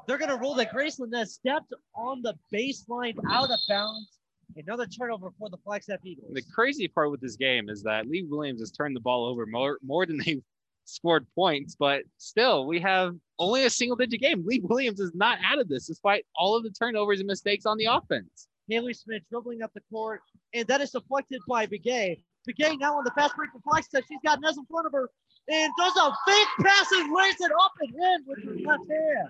They're 0.07 0.19
going 0.19 0.31
to 0.31 0.39
rule 0.39 0.55
that 0.55 0.73
Gracelyn 0.73 1.11
Nez 1.11 1.35
stepped 1.35 1.73
on 1.95 2.23
the 2.23 2.35
baseline 2.53 3.17
out 3.29 3.51
of 3.51 3.59
bounds. 3.69 4.18
Another 4.59 4.87
turnover 4.87 5.31
for 5.39 5.49
the 5.49 5.57
Flagstaff 5.59 6.01
Eagles. 6.05 6.33
The 6.33 6.43
crazy 6.53 6.89
part 6.89 7.13
with 7.13 7.21
this 7.21 7.37
game 7.37 7.69
is 7.69 7.83
that 7.85 8.09
Lee 8.09 8.25
Williams 8.29 8.61
has 8.61 8.73
turned 8.73 8.97
the 8.97 9.01
ball 9.01 9.25
over 9.25 9.47
more, 9.47 9.79
more 9.85 10.05
than 10.05 10.19
they've 10.25 10.43
scored 10.85 11.27
points, 11.35 11.77
but 11.79 12.03
still, 12.17 12.67
we 12.67 12.81
have 12.81 13.15
only 13.39 13.65
a 13.65 13.71
single 13.71 13.97
digit 13.97 14.21
game. 14.21 14.45
Lee 14.45 14.61
Williams 14.65 14.99
is 14.99 15.15
not 15.15 15.39
out 15.45 15.61
of 15.61 15.69
this 15.69 15.87
despite 15.87 16.25
all 16.35 16.57
of 16.57 16.65
the 16.65 16.71
turnovers 16.71 17.21
and 17.21 17.29
mistakes 17.29 17.67
on 17.67 17.79
the 17.79 17.85
offense. 17.85 18.49
Haley 18.69 18.95
Smith 18.95 19.23
dribbling 19.31 19.63
up 19.63 19.73
the 19.75 19.83
court, 19.93 20.21
and 20.53 20.67
that 20.67 20.81
is 20.81 20.91
deflected 20.91 21.41
by 21.49 21.67
Begay. 21.67 22.23
Begay 22.49 22.79
now 22.79 22.97
on 22.97 23.05
the 23.05 23.13
fast 23.13 23.37
break 23.37 23.51
for 23.53 23.61
Flagstaff. 23.61 24.05
She's 24.09 24.19
got 24.25 24.41
Nez 24.41 24.57
in 24.57 24.67
front 24.67 24.87
of 24.87 24.93
her 24.93 25.09
and 25.49 25.73
does 25.79 25.97
a 25.97 26.13
fake 26.27 26.67
pass 26.67 26.87
and 26.93 27.15
lays 27.15 27.41
it 27.41 27.53
up 27.53 27.73
and 27.81 27.95
in 27.95 28.25
with 28.27 28.45
her 28.45 28.69
left 28.69 28.91
hand. 28.91 29.29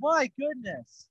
My 0.00 0.30
goodness. 0.38 1.06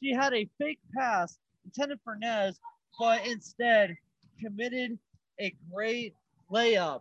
She 0.00 0.12
had 0.12 0.34
a 0.34 0.48
fake 0.58 0.78
pass 0.96 1.38
intended 1.64 1.98
for 2.04 2.16
Nez, 2.16 2.58
but 2.98 3.26
instead 3.26 3.96
committed 4.40 4.98
a 5.40 5.54
great 5.72 6.14
layup. 6.52 7.00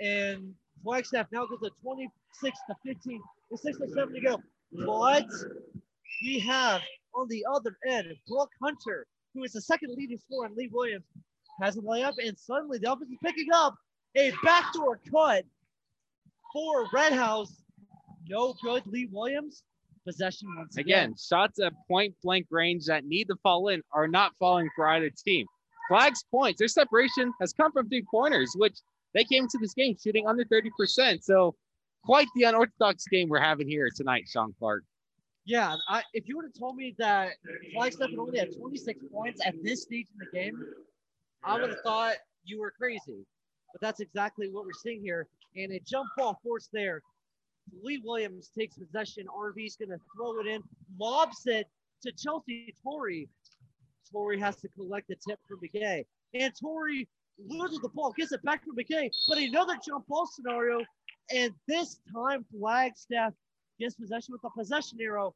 And 0.00 0.54
Flagstaff 0.82 1.26
now 1.32 1.46
goes 1.46 1.60
to 1.60 1.70
26 1.82 2.58
to 2.68 2.76
15 2.84 3.20
with 3.50 3.60
six 3.60 3.78
to 3.78 3.88
seven 3.88 4.14
to 4.14 4.20
go. 4.20 4.42
But 4.86 5.26
we 6.22 6.38
have 6.40 6.82
on 7.14 7.28
the 7.28 7.44
other 7.52 7.76
end 7.88 8.08
Brooke 8.28 8.50
Hunter, 8.62 9.06
who 9.34 9.44
is 9.44 9.52
the 9.52 9.60
second 9.60 9.94
leading 9.96 10.18
scorer 10.18 10.48
on 10.48 10.56
Lee 10.56 10.68
Williams, 10.72 11.04
has 11.60 11.76
a 11.76 11.80
layup, 11.80 12.14
and 12.24 12.36
suddenly 12.38 12.78
the 12.78 12.92
offense 12.92 13.10
is 13.10 13.18
picking 13.22 13.48
up 13.54 13.76
a 14.16 14.32
backdoor 14.42 15.00
cut 15.10 15.44
for 16.52 16.86
Redhouse. 16.92 17.62
No 18.28 18.54
good. 18.62 18.86
Lee 18.86 19.08
Williams, 19.12 19.62
possession 20.04 20.48
once 20.56 20.76
again. 20.76 21.10
Again, 21.10 21.14
shots 21.16 21.60
at 21.60 21.72
point 21.88 22.14
blank 22.22 22.46
range 22.50 22.86
that 22.86 23.04
need 23.04 23.26
to 23.26 23.36
fall 23.42 23.68
in 23.68 23.82
are 23.92 24.08
not 24.08 24.32
falling 24.38 24.68
for 24.76 24.88
either 24.88 25.10
team. 25.24 25.46
Flags 25.88 26.24
points, 26.30 26.58
their 26.58 26.68
separation 26.68 27.32
has 27.40 27.52
come 27.52 27.72
from 27.72 27.88
three 27.88 28.02
corners, 28.02 28.52
which 28.56 28.76
they 29.12 29.24
came 29.24 29.44
into 29.44 29.58
this 29.60 29.74
game 29.74 29.96
shooting 30.02 30.26
under 30.26 30.44
30%. 30.44 31.22
So 31.22 31.54
quite 32.04 32.28
the 32.34 32.44
unorthodox 32.44 33.04
game 33.06 33.28
we're 33.28 33.40
having 33.40 33.68
here 33.68 33.88
tonight, 33.94 34.24
Sean 34.28 34.54
Clark. 34.58 34.82
Yeah, 35.46 35.76
I, 35.88 36.02
if 36.14 36.26
you 36.26 36.36
would 36.36 36.46
have 36.46 36.58
told 36.58 36.76
me 36.76 36.94
that 36.98 37.32
Flagstaff 37.74 38.10
had 38.10 38.18
only 38.18 38.38
had 38.38 38.56
26 38.56 39.04
points 39.12 39.44
at 39.44 39.54
this 39.62 39.82
stage 39.82 40.06
in 40.12 40.18
the 40.18 40.38
game, 40.38 40.58
I 41.42 41.60
would 41.60 41.68
have 41.68 41.80
thought 41.84 42.14
you 42.44 42.60
were 42.60 42.70
crazy. 42.70 43.26
But 43.72 43.82
that's 43.82 44.00
exactly 44.00 44.48
what 44.50 44.64
we're 44.64 44.72
seeing 44.82 45.02
here. 45.02 45.26
And 45.56 45.72
a 45.72 45.80
jump 45.80 46.08
ball 46.16 46.40
force 46.42 46.68
there. 46.72 47.02
Lee 47.82 48.00
Williams 48.04 48.50
takes 48.56 48.76
possession. 48.76 49.26
RV's 49.26 49.76
going 49.76 49.90
to 49.90 49.98
throw 50.16 50.40
it 50.40 50.46
in, 50.46 50.62
lobs 50.98 51.42
it 51.46 51.66
to 52.02 52.12
Chelsea 52.12 52.74
Torrey. 52.82 53.28
Torrey 54.10 54.38
has 54.38 54.56
to 54.56 54.68
collect 54.68 55.08
the 55.08 55.16
tip 55.26 55.38
from 55.48 55.60
McKay. 55.60 56.04
And 56.34 56.52
Torrey 56.60 57.08
loses 57.38 57.80
the 57.80 57.88
ball, 57.88 58.12
gets 58.16 58.32
it 58.32 58.42
back 58.42 58.64
from 58.64 58.76
McKay, 58.76 59.10
but 59.28 59.38
another 59.38 59.74
jump 59.84 60.06
ball 60.06 60.26
scenario. 60.26 60.80
And 61.34 61.52
this 61.66 62.00
time, 62.14 62.44
Flagstaff 62.56 63.32
gets 63.80 63.94
possession 63.94 64.32
with 64.32 64.44
a 64.44 64.50
possession 64.56 64.98
arrow 65.00 65.34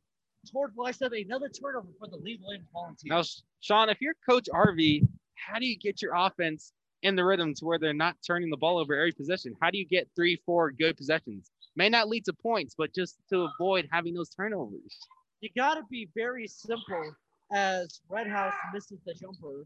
toward 0.51 0.75
Flagstaff. 0.75 1.13
Another 1.13 1.49
turnover 1.49 1.89
for 1.99 2.09
the 2.09 2.17
Lee 2.17 2.39
Williams 2.43 2.69
Volunteers. 2.73 3.05
Now, 3.07 3.23
Sean, 3.61 3.89
if 3.89 4.01
you're 4.01 4.15
Coach 4.29 4.49
RV, 4.53 5.07
how 5.35 5.59
do 5.59 5.67
you 5.67 5.79
get 5.79 6.03
your 6.03 6.15
offense 6.15 6.73
in 7.03 7.17
the 7.17 7.25
rhythm 7.25 7.55
to 7.55 7.65
where 7.65 7.79
they're 7.79 7.95
not 7.95 8.17
turning 8.27 8.51
the 8.51 8.57
ball 8.57 8.79
over 8.79 8.95
every 8.95 9.13
possession? 9.13 9.55
How 9.61 9.71
do 9.71 9.79
you 9.79 9.87
get 9.87 10.09
three, 10.15 10.41
four 10.45 10.71
good 10.71 10.97
possessions? 10.97 11.51
May 11.79 11.89
not 11.89 12.09
lead 12.09 12.25
to 12.25 12.33
points, 12.33 12.75
but 12.77 12.93
just 12.93 13.19
to 13.31 13.47
avoid 13.55 13.87
having 13.93 14.13
those 14.13 14.31
turnovers. 14.31 14.99
You 15.41 15.49
got 15.57 15.75
to 15.75 15.83
be 15.89 16.09
very 16.13 16.49
simple 16.49 17.15
as 17.53 18.01
Redhouse 18.11 18.53
misses 18.75 18.99
the 19.07 19.15
jumper. 19.15 19.63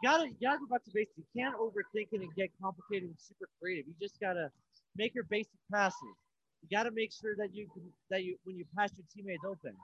You 0.00 0.08
gotta, 0.08 0.28
you 0.28 0.36
gotta 0.40 0.60
go 0.60 0.66
back 0.70 0.84
to 0.84 0.90
basics. 0.94 1.18
You 1.18 1.24
can't 1.36 1.54
overthink 1.54 2.08
it 2.12 2.22
and 2.22 2.34
get 2.34 2.48
complicated 2.62 3.10
and 3.10 3.18
super 3.18 3.44
creative. 3.60 3.84
You 3.88 3.94
just 4.00 4.18
gotta 4.20 4.50
make 4.96 5.14
your 5.14 5.24
basic 5.24 5.52
passes. 5.70 6.16
You 6.62 6.74
gotta 6.74 6.92
make 6.92 7.12
sure 7.12 7.36
that 7.36 7.54
you 7.54 7.68
that 8.08 8.24
you 8.24 8.38
when 8.44 8.56
you 8.56 8.64
pass 8.74 8.90
your 8.96 9.04
teammates 9.14 9.44
open 9.44 9.74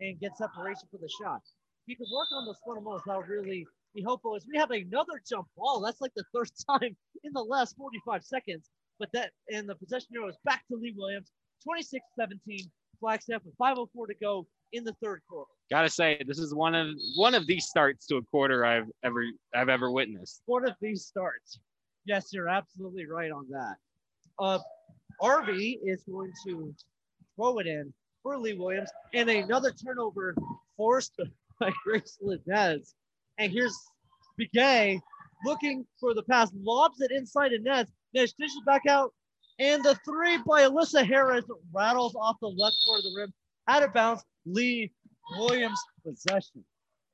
and 0.00 0.20
get 0.20 0.36
separation 0.36 0.86
for 0.92 0.98
the 0.98 1.10
shot. 1.20 1.40
You 1.86 1.96
can 1.96 2.06
work 2.14 2.28
on 2.32 2.46
those 2.46 2.60
fundamentals, 2.64 3.02
that'll 3.06 3.22
really 3.22 3.66
be 3.92 4.02
helpful. 4.02 4.36
As 4.36 4.46
we 4.46 4.56
have 4.56 4.70
another 4.70 5.20
jump 5.28 5.48
ball, 5.56 5.80
that's 5.80 6.00
like 6.00 6.12
the 6.14 6.24
third 6.32 6.50
time 6.70 6.94
in 7.24 7.32
the 7.32 7.42
last 7.42 7.74
45 7.76 8.22
seconds. 8.22 8.70
But 9.02 9.10
that 9.14 9.32
and 9.52 9.68
the 9.68 9.74
possession 9.74 10.10
arrow 10.14 10.28
is 10.28 10.36
back 10.44 10.62
to 10.68 10.76
Lee 10.76 10.94
Williams, 10.96 11.32
26-17. 11.68 12.70
Flagstaff 13.00 13.42
with 13.44 13.56
5:04 13.58 14.06
to 14.06 14.14
go 14.22 14.46
in 14.72 14.84
the 14.84 14.94
third 15.02 15.22
quarter. 15.28 15.50
Gotta 15.72 15.90
say, 15.90 16.22
this 16.24 16.38
is 16.38 16.54
one 16.54 16.76
of 16.76 16.86
one 17.16 17.34
of 17.34 17.48
these 17.48 17.64
starts 17.64 18.06
to 18.06 18.18
a 18.18 18.22
quarter 18.22 18.64
I've 18.64 18.88
ever 19.02 19.24
I've 19.56 19.68
ever 19.68 19.90
witnessed. 19.90 20.42
One 20.46 20.68
of 20.68 20.76
these 20.80 21.04
starts. 21.04 21.58
Yes, 22.04 22.28
you're 22.32 22.48
absolutely 22.48 23.06
right 23.06 23.32
on 23.32 23.48
that. 23.50 23.74
Uh, 24.38 24.60
RV 25.20 25.78
is 25.84 26.04
going 26.04 26.30
to 26.46 26.72
throw 27.34 27.58
it 27.58 27.66
in 27.66 27.92
for 28.22 28.38
Lee 28.38 28.54
Williams, 28.54 28.90
and 29.14 29.28
another 29.28 29.72
turnover 29.72 30.32
forced 30.76 31.20
by 31.58 31.72
Gracelyn 31.84 32.38
Nez. 32.46 32.94
And 33.38 33.50
here's 33.50 33.76
Begay 34.40 35.00
looking 35.44 35.84
for 35.98 36.14
the 36.14 36.22
pass, 36.22 36.52
lobs 36.62 37.00
it 37.00 37.10
inside 37.10 37.52
of 37.52 37.64
Nez 38.14 38.32
dishes 38.38 38.60
back 38.66 38.82
out, 38.88 39.12
and 39.58 39.82
the 39.84 39.94
three 40.04 40.38
by 40.38 40.62
Alyssa 40.62 41.06
Harris 41.06 41.44
rattles 41.72 42.14
off 42.14 42.36
the 42.40 42.48
left 42.48 42.76
part 42.86 42.98
of 42.98 43.04
the 43.04 43.12
rim, 43.16 43.32
out 43.68 43.82
of 43.82 43.92
bounds. 43.92 44.22
Lee 44.44 44.90
Williams 45.38 45.78
possession. 46.04 46.64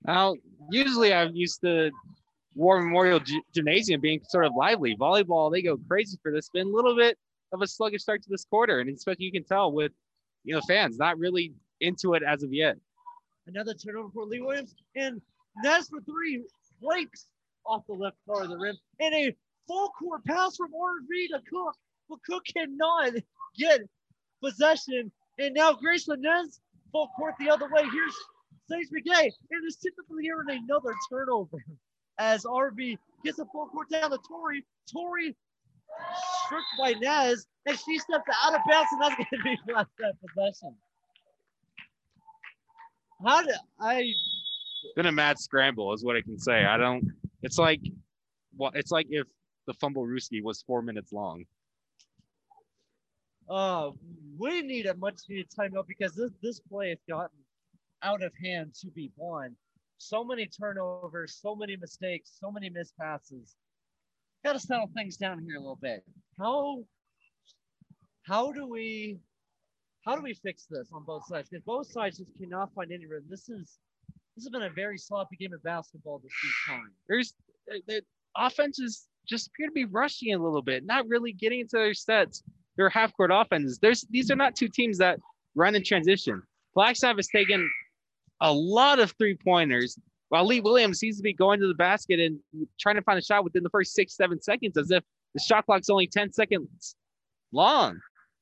Now, 0.07 0.35
usually 0.71 1.13
I'm 1.13 1.35
used 1.35 1.61
to 1.63 1.91
War 2.55 2.81
Memorial 2.81 3.21
G- 3.21 3.43
Gymnasium 3.55 4.01
being 4.01 4.21
sort 4.29 4.47
of 4.47 4.53
lively. 4.57 4.97
Volleyball, 4.97 5.53
they 5.53 5.63
go 5.63 5.77
crazy 5.89 6.19
for 6.23 6.33
this. 6.33 6.49
Been 6.49 6.69
a 6.69 6.71
little 6.71 6.97
bit 6.97 7.19
of 7.53 7.63
a 7.63 7.67
sluggish 7.67 8.03
start 8.03 8.23
to 8.23 8.31
this 8.31 8.45
quarter, 8.45 8.81
and 8.81 8.89
it's 8.89 9.01
especially 9.01 9.27
you 9.27 9.33
can 9.33 9.45
tell 9.45 9.73
with 9.73 9.93
you 10.45 10.55
know 10.55 10.61
fans 10.67 10.99
not 10.99 11.19
really 11.19 11.53
into 11.81 12.15
it 12.15 12.23
as 12.23 12.43
of 12.43 12.53
yet. 12.53 12.77
Another 13.47 13.75
turnover 13.75 14.11
for 14.13 14.25
Lee 14.25 14.41
Williams, 14.41 14.75
and 14.97 15.21
Nez 15.63 15.89
for 15.89 16.01
three 16.03 16.45
breaks 16.83 17.27
off 17.67 17.83
the 17.87 17.95
left 17.95 18.17
part 18.27 18.45
of 18.45 18.51
the 18.51 18.59
rim, 18.59 18.77
and 19.01 19.15
a 19.15 19.37
full 19.69 19.91
court 19.91 20.25
pass 20.25 20.57
from 20.57 20.73
RV 20.73 21.29
to 21.29 21.41
Cook, 21.49 21.77
but 22.09 22.19
Cook 22.27 22.43
cannot 22.57 23.13
get 23.57 23.83
possession. 24.43 25.13
And 25.39 25.55
now 25.55 25.75
Grace 25.75 26.09
Nez 26.09 26.61
full 26.91 27.09
court 27.17 27.35
the 27.39 27.51
other 27.51 27.69
way. 27.71 27.83
Here's 27.93 28.17
Sage 28.69 28.89
Begay, 28.91 29.25
and 29.25 29.65
it's 29.65 29.77
typically 29.77 30.25
here 30.25 30.41
in 30.43 30.59
another 30.65 30.95
turnover 31.11 31.63
as 32.19 32.45
RV 32.45 32.99
gets 33.25 33.39
a 33.39 33.45
full 33.47 33.69
court 33.69 33.89
down 33.91 34.11
to 34.11 34.19
Tori. 34.29 34.65
Tori 34.93 35.37
stripped 36.45 36.65
by 36.79 36.93
Nez, 37.01 37.47
and 37.67 37.79
she 37.79 37.99
steps 37.99 38.25
out 38.45 38.55
of 38.55 38.61
bounds, 38.71 38.89
and 38.93 39.03
that's 39.03 39.15
going 39.15 39.27
to 39.33 39.43
be 39.43 39.59
last 39.73 39.89
that 39.99 40.15
possession. 40.27 40.75
How 43.25 43.43
did 43.43 43.55
I? 43.81 44.05
Been 44.97 45.07
a 45.07 45.13
mad 45.13 45.39
scramble, 45.39 45.93
is 45.93 46.05
what 46.05 46.17
I 46.17 46.23
can 46.23 46.39
say. 46.39 46.65
I 46.65 46.77
don't. 46.77 47.05
It's 47.43 47.59
like, 47.59 47.81
well, 48.57 48.71
it's 48.75 48.91
like 48.91 49.07
if 49.11 49.27
the 49.69 49.75
fumblerooski 49.75 50.43
was 50.43 50.63
four 50.63 50.81
minutes 50.81 51.13
long. 51.13 51.45
Uh, 53.49 53.91
we 54.39 54.63
need 54.63 54.87
a 54.87 54.97
much 54.97 55.21
needed 55.29 55.47
timeout 55.51 55.87
because 55.87 56.15
this 56.15 56.33
this 56.43 56.59
play 56.59 56.89
has 56.89 56.99
gotten 57.09 57.39
out 58.03 58.23
of 58.23 58.33
hand 58.43 58.75
to 58.81 58.89
be 58.89 59.13
won. 59.17 59.55
So 59.99 60.25
many 60.25 60.47
turnovers, 60.47 61.39
so 61.41 61.55
many 61.55 61.77
mistakes, 61.77 62.37
so 62.41 62.51
many 62.51 62.71
missed 62.71 62.97
passes. 62.99 63.57
Got 64.45 64.55
to 64.55 64.61
settle 64.61 64.91
things 64.95 65.17
down 65.17 65.41
here 65.41 65.57
a 65.57 65.61
little 65.61 65.79
bit. 65.81 66.03
How 66.39 66.85
how 68.23 68.53
do 68.53 68.67
we 68.67 69.19
how 70.05 70.17
do 70.17 70.23
we 70.23 70.33
fix 70.33 70.67
this 70.71 70.89
on 70.93 71.05
both 71.05 71.27
sides? 71.27 71.49
Because 71.51 71.65
both 71.65 71.91
sides 71.91 72.19
just 72.19 72.31
cannot 72.39 72.73
find 72.75 72.91
any 72.91 73.07
rhythm. 73.07 73.27
This 73.29 73.49
is 73.51 73.79
this 74.35 74.45
has 74.45 74.51
been 74.51 74.63
a 74.63 74.71
very 74.71 74.97
sloppy 74.97 75.37
game 75.37 75.53
of 75.53 75.63
basketball 75.63 76.21
this 76.21 76.33
time. 76.67 76.93
There's 77.07 77.35
the 77.87 78.03
offenses 78.37 79.09
just 79.29 79.49
appear 79.49 79.67
to 79.67 79.73
be 79.73 79.85
rushing 79.85 80.35
a 80.35 80.39
little 80.39 80.63
bit, 80.63 80.85
not 80.87 81.07
really 81.09 81.33
getting 81.33 81.61
into 81.61 81.77
their 81.77 81.95
sets. 81.95 82.43
Their 82.77 82.89
half 82.89 83.13
court 83.17 83.31
offenses. 83.33 83.79
There's 83.81 84.03
these 84.11 84.31
are 84.31 84.37
not 84.37 84.55
two 84.55 84.69
teams 84.69 84.99
that 84.99 85.19
run 85.57 85.75
in 85.75 85.83
transition. 85.83 86.43
Flagstaff 86.75 87.17
has 87.17 87.27
taken 87.27 87.69
a 88.41 88.53
lot 88.53 89.01
of 89.01 89.13
three 89.19 89.35
pointers 89.37 89.99
while 90.29 90.47
Lee 90.47 90.61
Williams 90.61 90.99
seems 91.01 91.17
to 91.17 91.23
be 91.23 91.33
going 91.33 91.59
to 91.61 91.67
the 91.67 91.75
basket 91.75 92.21
and 92.21 92.39
trying 92.79 92.95
to 92.95 93.03
find 93.03 93.19
a 93.19 93.23
shot 93.23 93.43
within 93.43 93.63
the 93.65 93.71
first 93.71 93.95
six, 93.95 94.15
seven 94.15 94.41
seconds 94.41 94.77
as 94.77 94.91
if 94.93 95.03
the 95.35 95.41
shot 95.41 95.67
clock's 95.67 95.91
only 95.91 96.07
10 96.07 96.33
seconds 96.33 96.95
long. 97.51 97.99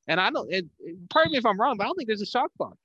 And 0.07 0.19
I 0.19 0.29
don't, 0.29 0.51
it, 0.53 0.65
pardon 1.09 1.31
me 1.31 1.37
if 1.39 1.45
I'm 1.45 1.59
wrong, 1.59 1.77
but 1.77 1.85
I 1.85 1.87
don't 1.87 1.95
think 1.95 2.07
there's 2.07 2.21
a 2.21 2.25
shot 2.25 2.51
clock. 2.57 2.75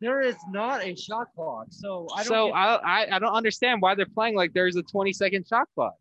There 0.00 0.20
is 0.20 0.36
not 0.50 0.84
a 0.84 0.94
shot 0.94 1.28
clock. 1.34 1.66
So 1.70 2.06
I 2.14 2.18
don't 2.18 2.26
So 2.26 2.46
get- 2.48 2.54
I, 2.56 2.74
I, 2.74 3.16
I 3.16 3.18
don't 3.18 3.32
understand 3.34 3.80
why 3.80 3.94
they're 3.94 4.06
playing 4.06 4.36
like 4.36 4.52
there's 4.52 4.76
a 4.76 4.82
20 4.82 5.12
second 5.12 5.46
shot 5.46 5.66
clock. 5.74 5.94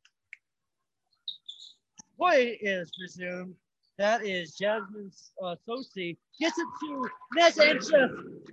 Play 2.18 2.57
is 2.61 2.91
resumed. 3.01 3.55
That 3.97 4.24
is 4.26 4.55
Jasmine 4.55 5.11
uh, 5.43 5.55
Sosi 5.68 6.18
gets 6.39 6.57
it 6.57 6.68
to 6.82 7.09
Nez 7.36 7.55
just 7.55 7.91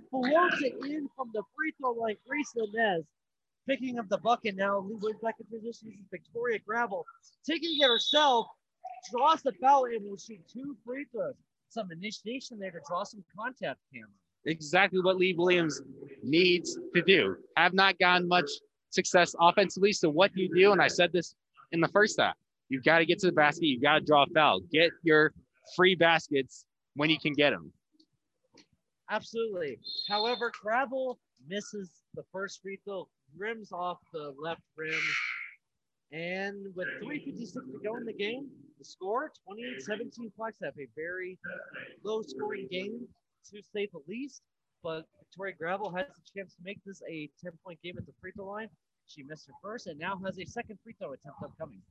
floats 0.09 0.61
it 0.61 0.73
in 0.85 1.07
from 1.15 1.29
the 1.33 1.43
free 1.55 1.73
throw 1.79 1.91
line. 1.91 2.15
Grace 2.27 2.51
Nez 2.55 3.03
picking 3.67 3.99
up 3.99 4.09
the 4.09 4.17
bucket 4.17 4.55
now. 4.55 4.79
Lee 4.79 4.95
Williams 4.95 5.21
back 5.21 5.35
in 5.39 5.45
position. 5.45 5.89
This 5.89 5.99
is 5.99 6.05
Victoria 6.09 6.59
Gravel 6.65 7.05
taking 7.47 7.77
it 7.79 7.87
herself, 7.87 8.47
draws 9.11 9.43
the 9.43 9.51
foul 9.61 9.85
and 9.85 10.03
will 10.03 10.17
shoot 10.17 10.39
two 10.51 10.75
free 10.83 11.05
throws. 11.11 11.35
Some 11.69 11.91
initiation 11.91 12.57
there 12.57 12.71
to 12.71 12.79
draw 12.87 13.03
some 13.03 13.23
contact, 13.37 13.79
Cameron. 13.93 14.13
Exactly 14.45 15.01
what 15.01 15.17
Lee 15.17 15.33
Williams 15.33 15.81
needs 16.23 16.77
to 16.95 17.01
do. 17.01 17.35
Have 17.57 17.73
not 17.73 17.99
gotten 17.99 18.27
much 18.27 18.49
success 18.89 19.35
offensively. 19.39 19.91
So 19.91 20.09
what 20.09 20.33
do 20.33 20.41
you 20.41 20.55
do? 20.55 20.71
And 20.71 20.81
I 20.81 20.87
said 20.87 21.11
this 21.11 21.35
in 21.71 21.81
the 21.81 21.87
first 21.89 22.19
half. 22.19 22.35
You've 22.69 22.83
got 22.83 22.99
to 22.99 23.05
get 23.05 23.19
to 23.19 23.27
the 23.27 23.33
basket. 23.33 23.65
You've 23.65 23.81
got 23.81 23.99
to 23.99 24.01
draw 24.01 24.23
a 24.23 24.27
foul. 24.33 24.61
Get 24.71 24.91
your 25.03 25.33
free 25.75 25.95
baskets 25.95 26.65
when 26.95 27.09
you 27.09 27.19
can 27.19 27.33
get 27.33 27.51
them. 27.51 27.71
Absolutely. 29.09 29.77
However, 30.09 30.51
Gravel 30.61 31.19
misses 31.47 31.91
the 32.15 32.23
first 32.31 32.61
free 32.61 32.79
throw, 32.83 33.07
rims 33.37 33.71
off 33.71 33.99
the 34.13 34.33
left 34.41 34.61
rim. 34.75 34.99
And 36.11 36.67
with 36.75 36.87
3.56 37.03 37.53
to 37.53 37.79
go 37.83 37.97
in 37.97 38.05
the 38.05 38.13
game, 38.13 38.47
the 38.79 38.85
score 38.85 39.31
28 39.45 39.81
17 39.81 40.31
have 40.39 40.73
a 40.79 40.87
very 40.95 41.37
low 42.03 42.21
scoring 42.21 42.67
game 42.71 43.07
to 43.51 43.61
say 43.73 43.87
the 43.91 43.99
least. 44.07 44.41
But 44.83 45.05
Victoria 45.19 45.55
Gravel 45.57 45.91
has 45.91 46.05
a 46.05 46.37
chance 46.37 46.53
to 46.55 46.61
make 46.63 46.79
this 46.85 47.01
a 47.09 47.29
10 47.43 47.51
point 47.65 47.81
game 47.83 47.95
at 47.97 48.05
the 48.05 48.13
free 48.21 48.31
throw 48.35 48.45
line. 48.45 48.69
She 49.07 49.23
missed 49.23 49.47
her 49.47 49.53
first 49.61 49.87
and 49.87 49.99
now 49.99 50.19
has 50.25 50.37
a 50.39 50.45
second 50.45 50.79
free 50.83 50.95
throw 50.99 51.13
attempt 51.13 51.43
upcoming. 51.43 51.81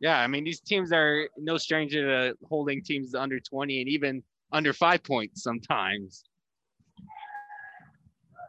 Yeah, 0.00 0.18
I 0.18 0.26
mean, 0.26 0.44
these 0.44 0.60
teams 0.60 0.92
are 0.92 1.28
no 1.36 1.58
stranger 1.58 2.30
to 2.30 2.38
holding 2.48 2.82
teams 2.82 3.12
to 3.12 3.20
under 3.20 3.40
20 3.40 3.80
and 3.80 3.88
even 3.88 4.22
under 4.52 4.72
five 4.72 5.02
points 5.02 5.42
sometimes. 5.42 6.24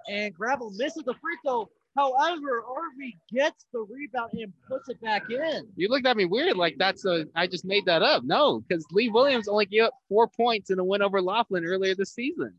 And 0.10 0.34
Gravel 0.34 0.72
misses 0.72 1.04
the 1.04 1.14
free 1.16 1.38
throw. 1.44 1.70
However, 1.96 2.64
Arby 2.68 3.18
gets 3.32 3.66
the 3.74 3.86
rebound 3.90 4.32
and 4.34 4.54
puts 4.68 4.90
it 4.90 5.02
back 5.02 5.30
in. 5.30 5.68
You 5.76 5.90
looked 5.90 6.06
at 6.06 6.18
me 6.18 6.26
weird, 6.26 6.56
like 6.56 6.76
that's 6.78 7.06
a 7.06 7.26
I 7.36 7.48
just 7.48 7.66
made 7.66 7.86
that 7.86 8.02
up. 8.02 8.24
No, 8.24 8.62
because 8.62 8.86
Lee 8.92 9.10
Williams 9.10 9.48
only 9.48 9.66
gave 9.66 9.84
up 9.84 9.94
four 10.08 10.28
points 10.28 10.70
in 10.70 10.80
a 10.80 10.84
win 10.84 11.02
over 11.02 11.22
Laughlin 11.22 11.66
earlier 11.66 11.96
this 11.96 12.14
season. 12.14 12.54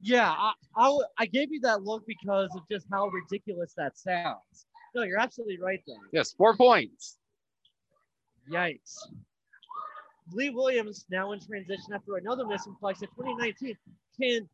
Yeah, 0.00 0.34
I 0.76 0.98
I 1.18 1.26
gave 1.26 1.50
you 1.50 1.60
that 1.60 1.82
look 1.82 2.06
because 2.06 2.50
of 2.54 2.62
just 2.70 2.86
how 2.92 3.08
ridiculous 3.08 3.72
that 3.76 3.98
sounds. 3.98 4.66
No, 4.94 5.02
you're 5.02 5.18
absolutely 5.18 5.58
right 5.58 5.82
there. 5.86 5.96
Yes, 6.12 6.32
four 6.32 6.56
points. 6.56 7.16
Yikes. 8.50 8.96
Lee 10.32 10.50
Williams 10.50 11.04
now 11.10 11.32
in 11.32 11.40
transition 11.40 11.92
after 11.94 12.16
another 12.16 12.46
missing 12.46 12.74
flex 12.80 13.02
in 13.02 13.08
2019. 13.08 13.76
Can 14.20 14.48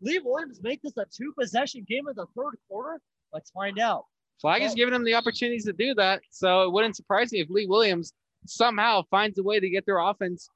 Lee 0.00 0.20
Williams 0.22 0.60
make 0.62 0.82
this 0.82 0.96
a 0.96 1.04
two 1.06 1.32
possession 1.38 1.84
game 1.88 2.06
in 2.08 2.14
the 2.16 2.26
third 2.36 2.56
quarter? 2.68 3.00
Let's 3.32 3.50
find 3.50 3.78
out. 3.78 4.04
Flag 4.40 4.62
is 4.62 4.74
giving 4.74 4.92
them 4.92 5.04
the 5.04 5.14
opportunities 5.14 5.64
to 5.64 5.72
do 5.72 5.94
that. 5.94 6.20
So 6.30 6.64
it 6.64 6.72
wouldn't 6.72 6.96
surprise 6.96 7.32
me 7.32 7.40
if 7.40 7.48
Lee 7.48 7.66
Williams 7.66 8.12
somehow 8.46 9.02
finds 9.10 9.38
a 9.38 9.42
way 9.42 9.60
to 9.60 9.70
get 9.70 9.86
their 9.86 9.98
offense 9.98 10.48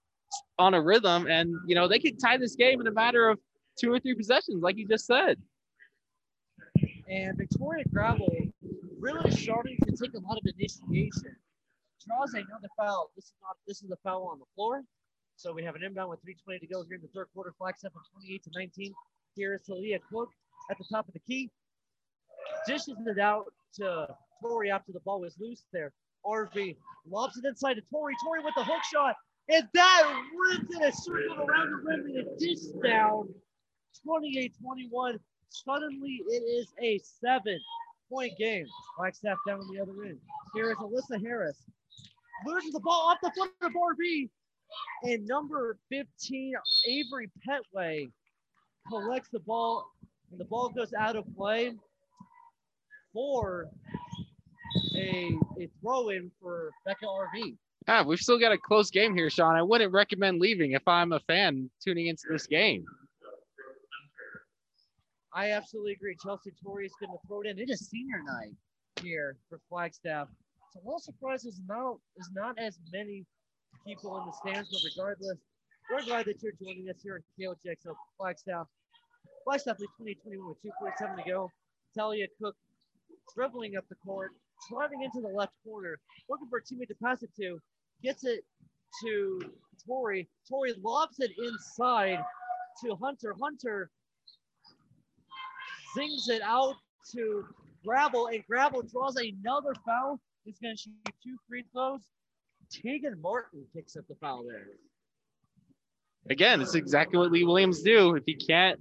on 0.58 0.74
a 0.74 0.82
rhythm. 0.82 1.26
And, 1.26 1.54
you 1.66 1.74
know, 1.74 1.88
they 1.88 1.98
could 1.98 2.18
tie 2.18 2.36
this 2.36 2.54
game 2.54 2.80
in 2.80 2.86
a 2.86 2.92
matter 2.92 3.28
of 3.28 3.38
two 3.80 3.92
or 3.92 3.98
three 4.00 4.14
possessions, 4.14 4.62
like 4.62 4.76
you 4.76 4.86
just 4.86 5.06
said. 5.06 5.38
And 7.08 7.36
Victoria 7.38 7.84
Gravel 7.90 8.28
really 8.98 9.30
starting 9.30 9.78
to 9.86 9.92
take 9.92 10.14
a 10.14 10.18
lot 10.18 10.36
of 10.36 10.42
initiation. 10.58 11.36
Draws 12.06 12.34
another 12.34 12.68
foul. 12.76 13.10
This 13.16 13.26
is 13.26 13.34
not 13.42 13.56
this 13.66 13.82
is 13.82 13.90
a 13.90 13.96
foul 14.02 14.28
on 14.28 14.38
the 14.38 14.44
floor. 14.54 14.82
So 15.36 15.52
we 15.52 15.62
have 15.62 15.74
an 15.74 15.82
inbound 15.84 16.10
with 16.10 16.20
320 16.22 16.58
to 16.60 16.66
go 16.66 16.84
here 16.84 16.96
in 16.96 17.02
the 17.02 17.08
third 17.14 17.28
quarter. 17.34 17.54
Flagstaff 17.58 17.92
from 17.92 18.02
28 18.14 18.42
to 18.44 18.50
19. 18.54 18.92
Here 19.34 19.54
is 19.54 19.62
Talia 19.62 19.98
Cook 20.10 20.30
at 20.70 20.78
the 20.78 20.84
top 20.90 21.06
of 21.06 21.14
the 21.14 21.20
key. 21.20 21.50
Dishes 22.66 22.96
it 23.06 23.18
out 23.18 23.46
to 23.74 24.08
Tori 24.42 24.70
after 24.70 24.92
the 24.92 25.00
ball 25.00 25.20
was 25.20 25.36
loose 25.38 25.64
there. 25.72 25.92
RV 26.24 26.76
lobs 27.08 27.36
it 27.38 27.44
inside 27.46 27.74
to 27.74 27.82
Tori. 27.90 28.14
Tori 28.24 28.40
with 28.42 28.54
the 28.56 28.64
hook 28.64 28.82
shot. 28.92 29.14
And 29.48 29.66
that 29.74 30.22
ripped 30.50 30.74
in 30.74 30.82
a 30.82 30.92
circle 30.92 31.36
around 31.38 31.70
the 31.70 31.76
rim 31.76 32.00
and 32.06 32.18
a 32.18 32.36
dish 32.36 32.64
down. 32.84 33.28
28-21. 34.06 35.18
Suddenly 35.50 36.20
it 36.28 36.42
is 36.42 36.66
a 36.82 36.98
seven 36.98 37.58
point 38.10 38.32
game. 38.38 38.66
Flagstaff 38.96 39.38
down 39.46 39.60
on 39.60 39.74
the 39.74 39.80
other 39.80 40.04
end. 40.04 40.18
Here 40.54 40.70
is 40.70 40.76
Alyssa 40.78 41.22
Harris. 41.22 41.62
Loses 42.46 42.72
the 42.72 42.80
ball 42.80 43.10
off 43.10 43.18
the 43.22 43.30
foot 43.36 43.50
of 43.62 43.72
RB. 43.72 44.28
And 45.04 45.26
number 45.26 45.78
15, 45.90 46.54
Avery 46.86 47.30
Petway, 47.48 48.10
collects 48.88 49.28
the 49.32 49.40
ball. 49.40 49.86
And 50.30 50.38
the 50.38 50.44
ball 50.44 50.68
goes 50.68 50.92
out 50.92 51.16
of 51.16 51.24
play 51.36 51.72
for 53.12 53.68
a, 54.94 55.38
a 55.58 55.70
throw 55.80 56.10
in 56.10 56.30
for 56.40 56.70
Becca 56.84 57.06
RV. 57.06 57.56
Yeah, 57.86 58.02
we've 58.02 58.18
still 58.18 58.38
got 58.38 58.52
a 58.52 58.58
close 58.58 58.90
game 58.90 59.14
here, 59.14 59.30
Sean. 59.30 59.56
I 59.56 59.62
wouldn't 59.62 59.92
recommend 59.92 60.40
leaving 60.40 60.72
if 60.72 60.86
I'm 60.86 61.12
a 61.12 61.20
fan 61.20 61.70
tuning 61.82 62.08
into 62.08 62.24
this 62.30 62.46
game. 62.46 62.84
I 65.32 65.52
absolutely 65.52 65.92
agree. 65.92 66.16
Chelsea 66.22 66.52
Torrey 66.62 66.86
is 66.86 66.92
going 67.00 67.12
to 67.12 67.18
throw 67.26 67.42
it 67.42 67.46
in. 67.46 67.58
It 67.58 67.70
is 67.70 67.88
senior 67.88 68.22
night 68.26 68.54
here 69.00 69.36
for 69.48 69.60
Flagstaff. 69.68 70.28
So 70.72 70.80
a 70.80 70.84
little 70.84 70.98
surprised 70.98 71.44
there's 71.46 71.60
not, 71.66 71.96
there's 72.16 72.30
not 72.34 72.58
as 72.58 72.78
many 72.92 73.24
people 73.86 74.18
in 74.18 74.26
the 74.26 74.32
stands, 74.32 74.68
but 74.70 74.80
regardless, 74.84 75.38
we're 75.90 76.04
glad 76.04 76.26
that 76.26 76.42
you're 76.42 76.52
joining 76.60 76.88
us 76.90 76.96
here 77.02 77.16
at 77.16 77.22
KOJX 77.42 77.76
so 77.82 77.96
Flagstaff. 78.18 78.66
Flagstaff 79.44 79.78
leads 79.78 79.92
2021 79.98 80.46
with 80.46 80.58
2.7 80.62 81.24
to 81.24 81.30
go. 81.30 81.50
Talia 81.96 82.26
Cook 82.40 82.54
dribbling 83.34 83.76
up 83.76 83.84
the 83.88 83.94
court, 83.96 84.32
driving 84.70 85.02
into 85.02 85.20
the 85.20 85.28
left 85.28 85.52
corner, 85.64 85.98
looking 86.28 86.48
for 86.48 86.58
a 86.58 86.62
teammate 86.62 86.88
to 86.88 86.94
pass 87.02 87.22
it 87.22 87.30
to, 87.36 87.58
gets 88.02 88.24
it 88.24 88.44
to 89.02 89.40
Tori. 89.86 90.28
Tori 90.48 90.74
lobs 90.82 91.18
it 91.20 91.30
inside 91.38 92.18
to 92.84 92.94
Hunter. 92.96 93.34
Hunter 93.40 93.90
zings 95.96 96.28
it 96.28 96.42
out 96.42 96.74
to 97.12 97.44
Gravel, 97.84 98.26
and 98.26 98.44
Gravel 98.46 98.82
draws 98.82 99.16
another 99.16 99.74
foul. 99.86 100.20
He's 100.48 100.58
going 100.60 100.74
to 100.74 100.80
shoot 100.80 101.14
two 101.22 101.36
free 101.46 101.62
throws. 101.74 102.00
Tegan 102.70 103.20
Martin 103.20 103.66
picks 103.76 103.98
up 103.98 104.04
the 104.08 104.14
foul 104.14 104.44
there. 104.48 104.64
Again, 106.30 106.62
it's 106.62 106.74
exactly 106.74 107.18
what 107.18 107.30
Lee 107.30 107.44
Williams 107.44 107.82
do. 107.82 108.16
If 108.16 108.22
you 108.26 108.38
can't 108.38 108.80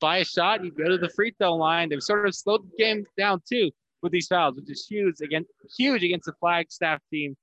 buy 0.00 0.16
a 0.16 0.24
shot, 0.24 0.64
you 0.64 0.72
go 0.72 0.88
to 0.88 0.98
the 0.98 1.08
free 1.10 1.32
throw 1.38 1.54
line. 1.54 1.88
They've 1.88 2.02
sort 2.02 2.26
of 2.26 2.34
slowed 2.34 2.64
the 2.64 2.76
game 2.76 3.06
down 3.16 3.40
too 3.48 3.70
with 4.02 4.10
these 4.10 4.26
fouls, 4.26 4.56
which 4.56 4.68
is 4.72 4.88
huge 4.88 5.20
against 5.20 5.52
huge 5.76 6.02
against 6.02 6.26
a 6.26 6.32
Flagstaff 6.40 7.00
team 7.12 7.36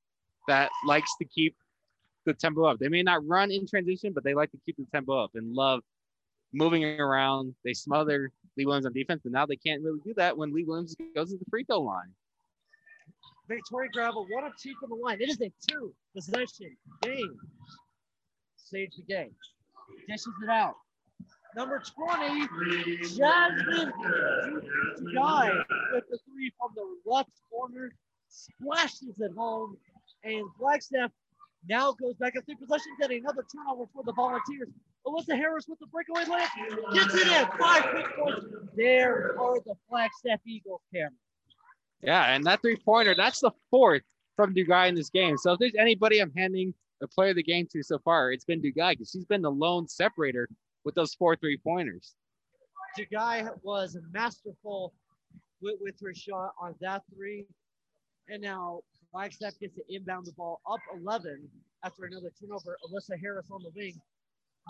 that 0.49 0.69
likes 0.85 1.11
to 1.19 1.25
keep 1.25 1.55
the 2.25 2.33
tempo 2.33 2.65
up. 2.65 2.77
They 2.77 2.89
may 2.89 3.03
not 3.03 3.25
run 3.25 3.51
in 3.51 3.65
transition, 3.65 4.11
but 4.11 4.25
they 4.25 4.33
like 4.33 4.51
to 4.51 4.59
keep 4.65 4.75
the 4.75 4.85
tempo 4.91 5.23
up 5.23 5.31
and 5.35 5.53
love 5.53 5.79
moving 6.51 6.83
around. 6.83 7.55
They 7.63 7.73
smother 7.73 8.33
Lee 8.57 8.65
Williams 8.65 8.85
on 8.85 8.91
defense, 8.91 9.21
but 9.23 9.31
now 9.31 9.45
they 9.45 9.55
can't 9.55 9.81
really 9.81 10.01
do 10.03 10.13
that 10.15 10.37
when 10.37 10.53
Lee 10.53 10.65
Williams 10.65 10.93
goes 11.15 11.31
to 11.31 11.37
the 11.37 11.45
free 11.49 11.63
throw 11.63 11.79
line. 11.79 12.11
Victoria 13.47 13.89
Gravel, 13.91 14.25
one 14.29 14.43
of 14.43 14.53
two 14.61 14.73
from 14.79 14.89
the 14.89 14.95
line. 14.95 15.21
It 15.21 15.29
is 15.29 15.41
a 15.41 15.51
two 15.69 15.93
possession 16.15 16.75
game. 17.01 17.37
Saves 18.57 18.95
the 18.97 19.03
game. 19.03 19.31
Dishes 20.07 20.33
it 20.43 20.49
out. 20.49 20.73
Number 21.55 21.81
20, 21.95 22.47
Jasmine 23.15 23.93
Guy 25.13 25.51
with 25.93 26.03
the 26.09 26.19
three 26.25 26.51
from 26.59 26.71
the 26.75 27.09
left 27.09 27.29
corner. 27.49 27.93
Splashes 28.27 29.19
it 29.19 29.31
home. 29.37 29.77
And 30.23 30.43
Flagstaff 30.59 31.11
now 31.69 31.93
goes 31.93 32.15
back 32.15 32.35
up 32.35 32.43
three 32.45 32.55
possessions 32.55 32.97
and 33.01 33.11
another 33.11 33.45
turnover 33.55 33.85
for 33.93 34.03
the 34.03 34.13
Volunteers. 34.13 34.69
Alyssa 35.07 35.37
Harris 35.37 35.67
with 35.69 35.79
the 35.79 35.87
breakaway 35.87 36.23
layup. 36.23 36.93
Gets 36.93 37.13
it 37.13 37.27
in. 37.27 37.47
Five 37.59 37.83
quick 37.91 38.05
points. 38.17 38.45
There 38.75 39.39
are 39.39 39.59
the 39.65 39.75
Flagstaff 39.87 40.39
Eagles, 40.45 40.81
Cameron. 40.93 41.13
Yeah, 42.05 42.35
and 42.35 42.43
that 42.45 42.61
three 42.61 42.77
pointer, 42.77 43.15
that's 43.15 43.39
the 43.39 43.51
fourth 43.71 44.03
from 44.35 44.53
Dugai 44.53 44.89
in 44.89 44.95
this 44.95 45.09
game. 45.09 45.37
So 45.37 45.53
if 45.53 45.59
there's 45.59 45.75
anybody 45.77 46.19
I'm 46.19 46.31
handing 46.35 46.73
the 47.01 47.07
player 47.07 47.31
of 47.31 47.35
the 47.35 47.43
game 47.43 47.67
to 47.71 47.81
so 47.81 47.99
far, 47.99 48.31
it's 48.31 48.45
been 48.45 48.61
Dugai 48.61 48.91
because 48.91 49.09
she's 49.09 49.25
been 49.25 49.41
the 49.41 49.51
lone 49.51 49.87
separator 49.87 50.47
with 50.83 50.95
those 50.95 51.15
four 51.15 51.35
three 51.35 51.57
pointers. 51.57 52.15
Dugai 52.97 53.49
was 53.63 53.97
masterful 54.11 54.93
with, 55.61 55.75
with 55.81 55.95
her 56.01 56.13
shot 56.13 56.53
on 56.61 56.75
that 56.81 57.01
three. 57.13 57.45
And 58.29 58.41
now 58.41 58.81
Flagstaff 59.11 59.59
gets 59.59 59.75
to 59.75 59.81
inbound 59.89 60.25
the 60.27 60.31
ball 60.33 60.61
up 60.69 60.79
11 61.01 61.47
after 61.83 62.05
another 62.05 62.31
turnover. 62.39 62.77
Alyssa 62.87 63.19
Harris 63.19 63.47
on 63.51 63.61
the 63.63 63.71
wing 63.75 63.99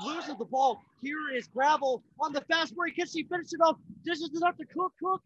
loses 0.03 0.37
the 0.37 0.45
ball. 0.45 0.81
Here 1.01 1.29
is 1.33 1.47
Gravel 1.47 2.03
on 2.19 2.33
the 2.33 2.41
fast 2.41 2.75
break. 2.75 2.95
Can 2.95 3.07
she 3.07 3.23
finish 3.23 3.47
it 3.51 3.61
off? 3.61 3.77
Dishes 4.05 4.31
it 4.33 4.43
up 4.43 4.57
to 4.57 4.65
Cook. 4.65 4.93
Cook 5.01 5.21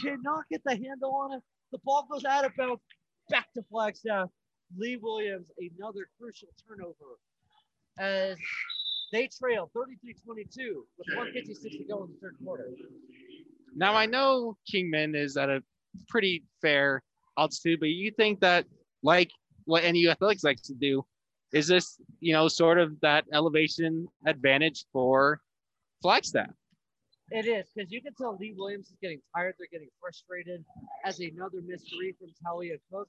cannot 0.00 0.44
get 0.50 0.62
the 0.64 0.72
handle 0.72 1.14
on 1.14 1.34
it. 1.34 1.42
The 1.72 1.78
ball 1.84 2.06
goes 2.10 2.24
out 2.24 2.44
of 2.44 2.52
bounds. 2.56 2.82
Back 3.30 3.52
to 3.54 3.62
Flagstaff. 3.70 4.28
Lee 4.76 4.96
Williams, 4.96 5.48
another 5.58 6.08
crucial 6.18 6.48
turnover 6.66 7.18
as 7.98 8.38
they 9.12 9.28
trail 9.28 9.70
33-22 9.76 10.14
with 10.98 11.06
156 11.14 11.76
to 11.76 11.84
go 11.84 12.04
in 12.04 12.10
the 12.10 12.16
third 12.22 12.36
quarter. 12.42 12.68
Now 13.74 13.94
I 13.94 14.06
know 14.06 14.56
Kingman 14.70 15.14
is 15.14 15.36
at 15.36 15.50
a 15.50 15.62
pretty 16.08 16.44
fair 16.60 17.02
altitude, 17.38 17.80
but 17.80 17.90
you 17.90 18.10
think 18.10 18.40
that 18.40 18.66
like 19.02 19.30
what 19.64 19.84
NU 19.84 20.08
Athletics 20.08 20.44
likes 20.44 20.62
to 20.62 20.74
do, 20.74 21.04
is 21.52 21.66
this 21.66 22.00
you 22.20 22.32
know 22.32 22.48
sort 22.48 22.78
of 22.78 22.98
that 23.00 23.24
elevation 23.32 24.06
advantage 24.26 24.86
for 24.92 25.40
Flagstaff? 26.00 26.50
It 27.34 27.46
is 27.46 27.66
because 27.74 27.90
you 27.90 28.02
can 28.02 28.12
tell 28.14 28.36
Lee 28.38 28.54
Williams 28.56 28.88
is 28.88 28.96
getting 29.00 29.20
tired. 29.34 29.54
They're 29.58 29.68
getting 29.72 29.88
frustrated 29.98 30.62
as 31.04 31.18
another 31.18 31.62
mystery 31.66 32.14
from 32.18 32.28
Talia 32.44 32.74
Cook. 32.92 33.08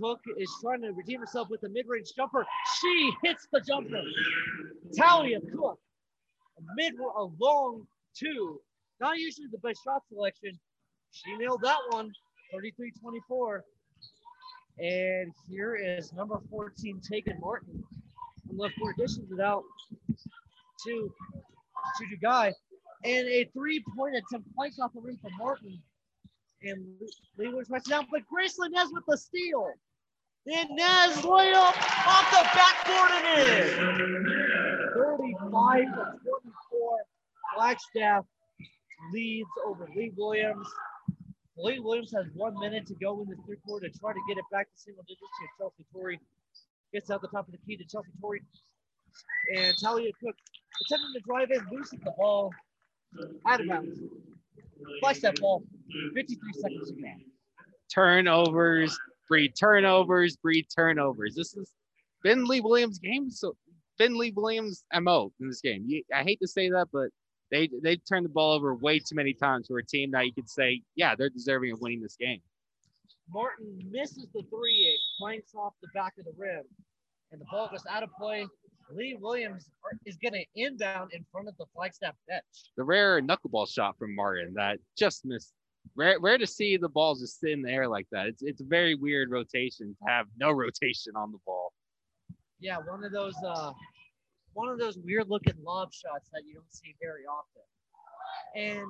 Cook 0.00 0.20
is 0.38 0.48
trying 0.62 0.82
to 0.82 0.92
redeem 0.92 1.18
herself 1.18 1.48
with 1.50 1.64
a 1.64 1.68
mid-range 1.68 2.12
jumper. 2.14 2.46
She 2.80 3.12
hits 3.24 3.48
the 3.52 3.60
jumper. 3.60 4.00
Talia 4.96 5.40
Cook, 5.40 5.80
a 6.58 6.62
mid, 6.76 6.94
a 6.94 7.24
long 7.40 7.84
two. 8.16 8.60
Not 9.00 9.18
usually 9.18 9.48
the 9.50 9.58
best 9.58 9.80
shot 9.84 10.02
selection. 10.08 10.52
She 11.10 11.36
nailed 11.36 11.62
that 11.62 11.78
one. 11.90 12.12
33-24. 12.54 13.60
And 14.78 15.32
here 15.50 15.74
is 15.74 16.12
number 16.12 16.38
14, 16.50 17.00
Tegan 17.00 17.40
Martin. 17.40 17.82
On 18.48 18.56
left 18.56 18.74
court 18.80 18.96
dishes 18.96 19.30
it 19.30 19.40
out 19.40 19.64
to 20.86 21.12
to 21.98 22.16
guy. 22.16 22.52
And 23.04 23.28
a 23.28 23.44
three-point 23.52 24.16
attempt 24.16 24.54
planks 24.56 24.78
off 24.78 24.92
the 24.92 25.00
rim 25.00 25.18
for 25.22 25.30
Martin. 25.38 25.80
And 26.62 26.84
Lee 27.36 27.46
Williams 27.48 27.70
writes 27.70 27.88
down, 27.88 28.06
but 28.10 28.22
Grace 28.26 28.56
Nez 28.58 28.88
with 28.92 29.04
the 29.06 29.16
steal. 29.16 29.68
Then 30.44 30.66
Nez 30.70 31.16
layup 31.18 31.76
off 32.06 32.30
the 32.30 32.42
backboard 32.54 33.10
and 33.12 33.48
in. 33.48 34.38
35 34.94 35.84
to 35.84 35.94
24. 35.94 36.98
Flagstaff 37.54 38.24
leads 39.12 39.48
over 39.66 39.88
Lee 39.94 40.12
Williams. 40.16 40.66
Lee 41.56 41.80
Williams 41.80 42.12
has 42.12 42.26
one 42.34 42.58
minute 42.60 42.86
to 42.86 42.94
go 42.94 43.20
in 43.20 43.28
the 43.28 43.36
third 43.46 43.58
quarter 43.66 43.88
to 43.88 43.98
try 43.98 44.12
to 44.12 44.20
get 44.28 44.38
it 44.38 44.44
back 44.50 44.66
to 44.66 44.80
single 44.80 45.02
digits 45.04 45.20
to 45.20 45.62
Chelsea 45.62 45.84
Torrey. 45.92 46.20
Gets 46.92 47.10
out 47.10 47.20
the 47.20 47.28
top 47.28 47.46
of 47.46 47.52
the 47.52 47.58
key 47.58 47.76
to 47.76 47.84
Chelsea 47.84 48.10
Torrey. 48.20 48.42
And 49.56 49.76
Talia 49.82 50.10
Cook 50.22 50.36
attempting 50.84 51.12
to 51.14 51.20
drive 51.20 51.50
in, 51.50 51.66
loses 51.70 51.98
the 52.04 52.12
ball 52.16 52.52
out 53.46 53.60
of 53.60 53.68
bounds. 53.68 53.98
Flash 55.00 55.18
that 55.20 55.40
ball, 55.40 55.62
53 56.14 56.52
seconds 56.52 56.90
to 56.90 57.00
go. 57.00 57.08
Turnovers, 57.92 58.98
breed 59.28 59.54
turnovers, 59.58 60.36
breed 60.36 60.66
turnovers. 60.74 61.34
This 61.34 61.56
is 61.56 61.72
been 62.22 62.44
Lee 62.46 62.60
Williams' 62.60 62.98
game. 62.98 63.30
So 63.30 63.56
been 63.98 64.16
Lee 64.16 64.32
Williams' 64.34 64.84
MO 65.00 65.32
in 65.40 65.48
this 65.48 65.60
game. 65.60 65.88
I 66.14 66.22
hate 66.22 66.38
to 66.40 66.48
say 66.48 66.70
that, 66.70 66.88
but 66.92 67.08
they 67.50 67.68
they 67.82 67.96
turned 67.96 68.24
the 68.24 68.30
ball 68.30 68.52
over 68.52 68.74
way 68.74 68.98
too 68.98 69.14
many 69.14 69.32
times 69.32 69.66
for 69.66 69.78
a 69.78 69.84
team 69.84 70.10
that 70.12 70.26
you 70.26 70.32
could 70.32 70.48
say, 70.48 70.82
yeah, 70.96 71.14
they're 71.16 71.30
deserving 71.30 71.72
of 71.72 71.80
winning 71.80 72.02
this 72.02 72.16
game. 72.16 72.40
Martin 73.30 73.78
misses 73.90 74.26
the 74.32 74.42
three, 74.50 74.94
it 74.94 74.98
clanks 75.18 75.54
off 75.54 75.74
the 75.82 75.88
back 75.94 76.14
of 76.18 76.24
the 76.24 76.32
rim, 76.36 76.62
and 77.32 77.40
the 77.40 77.44
ball 77.50 77.68
goes 77.70 77.84
out 77.90 78.02
of 78.02 78.10
play. 78.18 78.46
Lee 78.90 79.16
Williams 79.20 79.68
is 80.06 80.16
going 80.16 80.32
to 80.32 80.62
end 80.62 80.78
down 80.78 81.08
in 81.12 81.24
front 81.30 81.48
of 81.48 81.56
the 81.58 81.66
Flagstaff 81.74 82.14
bench. 82.28 82.44
The 82.76 82.84
rare 82.84 83.20
knuckleball 83.20 83.68
shot 83.72 83.98
from 83.98 84.14
Martin 84.14 84.54
that 84.54 84.78
just 84.96 85.24
missed. 85.24 85.52
Rare, 85.94 86.18
rare 86.20 86.38
to 86.38 86.46
see 86.46 86.76
the 86.76 86.88
ball 86.88 87.14
just 87.14 87.40
sit 87.40 87.50
in 87.50 87.62
the 87.62 87.70
air 87.70 87.88
like 87.88 88.06
that. 88.12 88.26
It's 88.26 88.42
it's 88.42 88.60
a 88.60 88.64
very 88.64 88.94
weird 88.94 89.30
rotation 89.30 89.96
to 90.00 90.10
have 90.10 90.26
no 90.36 90.50
rotation 90.64 91.16
on 91.16 91.32
the 91.32 91.38
ball. 91.46 91.72
Yeah, 92.60 92.78
one 92.78 93.04
of 93.04 93.12
those 93.12 93.34
uh, 93.44 93.72
one 94.52 94.68
of 94.68 94.78
those 94.78 94.98
weird 94.98 95.28
looking 95.28 95.54
lob 95.62 95.92
shots 95.92 96.28
that 96.32 96.42
you 96.46 96.54
don't 96.54 96.72
see 96.72 96.94
very 97.00 97.22
often. 97.24 97.62
And 98.54 98.86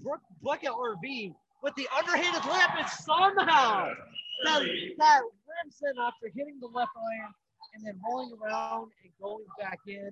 Brooke 0.00 0.20
Bucket 0.42 0.70
RV 0.70 1.34
with 1.62 1.74
the 1.76 1.88
underhanded 1.96 2.42
layup 2.42 2.78
and 2.78 2.88
somehow 2.88 3.92
that, 4.44 4.62
that 4.98 5.20
rims 5.22 5.82
in 5.82 5.98
after 6.00 6.30
hitting 6.34 6.58
the 6.60 6.66
left 6.66 6.90
iron 6.96 7.32
and 7.74 7.84
then 7.84 7.98
rolling 8.08 8.32
around 8.42 8.90
and 9.02 9.12
going 9.20 9.44
back 9.58 9.78
in. 9.86 10.10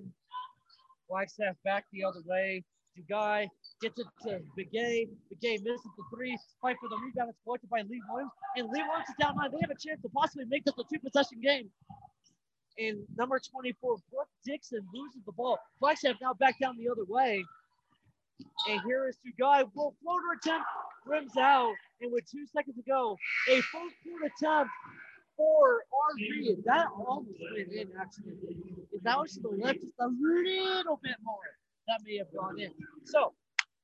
Flagstaff 1.07 1.55
back 1.63 1.85
the 1.93 2.03
other 2.03 2.21
way. 2.25 2.63
Dugai 2.97 3.47
gets 3.81 3.99
it 3.99 4.07
to 4.23 4.41
Begay. 4.57 5.07
Begay 5.31 5.63
misses 5.63 5.91
the 5.97 6.03
three. 6.13 6.37
Fight 6.61 6.77
for 6.81 6.89
the 6.89 6.97
rebound. 6.97 7.29
It's 7.29 7.39
collected 7.43 7.69
by 7.69 7.81
Lee 7.81 8.01
Williams. 8.09 8.31
And 8.57 8.67
Lee 8.69 8.83
Williams 8.83 9.09
is 9.09 9.15
down 9.19 9.35
nine. 9.37 9.51
They 9.51 9.59
have 9.61 9.71
a 9.71 9.79
chance 9.79 10.01
to 10.01 10.09
possibly 10.09 10.45
make 10.45 10.65
this 10.65 10.75
a 10.77 10.83
two 10.91 10.99
possession 10.99 11.39
game 11.41 11.69
and 12.77 12.99
number 13.17 13.39
24, 13.39 13.97
Brooke 14.11 14.27
Dixon 14.45 14.81
loses 14.93 15.21
the 15.25 15.31
ball. 15.33 15.59
Flagstaff 15.79 16.15
now 16.21 16.33
back 16.33 16.59
down 16.59 16.77
the 16.77 16.89
other 16.89 17.05
way. 17.07 17.43
And 18.69 18.81
here 18.85 19.07
is 19.07 19.17
Dugai. 19.25 19.69
Will 19.75 19.95
floater 20.03 20.33
attempt 20.41 20.65
rims 21.05 21.37
out. 21.37 21.73
And 22.01 22.11
with 22.11 22.29
two 22.29 22.45
seconds 22.55 22.75
to 22.77 22.83
go, 22.83 23.17
a 23.49 23.61
full 23.61 23.81
court 23.81 24.31
attempt 24.35 24.71
for 25.41 25.83
RV. 26.13 26.63
That 26.65 26.87
almost 26.95 27.29
went 27.55 27.71
in, 27.73 27.89
actually. 27.99 28.33
If 28.91 29.01
that 29.03 29.19
was 29.19 29.33
to 29.33 29.41
the 29.41 29.49
left 29.49 29.81
just 29.81 29.93
a 29.99 30.07
little 30.07 30.99
bit 31.01 31.15
more, 31.23 31.49
that 31.87 31.99
may 32.05 32.17
have 32.17 32.31
gone 32.35 32.59
in. 32.59 32.71
So 33.05 33.33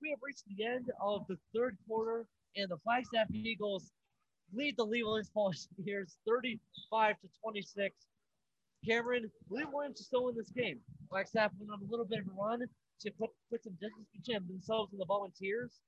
we 0.01 0.09
have 0.11 0.19
reached 0.21 0.43
the 0.47 0.65
end 0.65 0.91
of 1.01 1.25
the 1.27 1.37
third 1.55 1.77
quarter, 1.87 2.27
and 2.55 2.69
the 2.69 2.77
Flagstaff 2.83 3.27
Eagles 3.31 3.91
lead 4.53 4.75
the 4.77 4.83
Lee 4.83 5.03
Williams 5.03 5.31
Volunteers 5.33 6.17
35 6.27 7.15
to 7.21 7.27
26. 7.41 7.95
Cameron, 8.87 9.29
William 9.49 9.71
Williams 9.73 9.99
is 9.99 10.05
still 10.05 10.29
in 10.29 10.35
this 10.35 10.51
game. 10.51 10.79
Flagstaff 11.09 11.51
went 11.59 11.71
on 11.71 11.79
a 11.81 11.91
little 11.91 12.05
bit 12.05 12.19
of 12.19 12.27
a 12.27 12.41
run 12.41 12.59
to 12.59 13.11
put, 13.19 13.29
put 13.51 13.63
some 13.63 13.73
distance 13.81 14.07
between 14.13 14.47
themselves 14.47 14.91
and 14.91 15.01
the 15.01 15.05
Volunteers. 15.05 15.79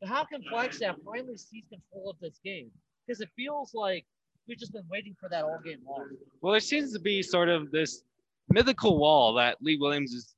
But 0.00 0.10
how 0.10 0.24
can 0.24 0.42
Flagstaff 0.50 0.96
finally 1.04 1.36
seize 1.38 1.64
control 1.70 2.10
of 2.10 2.16
this 2.20 2.38
game? 2.44 2.70
Because 3.06 3.20
it 3.20 3.30
feels 3.34 3.72
like 3.74 4.04
we've 4.48 4.58
just 4.58 4.72
been 4.72 4.86
waiting 4.90 5.14
for 5.20 5.28
that 5.28 5.44
all 5.44 5.60
game 5.64 5.80
long. 5.86 6.08
Well, 6.40 6.52
there 6.52 6.60
seems 6.60 6.92
to 6.94 6.98
be 6.98 7.22
sort 7.22 7.48
of 7.48 7.70
this 7.70 8.02
mythical 8.48 8.98
wall 8.98 9.34
that 9.34 9.58
Lee 9.60 9.76
Williams 9.76 10.12
is 10.12 10.34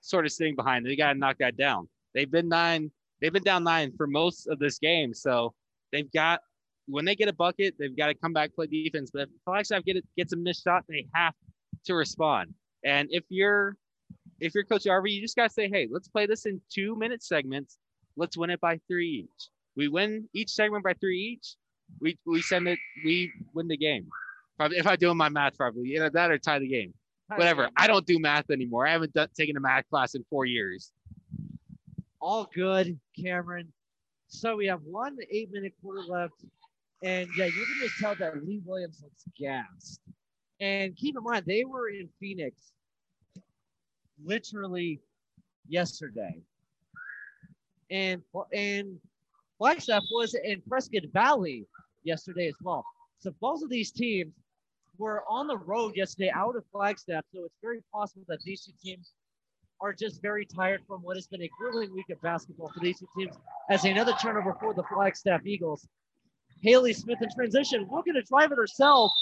sort 0.00 0.24
of 0.24 0.32
sitting 0.32 0.56
behind. 0.56 0.86
They 0.86 0.96
got 0.96 1.12
to 1.12 1.18
knock 1.18 1.36
that 1.40 1.56
down. 1.56 1.88
They've 2.14 2.30
been 2.30 2.48
nine. 2.48 2.90
They've 3.20 3.32
been 3.32 3.42
down 3.42 3.64
nine 3.64 3.92
for 3.96 4.06
most 4.06 4.46
of 4.46 4.58
this 4.58 4.78
game, 4.78 5.12
so 5.12 5.54
they've 5.92 6.10
got 6.12 6.40
when 6.86 7.04
they 7.04 7.14
get 7.14 7.28
a 7.28 7.32
bucket, 7.32 7.74
they've 7.78 7.96
got 7.96 8.06
to 8.06 8.14
come 8.14 8.32
back 8.32 8.54
play 8.54 8.66
defense. 8.66 9.10
But 9.12 9.22
if 9.22 9.28
Flagstaff 9.44 9.84
get 9.84 9.96
gets 10.16 10.32
a 10.32 10.36
missed 10.36 10.64
shot, 10.64 10.84
they 10.88 11.06
have 11.14 11.34
to 11.84 11.94
respond. 11.94 12.54
And 12.84 13.08
if 13.10 13.24
you're 13.28 13.76
if 14.40 14.54
you're 14.54 14.64
Coach 14.64 14.84
Arvey, 14.84 15.10
you 15.12 15.20
just 15.20 15.36
gotta 15.36 15.50
say, 15.50 15.68
hey, 15.68 15.88
let's 15.90 16.08
play 16.08 16.26
this 16.26 16.46
in 16.46 16.60
two 16.72 16.96
minute 16.96 17.22
segments. 17.22 17.78
Let's 18.16 18.36
win 18.36 18.50
it 18.50 18.60
by 18.60 18.80
three 18.88 19.28
each. 19.28 19.48
We 19.76 19.88
win 19.88 20.28
each 20.32 20.50
segment 20.50 20.84
by 20.84 20.94
three 20.94 21.18
each. 21.18 21.56
We 22.00 22.18
we 22.26 22.42
send 22.42 22.68
it. 22.68 22.78
We 23.04 23.32
win 23.54 23.68
the 23.68 23.76
game. 23.76 24.06
Probably 24.56 24.78
if 24.78 24.86
I 24.86 24.96
do 24.96 25.12
my 25.14 25.28
math, 25.28 25.56
probably 25.56 25.94
either 25.94 26.10
that 26.10 26.30
or 26.30 26.38
tie 26.38 26.58
the 26.58 26.68
game. 26.68 26.94
Whatever. 27.28 27.68
I 27.76 27.86
don't 27.86 28.06
do 28.06 28.18
math 28.18 28.50
anymore. 28.50 28.86
I 28.86 28.92
haven't 28.92 29.12
done, 29.12 29.28
taken 29.36 29.56
a 29.56 29.60
math 29.60 29.84
class 29.90 30.14
in 30.14 30.24
four 30.30 30.46
years. 30.46 30.92
All 32.20 32.48
good, 32.54 32.98
Cameron. 33.20 33.70
So 34.28 34.56
we 34.56 34.66
have 34.66 34.80
one 34.82 35.16
eight 35.30 35.52
minute 35.52 35.74
quarter 35.82 36.02
left. 36.08 36.44
And 37.02 37.28
yeah, 37.36 37.44
you 37.44 37.52
can 37.52 37.76
just 37.80 37.98
tell 38.00 38.14
that 38.16 38.44
Lee 38.44 38.60
Williams 38.64 39.00
looks 39.02 39.24
gassed. 39.38 40.00
And 40.60 40.96
keep 40.96 41.16
in 41.16 41.22
mind, 41.22 41.44
they 41.46 41.64
were 41.64 41.88
in 41.90 42.08
Phoenix 42.18 42.72
literally 44.24 45.00
yesterday. 45.68 46.40
And 47.90 48.22
and 48.52 48.98
Flagstaff 49.58 50.04
was 50.12 50.34
in 50.34 50.62
Prescott 50.68 51.02
Valley 51.12 51.66
yesterday 52.04 52.48
as 52.48 52.54
well. 52.62 52.84
So 53.18 53.32
both 53.40 53.62
of 53.62 53.70
these 53.70 53.90
teams 53.90 54.32
were 54.98 55.24
on 55.28 55.46
the 55.46 55.56
road 55.56 55.96
yesterday 55.96 56.30
out 56.34 56.56
of 56.56 56.64
Flagstaff. 56.72 57.24
So 57.34 57.44
it's 57.44 57.58
very 57.62 57.82
possible 57.92 58.24
that 58.28 58.40
these 58.44 58.64
two 58.64 58.72
teams 58.82 59.12
are 59.80 59.92
just 59.92 60.22
very 60.22 60.44
tired 60.44 60.80
from 60.86 61.02
what 61.02 61.16
has 61.16 61.26
been 61.26 61.42
a 61.42 61.50
grueling 61.58 61.92
week 61.94 62.10
of 62.10 62.20
basketball 62.20 62.70
for 62.72 62.80
these 62.80 62.98
two 62.98 63.08
teams 63.16 63.36
as 63.70 63.84
another 63.84 64.12
turnover 64.20 64.56
for 64.60 64.74
the 64.74 64.82
Flagstaff 64.92 65.46
Eagles. 65.46 65.86
Haley 66.62 66.92
Smith 66.92 67.18
in 67.22 67.28
transition, 67.34 67.88
looking 67.90 68.14
to 68.14 68.22
drive 68.22 68.50
it 68.50 68.58
herself, 68.58 69.12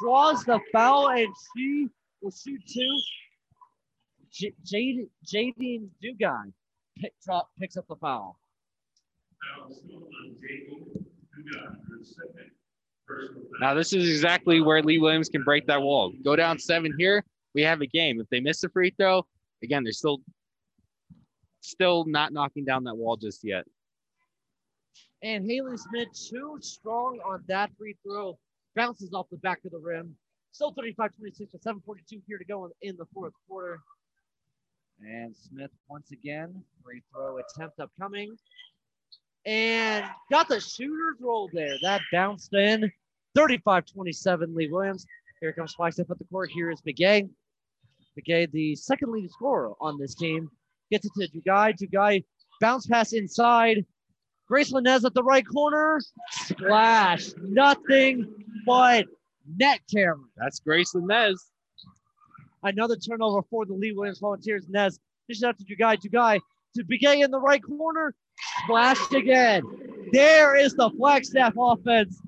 draws 0.00 0.44
the 0.44 0.60
foul, 0.72 1.08
and 1.08 1.28
she 1.56 1.88
will 2.20 2.30
shoot 2.30 2.60
two. 2.68 2.98
J- 4.30 4.54
Jade, 4.64 5.08
Jaden 5.26 5.88
Dugai 6.02 6.52
pick, 6.98 7.14
drop, 7.24 7.48
picks 7.58 7.76
up 7.76 7.86
the 7.88 7.96
foul. 7.96 8.38
Now 13.60 13.74
this 13.74 13.92
is 13.92 14.08
exactly 14.08 14.60
where 14.60 14.82
Lee 14.82 14.98
Williams 14.98 15.28
can 15.28 15.44
break 15.44 15.66
that 15.66 15.80
wall. 15.80 16.12
Go 16.24 16.36
down 16.36 16.58
seven 16.58 16.92
here, 16.98 17.24
we 17.54 17.62
have 17.62 17.80
a 17.80 17.86
game. 17.86 18.20
If 18.20 18.28
they 18.28 18.40
miss 18.40 18.64
a 18.64 18.68
free 18.68 18.90
throw, 18.96 19.26
again, 19.62 19.84
they're 19.84 19.92
still 19.92 20.20
still 21.60 22.04
not 22.06 22.32
knocking 22.32 22.64
down 22.64 22.84
that 22.84 22.96
wall 22.96 23.16
just 23.16 23.44
yet. 23.44 23.64
And 25.22 25.48
Haley 25.48 25.76
Smith, 25.76 26.08
too 26.12 26.58
strong 26.60 27.20
on 27.24 27.44
that 27.46 27.70
free 27.78 27.96
throw, 28.04 28.36
bounces 28.74 29.12
off 29.12 29.26
the 29.30 29.36
back 29.38 29.60
of 29.64 29.70
the 29.70 29.78
rim. 29.78 30.16
Still 30.50 30.72
35 30.72 31.14
26 31.16 31.52
with 31.52 31.62
7.42 31.62 32.22
here 32.26 32.38
to 32.38 32.44
go 32.44 32.68
in 32.82 32.96
the 32.96 33.06
fourth 33.14 33.32
quarter. 33.48 33.80
And 35.00 35.34
Smith 35.34 35.70
once 35.88 36.10
again, 36.10 36.62
free 36.84 37.02
throw 37.12 37.38
attempt 37.38 37.80
upcoming. 37.80 38.36
And 39.44 40.04
got 40.30 40.48
the 40.48 40.60
shooter's 40.60 41.16
roll 41.20 41.50
there. 41.52 41.76
That 41.82 42.00
bounced 42.12 42.54
in. 42.54 42.90
35 43.34 43.86
27, 43.86 44.54
Lee 44.54 44.68
Williams. 44.68 45.06
Here 45.40 45.52
comes 45.52 45.72
Flagstaff 45.74 46.10
at 46.10 46.18
the 46.18 46.24
court. 46.26 46.50
Here 46.50 46.70
is 46.70 46.80
Begay. 46.82 47.28
Begay, 48.18 48.50
the 48.52 48.76
second 48.76 49.10
leading 49.10 49.30
scorer 49.30 49.72
on 49.80 49.98
this 49.98 50.14
team, 50.14 50.50
gets 50.90 51.06
it 51.06 51.12
to 51.18 51.28
Dugai. 51.28 51.74
Dugai 51.76 52.24
bounce 52.60 52.86
pass 52.86 53.12
inside. 53.12 53.84
Gracelyn 54.50 54.82
Nez 54.84 55.04
at 55.04 55.14
the 55.14 55.22
right 55.22 55.44
corner. 55.46 55.98
Splash. 56.30 57.30
Nothing 57.42 58.32
but 58.66 59.06
net 59.56 59.80
Cameron. 59.92 60.28
That's 60.36 60.60
Grace 60.60 60.94
Nez. 60.94 61.42
Another 62.62 62.96
turnover 62.96 63.40
for 63.50 63.64
the 63.64 63.72
Lee 63.72 63.92
Williams 63.92 64.18
Volunteers. 64.18 64.66
Nez 64.68 65.00
dishes 65.26 65.42
out 65.42 65.58
to 65.58 65.64
Dugai. 65.64 65.96
Dugai 65.98 66.38
to 66.76 66.84
Begay 66.84 67.24
in 67.24 67.30
the 67.30 67.40
right 67.40 67.62
corner. 67.62 68.14
Splashed 68.64 69.12
again. 69.14 69.62
There 70.12 70.56
is 70.56 70.74
the 70.74 70.90
Flagstaff 70.90 71.54
offense 71.58 72.20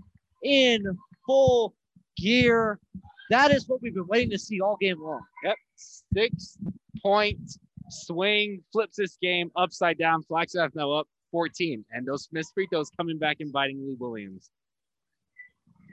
in 0.43 0.85
full 1.27 1.75
gear. 2.17 2.79
That 3.31 3.51
is 3.51 3.69
what 3.69 3.83
we've 3.83 3.95
been 3.95 4.07
waiting 4.07 4.31
to 4.31 4.39
see 4.39 4.61
all 4.61 4.77
game 4.81 5.01
long. 5.03 5.23
Yep. 5.45 5.57
Six 5.77 6.59
point 7.03 7.39
swing 7.91 8.63
flips 8.73 8.97
this 8.97 9.17
game 9.21 9.51
upside 9.57 9.99
down. 9.99 10.23
Flagstaff 10.23 10.71
now 10.75 10.93
up 10.93 11.09
14. 11.31 11.85
And 11.93 12.07
those 12.07 12.29
missed 12.33 12.55
free 12.55 12.67
throws 12.71 12.91
coming 12.97 13.19
back 13.19 13.39
and 13.41 13.53
biting 13.53 13.85
Lee 13.87 13.97
Williams. 13.99 14.51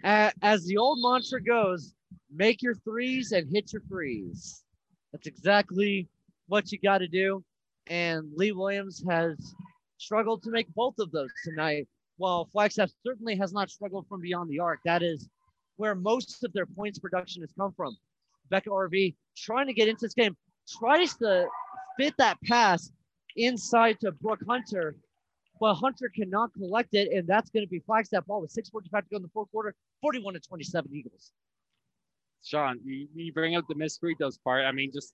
As 0.03 0.65
the 0.65 0.77
old 0.77 0.99
mantra 1.01 1.41
goes, 1.41 1.93
make 2.33 2.61
your 2.61 2.75
threes 2.75 3.31
and 3.31 3.47
hit 3.51 3.73
your 3.73 3.81
threes. 3.89 4.63
That's 5.11 5.27
exactly 5.27 6.07
what 6.47 6.71
you 6.71 6.79
got 6.79 6.99
to 6.99 7.07
do. 7.07 7.43
And 7.87 8.31
Lee 8.35 8.51
Williams 8.51 9.03
has 9.09 9.53
struggled 10.01 10.43
to 10.43 10.49
make 10.49 10.67
both 10.73 10.95
of 10.99 11.11
those 11.11 11.29
tonight. 11.43 11.87
While 12.17 12.49
Flagstaff 12.51 12.91
certainly 13.05 13.35
has 13.37 13.53
not 13.53 13.69
struggled 13.69 14.07
from 14.07 14.21
beyond 14.21 14.49
the 14.49 14.59
arc, 14.59 14.79
that 14.85 15.01
is 15.03 15.29
where 15.77 15.95
most 15.95 16.43
of 16.43 16.53
their 16.53 16.65
points 16.65 16.99
production 16.99 17.41
has 17.41 17.51
come 17.57 17.73
from. 17.75 17.95
Becca 18.49 18.69
RV 18.69 19.15
trying 19.37 19.67
to 19.67 19.73
get 19.73 19.87
into 19.87 20.01
this 20.01 20.13
game, 20.13 20.35
tries 20.79 21.15
to 21.17 21.47
fit 21.97 22.13
that 22.17 22.37
pass 22.47 22.91
inside 23.37 23.99
to 24.01 24.11
Brooke 24.11 24.43
Hunter, 24.47 24.95
but 25.59 25.75
Hunter 25.75 26.11
cannot 26.13 26.53
collect 26.53 26.93
it, 26.93 27.11
and 27.13 27.27
that's 27.27 27.49
going 27.49 27.65
to 27.65 27.69
be 27.69 27.79
Flagstaff 27.79 28.25
ball 28.25 28.41
with 28.41 28.53
6.45 28.53 28.81
to 28.81 29.05
go 29.09 29.17
in 29.17 29.21
the 29.21 29.29
fourth 29.29 29.49
quarter, 29.51 29.73
41 30.01 30.33
to 30.33 30.39
27 30.39 30.91
Eagles. 30.93 31.31
Sean, 32.43 32.79
you, 32.83 33.31
bring 33.31 33.55
up 33.55 33.65
the 33.69 33.75
missed 33.75 33.99
free 33.99 34.15
throws 34.15 34.37
part. 34.39 34.65
I 34.65 34.71
mean, 34.71 34.91
just 34.91 35.13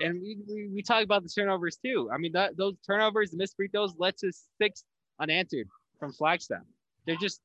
and 0.00 0.20
we, 0.20 0.38
we, 0.48 0.68
we 0.74 0.82
talk 0.82 1.04
about 1.04 1.22
the 1.22 1.28
turnovers 1.28 1.76
too. 1.76 2.10
I 2.12 2.18
mean, 2.18 2.32
that 2.32 2.56
those 2.56 2.74
turnovers, 2.86 3.30
the 3.30 3.36
missed 3.36 3.56
free 3.56 3.68
throws, 3.68 3.94
led 3.98 4.16
to 4.18 4.32
six 4.60 4.84
unanswered 5.20 5.68
from 5.98 6.12
Flagstaff. 6.12 6.62
They're 7.06 7.16
just 7.16 7.40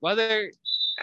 whether 0.00 0.50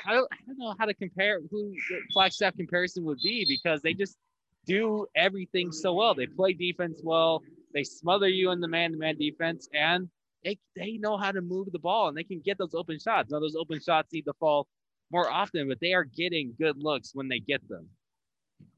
I 0.05 0.13
don't, 0.13 0.27
I 0.31 0.37
don't 0.47 0.57
know 0.57 0.75
how 0.79 0.85
to 0.85 0.93
compare 0.93 1.39
who 1.51 1.73
Flagstaff 2.13 2.55
comparison 2.55 3.03
would 3.05 3.19
be 3.23 3.45
because 3.47 3.81
they 3.81 3.93
just 3.93 4.17
do 4.65 5.05
everything 5.15 5.71
so 5.71 5.93
well. 5.93 6.15
They 6.15 6.27
play 6.27 6.53
defense 6.53 7.01
well. 7.03 7.43
They 7.73 7.83
smother 7.83 8.27
you 8.27 8.51
in 8.51 8.61
the 8.61 8.67
man-to-man 8.67 9.17
defense, 9.17 9.67
and 9.73 10.09
they 10.43 10.57
they 10.75 10.93
know 10.97 11.17
how 11.17 11.31
to 11.31 11.41
move 11.41 11.71
the 11.71 11.79
ball 11.79 12.07
and 12.07 12.17
they 12.17 12.23
can 12.23 12.39
get 12.39 12.57
those 12.57 12.73
open 12.73 12.99
shots. 12.99 13.31
Now 13.31 13.39
those 13.39 13.55
open 13.55 13.81
shots 13.81 14.13
need 14.13 14.23
to 14.23 14.33
fall 14.39 14.67
more 15.11 15.29
often, 15.29 15.67
but 15.67 15.79
they 15.81 15.93
are 15.93 16.03
getting 16.03 16.53
good 16.57 16.77
looks 16.81 17.11
when 17.13 17.27
they 17.27 17.39
get 17.39 17.67
them. 17.67 17.89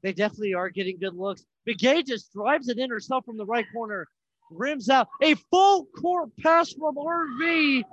They 0.03 0.13
definitely 0.13 0.53
are 0.53 0.69
getting 0.69 0.97
good 0.99 1.15
looks. 1.15 1.45
Begay 1.67 2.05
just 2.05 2.31
drives 2.33 2.69
it 2.69 2.77
in 2.77 2.89
herself 2.89 3.25
from 3.25 3.37
the 3.37 3.45
right 3.45 3.65
corner, 3.73 4.07
rims 4.51 4.89
out 4.89 5.07
a 5.21 5.35
full 5.51 5.85
court 5.85 6.29
pass 6.41 6.71
from 6.71 6.95
RV 6.95 7.83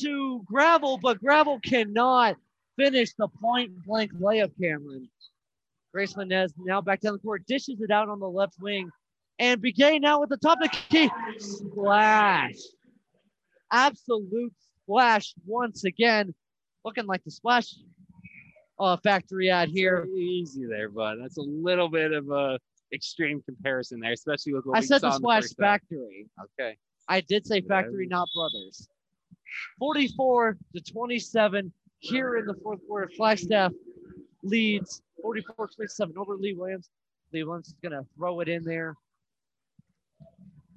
to 0.00 0.42
Gravel, 0.44 0.98
but 0.98 1.20
Gravel 1.20 1.60
cannot 1.60 2.36
finish 2.76 3.14
the 3.14 3.28
point 3.28 3.72
blank 3.86 4.12
layup, 4.14 4.50
Cameron. 4.60 5.08
Gracelyn 5.94 6.28
Nez 6.28 6.52
now 6.58 6.80
back 6.80 7.00
down 7.00 7.12
the 7.12 7.18
court, 7.20 7.46
dishes 7.46 7.80
it 7.80 7.90
out 7.90 8.08
on 8.08 8.18
the 8.18 8.28
left 8.28 8.54
wing. 8.60 8.90
And 9.38 9.62
Begay 9.62 10.00
now 10.00 10.20
with 10.20 10.30
the 10.30 10.36
top 10.36 10.58
of 10.60 10.70
the 10.70 10.76
key. 10.90 11.10
Splash. 11.38 12.56
Absolute 13.70 14.52
splash 14.82 15.34
once 15.46 15.84
again. 15.84 16.34
Looking 16.84 17.06
like 17.06 17.24
the 17.24 17.30
splash 17.30 17.74
uh, 18.78 18.96
factory 18.98 19.50
out 19.50 19.68
here. 19.68 20.06
Easy 20.16 20.66
there, 20.66 20.88
bud. 20.88 21.18
That's 21.20 21.38
a 21.38 21.42
little 21.42 21.88
bit 21.88 22.12
of 22.12 22.30
a 22.30 22.58
extreme 22.92 23.42
comparison 23.42 24.00
there, 24.00 24.12
especially 24.12 24.54
with 24.54 24.64
what 24.66 24.76
I 24.76 24.80
we 24.80 24.86
said 24.86 25.00
saw 25.00 25.10
the 25.10 25.16
splash 25.16 25.42
half. 25.42 25.56
factory. 25.58 26.26
Okay. 26.58 26.76
I 27.08 27.20
did 27.20 27.46
say 27.46 27.60
factory, 27.60 28.06
not 28.06 28.28
brothers. 28.34 28.88
44 29.78 30.56
to 30.74 30.80
27 30.80 31.72
here 31.98 32.36
in 32.36 32.46
the 32.46 32.54
fourth 32.62 32.80
quarter. 32.86 33.10
Flagstaff 33.16 33.72
leads 34.42 35.02
44 35.22 35.68
27 35.74 36.14
over 36.16 36.36
Lee 36.36 36.54
Williams. 36.54 36.90
Lee 37.32 37.44
Williams 37.44 37.68
is 37.68 37.74
going 37.82 37.92
to 37.92 38.06
throw 38.16 38.40
it 38.40 38.48
in 38.48 38.64
there. 38.64 38.94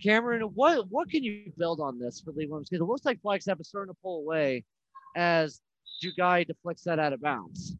Cameron, 0.03 0.41
what 0.53 0.89
what 0.89 1.09
can 1.09 1.23
you 1.23 1.51
build 1.57 1.79
on 1.79 1.97
this 1.97 2.21
for 2.21 2.31
Lee 2.31 2.45
Williams? 2.45 2.69
Because 2.69 2.81
it 2.81 2.87
looks 2.87 3.05
like 3.05 3.21
Flagstaff 3.21 3.59
is 3.59 3.67
starting 3.67 3.93
to 3.93 3.99
pull 4.01 4.19
away 4.19 4.63
as 5.15 5.59
Dugai 6.03 6.45
deflects 6.45 6.83
that 6.83 6.99
out 6.99 7.13
of 7.13 7.21
bounds. 7.21 7.75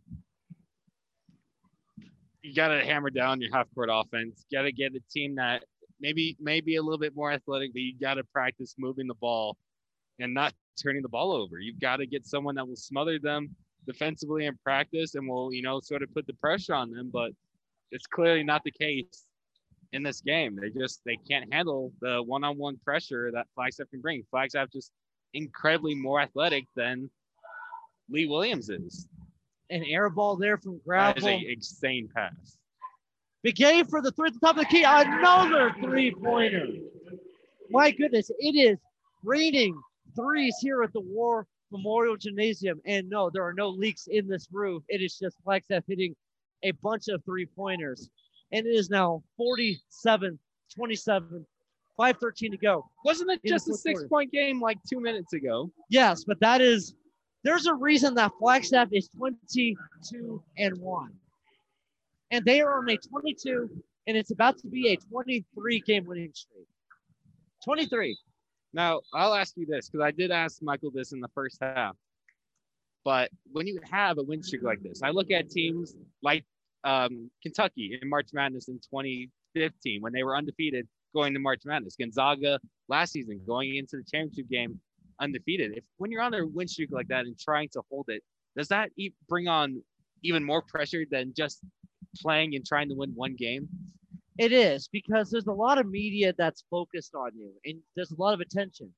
You 2.47 2.53
got 2.53 2.69
to 2.69 2.79
hammer 2.79 3.09
down 3.09 3.41
your 3.41 3.53
half 3.53 3.67
court 3.75 3.89
offense. 3.91 4.45
Got 4.49 4.61
to 4.61 4.71
get 4.71 4.95
a 4.95 5.01
team 5.11 5.35
that 5.35 5.65
maybe 5.99 6.37
maybe 6.39 6.77
a 6.77 6.81
little 6.81 6.97
bit 6.97 7.13
more 7.13 7.29
athletic, 7.29 7.73
but 7.73 7.81
you 7.81 7.93
got 7.99 8.13
to 8.13 8.23
practice 8.23 8.75
moving 8.77 9.05
the 9.05 9.15
ball 9.15 9.57
and 10.19 10.33
not 10.33 10.53
turning 10.81 11.01
the 11.01 11.09
ball 11.09 11.33
over. 11.33 11.59
You've 11.59 11.81
got 11.81 11.97
to 11.97 12.05
get 12.05 12.25
someone 12.25 12.55
that 12.55 12.65
will 12.65 12.77
smother 12.77 13.19
them 13.19 13.53
defensively 13.85 14.45
in 14.45 14.57
practice 14.63 15.15
and 15.15 15.27
will, 15.27 15.51
you 15.51 15.61
know, 15.61 15.81
sort 15.81 16.03
of 16.03 16.13
put 16.13 16.25
the 16.25 16.35
pressure 16.35 16.73
on 16.73 16.89
them. 16.89 17.09
But 17.11 17.31
it's 17.91 18.07
clearly 18.07 18.43
not 18.43 18.63
the 18.63 18.71
case 18.71 19.25
in 19.91 20.01
this 20.01 20.21
game. 20.21 20.57
They 20.61 20.69
just 20.69 21.01
they 21.05 21.17
can't 21.29 21.53
handle 21.53 21.91
the 21.99 22.23
one-on-one 22.23 22.77
pressure 22.77 23.29
that 23.33 23.47
Flagstaff 23.55 23.89
can 23.89 23.99
bring. 23.99 24.23
Flagstaff 24.31 24.69
just 24.71 24.93
incredibly 25.33 25.95
more 25.95 26.21
athletic 26.21 26.65
than 26.77 27.09
Lee 28.09 28.25
Williams 28.25 28.69
is. 28.69 29.09
An 29.69 29.83
air 29.83 30.09
ball 30.09 30.35
there 30.37 30.57
from 30.57 30.79
That 30.87 31.17
is 31.17 31.23
Gravel. 31.23 31.27
a 31.29 31.51
insane 31.51 32.09
pass. 32.13 32.57
Begay 33.45 33.87
for 33.89 34.01
the 34.01 34.11
three 34.11 34.27
at 34.27 34.33
the 34.33 34.39
top 34.39 34.57
of 34.57 34.63
the 34.63 34.65
key. 34.65 34.83
Another 34.83 35.73
three 35.81 36.13
pointer. 36.13 36.67
My 37.69 37.91
goodness, 37.91 38.31
it 38.39 38.55
is 38.55 38.77
raining 39.23 39.79
threes 40.15 40.55
here 40.61 40.83
at 40.83 40.93
the 40.93 41.01
War 41.01 41.45
Memorial 41.71 42.15
Gymnasium. 42.15 42.81
And 42.85 43.09
no, 43.09 43.29
there 43.29 43.43
are 43.43 43.53
no 43.53 43.69
leaks 43.69 44.07
in 44.07 44.27
this 44.27 44.47
roof. 44.51 44.83
It 44.87 45.01
is 45.01 45.17
just 45.17 45.37
Flagstaff 45.43 45.83
hitting 45.87 46.15
a 46.63 46.71
bunch 46.83 47.09
of 47.09 47.23
three 47.25 47.45
pointers. 47.45 48.09
And 48.51 48.65
it 48.65 48.69
is 48.69 48.89
now 48.89 49.21
47 49.37 50.39
27, 50.73 51.45
513 51.97 52.51
to 52.51 52.57
go. 52.57 52.85
Wasn't 53.05 53.29
it 53.31 53.41
just 53.45 53.67
a 53.67 53.71
fourth 53.71 53.83
quarter. 53.83 53.99
six 53.99 54.09
point 54.09 54.31
game 54.31 54.61
like 54.61 54.77
two 54.89 54.99
minutes 55.01 55.33
ago? 55.33 55.69
Yes, 55.89 56.23
but 56.23 56.39
that 56.39 56.61
is, 56.61 56.93
there's 57.47 57.65
a 57.65 57.73
reason 57.73 58.13
that 58.15 58.29
Flagstaff 58.39 58.89
is 58.91 59.09
22 59.17 60.43
and 60.57 60.77
1. 60.77 61.13
And 62.31 62.43
they 62.43 62.59
are 62.59 62.79
on 62.79 62.89
a 62.89 62.97
22, 62.97 63.69
and 64.05 64.17
it's 64.17 64.31
about 64.31 64.57
to 64.59 64.67
be 64.67 64.89
a 64.89 64.97
23 64.97 65.79
game 65.79 66.03
winning 66.05 66.31
streak. 66.33 66.67
23. 67.63 68.17
Now, 68.73 68.99
I'll 69.13 69.33
ask 69.33 69.53
you 69.55 69.65
this 69.65 69.89
because 69.89 70.03
I 70.03 70.11
did 70.11 70.29
ask 70.29 70.61
Michael 70.61 70.91
this 70.93 71.13
in 71.13 71.21
the 71.21 71.29
first 71.29 71.57
half. 71.61 71.95
But 73.05 73.31
when 73.53 73.65
you 73.65 73.79
have 73.89 74.17
a 74.17 74.23
win 74.23 74.43
streak 74.43 74.63
like 74.63 74.83
this, 74.83 75.01
I 75.01 75.11
look 75.11 75.31
at 75.31 75.49
teams 75.49 75.95
like 76.21 76.43
um, 76.83 77.31
Kentucky 77.41 77.97
in 78.01 78.09
March 78.09 78.27
Madness 78.33 78.67
in 78.67 78.75
2015 78.75 80.01
when 80.01 80.11
they 80.11 80.23
were 80.23 80.35
undefeated 80.35 80.85
going 81.15 81.33
to 81.33 81.39
March 81.39 81.61
Madness. 81.63 81.95
Gonzaga 81.97 82.59
last 82.89 83.13
season 83.13 83.39
going 83.47 83.77
into 83.77 83.95
the 83.95 84.03
championship 84.03 84.49
game 84.49 84.81
undefeated. 85.19 85.73
If 85.77 85.83
when 85.97 86.11
you're 86.11 86.21
on 86.21 86.33
a 86.33 86.45
win 86.45 86.67
streak 86.67 86.91
like 86.91 87.07
that 87.09 87.25
and 87.25 87.37
trying 87.39 87.69
to 87.69 87.81
hold 87.89 88.05
it, 88.09 88.23
does 88.55 88.67
that 88.69 88.91
e- 88.97 89.13
bring 89.29 89.47
on 89.47 89.81
even 90.23 90.43
more 90.43 90.61
pressure 90.61 91.05
than 91.09 91.33
just 91.35 91.61
playing 92.21 92.55
and 92.55 92.65
trying 92.65 92.89
to 92.89 92.95
win 92.95 93.11
one 93.15 93.35
game? 93.35 93.67
It 94.37 94.51
is 94.51 94.87
because 94.87 95.29
there's 95.31 95.47
a 95.47 95.53
lot 95.53 95.79
of 95.79 95.87
media 95.87 96.33
that's 96.37 96.63
focused 96.69 97.15
on 97.15 97.31
you, 97.35 97.51
and 97.65 97.79
there's 97.95 98.11
a 98.11 98.21
lot 98.21 98.33
of 98.33 98.39
attention. 98.41 98.93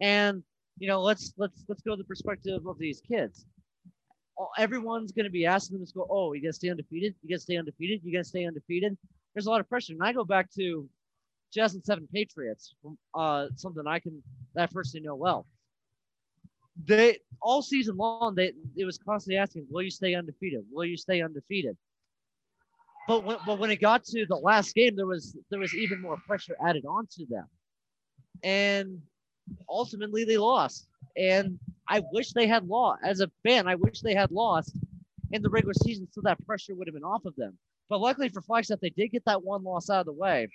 And 0.00 0.42
you 0.78 0.88
know, 0.88 1.02
let's 1.02 1.32
let's 1.36 1.64
let's 1.68 1.82
go 1.82 1.92
to 1.92 1.96
the 1.96 2.04
perspective 2.04 2.66
of 2.66 2.78
these 2.78 3.00
kids. 3.00 3.46
Everyone's 4.58 5.12
going 5.12 5.24
to 5.24 5.30
be 5.30 5.46
asking 5.46 5.78
them 5.78 5.86
to 5.86 5.92
go, 5.94 6.06
"Oh, 6.10 6.32
you 6.32 6.42
got 6.42 6.48
to 6.48 6.52
stay 6.52 6.70
undefeated? 6.70 7.14
You 7.22 7.30
got 7.30 7.36
to 7.36 7.40
stay 7.40 7.56
undefeated? 7.56 8.00
You 8.04 8.12
got 8.12 8.18
to 8.20 8.24
stay 8.24 8.46
undefeated?" 8.46 8.96
There's 9.34 9.46
a 9.46 9.50
lot 9.50 9.60
of 9.60 9.68
pressure, 9.68 9.92
and 9.92 10.02
I 10.02 10.12
go 10.12 10.24
back 10.24 10.50
to 10.52 10.88
2007 11.54 12.08
Patriots, 12.12 12.74
uh, 13.14 13.48
something 13.56 13.84
I 13.86 13.98
can 13.98 14.22
that 14.54 14.64
I 14.64 14.72
personally 14.72 15.06
know 15.06 15.16
well. 15.16 15.46
They 16.84 17.18
all 17.40 17.62
season 17.62 17.96
long, 17.96 18.34
they 18.34 18.52
it 18.76 18.84
was 18.84 18.98
constantly 18.98 19.38
asking, 19.38 19.66
"Will 19.70 19.82
you 19.82 19.90
stay 19.90 20.14
undefeated? 20.14 20.64
Will 20.70 20.84
you 20.84 20.96
stay 20.96 21.22
undefeated?" 21.22 21.76
But 23.08 23.24
when, 23.24 23.38
but 23.46 23.58
when 23.58 23.70
it 23.70 23.80
got 23.80 24.04
to 24.04 24.26
the 24.26 24.36
last 24.36 24.74
game, 24.74 24.96
there 24.96 25.06
was 25.06 25.36
there 25.50 25.60
was 25.60 25.74
even 25.74 26.00
more 26.00 26.16
pressure 26.26 26.56
added 26.64 26.84
onto 26.84 27.26
them, 27.26 27.46
and 28.42 29.00
ultimately 29.68 30.24
they 30.24 30.38
lost. 30.38 30.88
And 31.16 31.58
I 31.88 32.02
wish 32.12 32.32
they 32.32 32.46
had 32.46 32.66
lost. 32.66 33.00
As 33.04 33.20
a 33.20 33.30
fan, 33.42 33.66
I 33.66 33.76
wish 33.76 34.00
they 34.00 34.14
had 34.14 34.30
lost 34.30 34.76
in 35.32 35.42
the 35.42 35.48
regular 35.48 35.74
season, 35.74 36.08
so 36.10 36.20
that 36.22 36.44
pressure 36.46 36.74
would 36.74 36.86
have 36.88 36.94
been 36.94 37.04
off 37.04 37.24
of 37.24 37.34
them. 37.36 37.56
But 37.88 38.00
luckily 38.00 38.28
for 38.28 38.42
Flagstaff, 38.42 38.80
they 38.80 38.90
did 38.90 39.12
get 39.12 39.24
that 39.24 39.42
one 39.42 39.62
loss 39.62 39.88
out 39.88 40.00
of 40.00 40.06
the 40.06 40.12
way. 40.12 40.48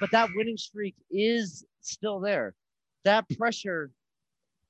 But 0.00 0.10
that 0.10 0.30
winning 0.34 0.56
streak 0.56 0.96
is 1.10 1.64
still 1.80 2.18
there. 2.18 2.54
That 3.04 3.28
pressure 3.36 3.90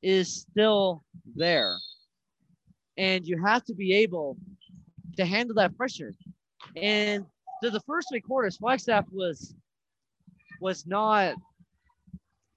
is 0.03 0.35
still 0.35 1.05
there, 1.37 1.77
and 2.97 3.27
you 3.27 3.43
have 3.43 3.65
to 3.65 3.75
be 3.75 3.95
able 3.95 4.37
to 5.17 5.25
handle 5.25 5.55
that 5.57 5.77
pressure. 5.77 6.13
And 6.77 7.25
through 7.61 7.71
the 7.71 7.81
first 7.81 8.09
three 8.11 8.21
quarters, 8.21 8.57
Flagstaff 8.57 9.07
was 9.11 9.55
was 10.61 10.87
not 10.87 11.35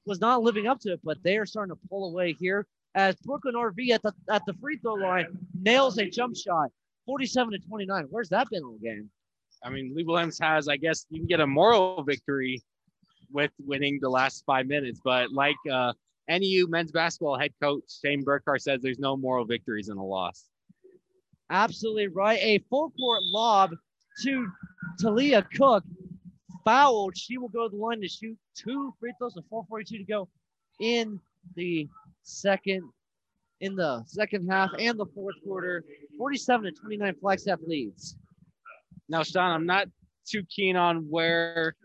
was 0.05 0.21
not 0.21 0.43
living 0.43 0.67
up 0.67 0.79
to 0.81 0.93
it, 0.93 0.99
but 1.03 1.21
they 1.23 1.37
are 1.37 1.45
starting 1.45 1.75
to 1.75 1.81
pull 1.89 2.09
away 2.09 2.33
here 2.33 2.65
as 2.95 3.15
Brooklyn 3.17 3.55
RV 3.55 3.89
at 3.89 4.01
the 4.01 4.13
at 4.29 4.45
the 4.45 4.53
free 4.53 4.77
throw 4.77 4.93
line 4.93 5.27
nails 5.59 5.97
a 5.97 6.09
jump 6.09 6.35
shot, 6.35 6.69
47 7.05 7.53
to 7.53 7.59
29. 7.59 8.07
Where's 8.09 8.29
that 8.29 8.47
been 8.49 8.63
all 8.63 8.77
game? 8.81 9.09
I 9.63 9.69
mean, 9.69 9.93
Lee 9.95 10.05
has, 10.41 10.67
I 10.67 10.77
guess, 10.77 11.05
you 11.09 11.19
can 11.19 11.27
get 11.27 11.39
a 11.39 11.47
moral 11.47 12.03
victory 12.03 12.61
with 13.31 13.51
winning 13.65 13.99
the 13.99 14.09
last 14.09 14.43
five 14.45 14.67
minutes, 14.67 15.01
but 15.03 15.31
like 15.31 15.55
uh, 15.71 15.93
NAU 16.29 16.67
men's 16.67 16.91
basketball 16.91 17.37
head 17.37 17.51
coach 17.61 17.83
Shane 18.01 18.23
Burcar 18.23 18.59
says, 18.59 18.81
there's 18.81 18.99
no 18.99 19.15
moral 19.15 19.45
victories 19.45 19.89
in 19.89 19.97
a 19.97 20.03
loss. 20.03 20.45
Absolutely 21.49 22.07
right. 22.07 22.39
A 22.41 22.59
full 22.69 22.89
court 22.91 23.21
lob 23.23 23.71
to 24.23 24.47
Talia 24.99 25.43
Cook. 25.55 25.83
Fouled. 26.63 27.15
She 27.15 27.37
will 27.37 27.49
go 27.49 27.69
to 27.69 27.75
the 27.75 27.81
line 27.81 28.01
to 28.01 28.07
shoot 28.07 28.35
two 28.55 28.91
free 28.99 29.13
throws 29.19 29.35
with 29.35 29.45
442 29.49 29.99
to 29.99 30.03
go 30.03 30.27
in 30.79 31.19
the 31.55 31.87
second 32.23 32.89
in 33.61 33.75
the 33.75 34.03
second 34.07 34.49
half 34.49 34.71
and 34.79 34.99
the 34.99 35.05
fourth 35.13 35.35
quarter. 35.45 35.83
47 36.17 36.73
to 36.73 36.79
29 36.79 37.15
Flagstaff 37.21 37.59
leads. 37.67 38.17
Now, 39.07 39.21
Sean, 39.21 39.51
I'm 39.51 39.65
not 39.67 39.87
too 40.25 40.43
keen 40.49 40.75
on 40.75 41.07
where 41.09 41.75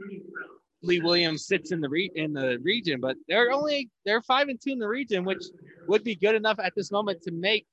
Lee 0.83 1.01
Williams 1.01 1.47
sits 1.47 1.73
in 1.73 1.81
the 1.81 1.89
re- 1.89 2.11
in 2.15 2.33
the 2.33 2.59
region, 2.63 3.01
but 3.01 3.17
they're 3.29 3.53
only 3.53 3.91
they're 4.07 4.23
five 4.23 4.49
and 4.49 4.59
two 4.61 4.73
in 4.73 4.79
the 4.79 4.89
region, 4.89 5.25
which 5.25 5.45
would 5.87 6.03
be 6.05 6.15
good 6.15 6.35
enough 6.35 6.59
at 6.59 6.73
this 6.75 6.91
moment 6.91 7.21
to 7.23 7.33
make 7.33 7.67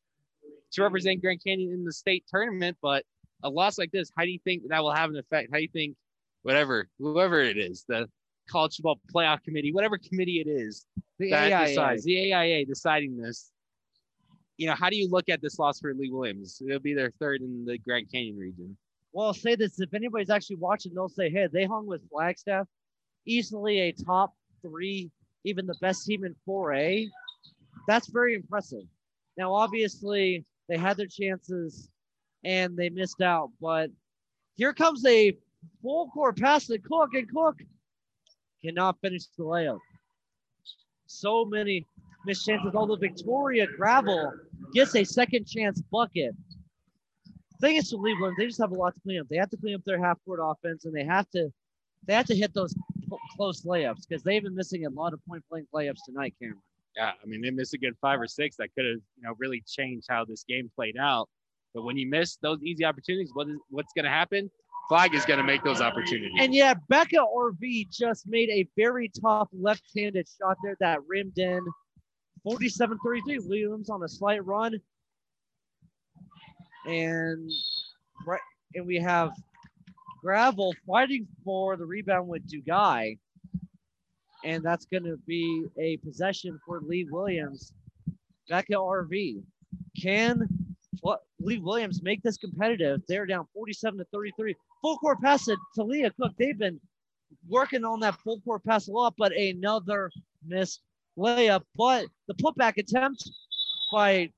to 0.73 0.83
represent 0.83 1.21
Grand 1.21 1.41
Canyon 1.43 1.71
in 1.71 1.85
the 1.85 1.93
state 1.93 2.25
tournament. 2.27 2.77
But 2.81 3.03
a 3.43 3.49
loss 3.49 3.77
like 3.77 3.91
this, 3.91 4.11
how 4.17 4.23
do 4.23 4.29
you 4.31 4.39
think 4.43 4.63
that 4.67 4.81
will 4.83 4.91
have 4.93 5.09
an 5.09 5.17
effect? 5.17 5.49
How 5.51 5.57
do 5.57 5.63
you 5.63 5.69
think 5.71 5.95
whatever 6.43 6.89
whoever 6.99 7.39
it 7.41 7.57
is, 7.57 7.85
the 7.87 8.09
college 8.49 8.75
football 8.75 8.99
playoff 9.13 9.41
committee, 9.43 9.71
whatever 9.71 9.97
committee 9.97 10.39
it 10.39 10.47
is 10.47 10.85
The 11.19 11.31
that 11.31 11.51
AIA. 11.51 11.67
decides 11.67 12.03
the 12.03 12.33
AIA 12.33 12.65
deciding 12.65 13.17
this? 13.17 13.51
You 14.57 14.67
know, 14.67 14.73
how 14.73 14.89
do 14.89 14.97
you 14.97 15.07
look 15.09 15.29
at 15.29 15.41
this 15.41 15.59
loss 15.59 15.79
for 15.79 15.93
Lee 15.93 16.09
Williams? 16.09 16.61
It'll 16.65 16.79
be 16.79 16.95
their 16.95 17.11
third 17.19 17.41
in 17.41 17.63
the 17.63 17.77
Grand 17.77 18.11
Canyon 18.11 18.37
region. 18.37 18.75
Well, 19.13 19.27
I'll 19.27 19.33
say 19.33 19.55
this: 19.55 19.79
if 19.79 19.93
anybody's 19.93 20.29
actually 20.29 20.57
watching, 20.57 20.93
they'll 20.93 21.07
say, 21.09 21.29
"Hey, 21.29 21.47
they 21.51 21.65
hung 21.65 21.85
with 21.85 22.01
Flagstaff, 22.09 22.67
easily 23.27 23.79
a 23.81 23.91
top 23.91 24.33
three, 24.61 25.11
even 25.43 25.65
the 25.65 25.77
best 25.81 26.05
team 26.05 26.23
in 26.23 26.35
4A." 26.47 27.07
That's 27.87 28.07
very 28.07 28.35
impressive. 28.35 28.83
Now, 29.37 29.53
obviously, 29.53 30.45
they 30.67 30.77
had 30.77 30.97
their 30.97 31.07
chances 31.07 31.89
and 32.43 32.75
they 32.75 32.89
missed 32.89 33.21
out, 33.21 33.51
but 33.61 33.89
here 34.55 34.73
comes 34.73 35.05
a 35.05 35.37
full 35.81 36.09
court 36.09 36.37
pass 36.37 36.67
to 36.67 36.79
Cook, 36.79 37.13
and 37.13 37.31
Cook 37.31 37.61
cannot 38.63 38.99
finish 39.01 39.25
the 39.37 39.43
layup. 39.43 39.79
So 41.05 41.45
many 41.45 41.85
missed 42.25 42.45
chances. 42.45 42.75
Although 42.75 42.95
Victoria 42.95 43.67
Gravel 43.67 44.33
gets 44.73 44.95
a 44.95 45.03
second 45.03 45.45
chance 45.47 45.81
bucket 45.91 46.35
thing 47.59 47.77
is 47.77 47.89
to 47.89 47.97
Cleveland, 47.97 48.35
they 48.37 48.45
just 48.45 48.59
have 48.59 48.71
a 48.71 48.75
lot 48.75 48.93
to 48.93 49.01
clean 49.01 49.19
up. 49.19 49.27
They 49.29 49.37
have 49.37 49.49
to 49.49 49.57
clean 49.57 49.75
up 49.75 49.83
their 49.85 50.03
half 50.03 50.17
court 50.25 50.39
offense, 50.41 50.85
and 50.85 50.93
they 50.93 51.03
have 51.03 51.29
to 51.31 51.51
they 52.05 52.13
have 52.13 52.25
to 52.27 52.35
hit 52.35 52.53
those 52.53 52.75
close 53.35 53.63
layups 53.63 54.07
because 54.07 54.23
they've 54.23 54.43
been 54.43 54.55
missing 54.55 54.85
a 54.85 54.89
lot 54.89 55.13
of 55.13 55.19
point 55.25 55.43
blank 55.49 55.67
layups 55.73 55.99
tonight, 56.05 56.33
Cameron. 56.39 56.61
Yeah, 56.95 57.11
I 57.21 57.25
mean, 57.25 57.41
they 57.41 57.51
missed 57.51 57.73
a 57.73 57.77
good 57.77 57.95
five 58.01 58.19
or 58.19 58.27
six 58.27 58.55
that 58.57 58.69
could 58.75 58.85
have, 58.85 58.99
you 59.17 59.23
know, 59.23 59.33
really 59.37 59.63
changed 59.67 60.07
how 60.09 60.25
this 60.25 60.43
game 60.47 60.71
played 60.75 60.97
out. 60.97 61.29
But 61.73 61.83
when 61.83 61.97
you 61.97 62.09
miss 62.09 62.37
those 62.37 62.61
easy 62.63 62.85
opportunities, 62.85 63.29
what 63.33 63.47
is 63.47 63.57
what's 63.69 63.93
going 63.93 64.05
to 64.05 64.11
happen? 64.11 64.49
Flag 64.89 65.13
is 65.13 65.25
going 65.25 65.37
to 65.37 65.43
make 65.43 65.63
those 65.63 65.81
opportunities. 65.81 66.31
And 66.39 66.55
yeah, 66.55 66.73
Becca 66.87 67.17
RV 67.17 67.91
just 67.91 68.25
made 68.25 68.49
a 68.49 68.67
very 68.77 69.11
tough 69.21 69.49
left-handed 69.51 70.27
shot 70.41 70.57
there 70.63 70.77
that 70.79 70.99
rimmed 71.07 71.37
in. 71.37 71.61
47-33. 72.47 73.47
Williams 73.47 73.89
on 73.89 74.03
a 74.03 74.07
slight 74.07 74.43
run. 74.45 74.79
And 76.85 77.51
right 78.25 78.39
and 78.75 78.85
we 78.85 78.97
have 78.97 79.31
Gravel 80.21 80.73
fighting 80.85 81.27
for 81.43 81.77
the 81.77 81.85
rebound 81.85 82.27
with 82.27 82.47
Dugai. 82.49 83.17
And 84.43 84.63
that's 84.63 84.85
gonna 84.85 85.17
be 85.25 85.65
a 85.77 85.97
possession 85.97 86.59
for 86.65 86.81
Lee 86.81 87.05
Williams. 87.09 87.73
Becca 88.49 88.73
RV. 88.73 89.43
Can 90.01 90.47
what 91.01 91.21
Lee 91.39 91.59
Williams 91.59 92.01
make 92.01 92.21
this 92.23 92.37
competitive? 92.37 93.01
They're 93.07 93.25
down 93.25 93.47
47 93.53 93.99
to 93.99 94.05
33. 94.05 94.55
Full 94.81 94.97
court 94.97 95.21
pass 95.21 95.45
to 95.45 95.57
Leah 95.77 96.11
Cook. 96.11 96.33
They've 96.37 96.57
been 96.57 96.79
working 97.47 97.83
on 97.83 97.99
that 98.01 98.15
full 98.21 98.39
court 98.41 98.63
pass 98.63 98.87
a 98.87 98.91
lot, 98.91 99.13
but 99.17 99.31
another 99.33 100.11
missed 100.45 100.81
layup. 101.17 101.63
But 101.75 102.05
the 102.27 102.33
putback 102.35 102.77
attempt 102.77 103.29
by 103.91 104.31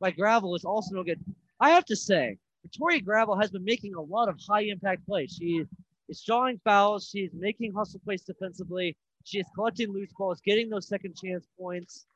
by 0.00 0.10
Gravel 0.12 0.54
is 0.54 0.64
also 0.64 0.94
no 0.94 1.02
good. 1.02 1.20
I 1.60 1.70
have 1.70 1.84
to 1.86 1.96
say, 1.96 2.38
Victoria 2.62 3.00
Gravel 3.00 3.38
has 3.38 3.50
been 3.50 3.64
making 3.64 3.94
a 3.94 4.00
lot 4.00 4.28
of 4.28 4.38
high 4.48 4.62
impact 4.62 5.06
plays. 5.06 5.36
She 5.38 5.64
is 6.08 6.22
drawing 6.22 6.60
fouls. 6.64 7.08
She's 7.10 7.30
making 7.34 7.72
hustle 7.72 8.00
plays 8.04 8.22
defensively. 8.22 8.96
She 9.24 9.38
is 9.38 9.46
collecting 9.54 9.92
loose 9.92 10.10
balls, 10.18 10.40
getting 10.44 10.68
those 10.68 10.88
second 10.88 11.14
chance 11.22 11.46
points. 11.58 12.06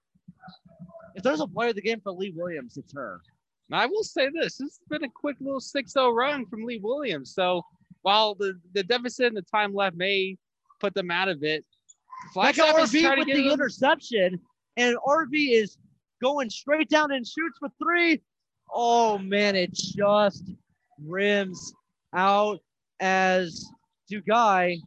If 1.14 1.22
there's 1.22 1.40
a 1.40 1.46
player 1.46 1.70
of 1.70 1.74
the 1.76 1.82
game 1.82 2.00
for 2.02 2.12
Lee 2.12 2.32
Williams, 2.34 2.76
it's 2.76 2.92
her. 2.94 3.20
Now, 3.68 3.78
I 3.80 3.86
will 3.86 4.02
say 4.02 4.28
this: 4.28 4.56
this 4.58 4.60
has 4.60 4.80
been 4.88 5.04
a 5.04 5.10
quick 5.10 5.36
little 5.40 5.60
6-0 5.60 6.14
run 6.14 6.46
from 6.46 6.64
Lee 6.64 6.80
Williams. 6.82 7.34
So 7.34 7.62
while 8.02 8.34
the, 8.34 8.58
the 8.74 8.82
deficit 8.82 9.26
and 9.26 9.36
the 9.36 9.42
time 9.42 9.74
left 9.74 9.96
may 9.96 10.36
put 10.80 10.94
them 10.94 11.10
out 11.10 11.28
of 11.28 11.42
it, 11.42 11.64
Like 12.34 12.56
RV 12.56 13.00
trying 13.00 13.16
to 13.16 13.20
with 13.20 13.26
get 13.26 13.36
the 13.36 13.42
them- 13.44 13.52
interception, 13.52 14.40
and 14.76 14.96
RV 15.06 15.28
is 15.32 15.76
going 16.22 16.50
straight 16.50 16.88
down 16.88 17.12
and 17.12 17.26
shoots 17.26 17.58
for 17.58 17.68
three. 17.82 18.20
Oh 18.72 19.18
man, 19.18 19.54
it 19.56 19.72
just 19.72 20.44
rims 21.04 21.72
out 22.14 22.60
as 23.00 23.66
Dugai 24.10 24.78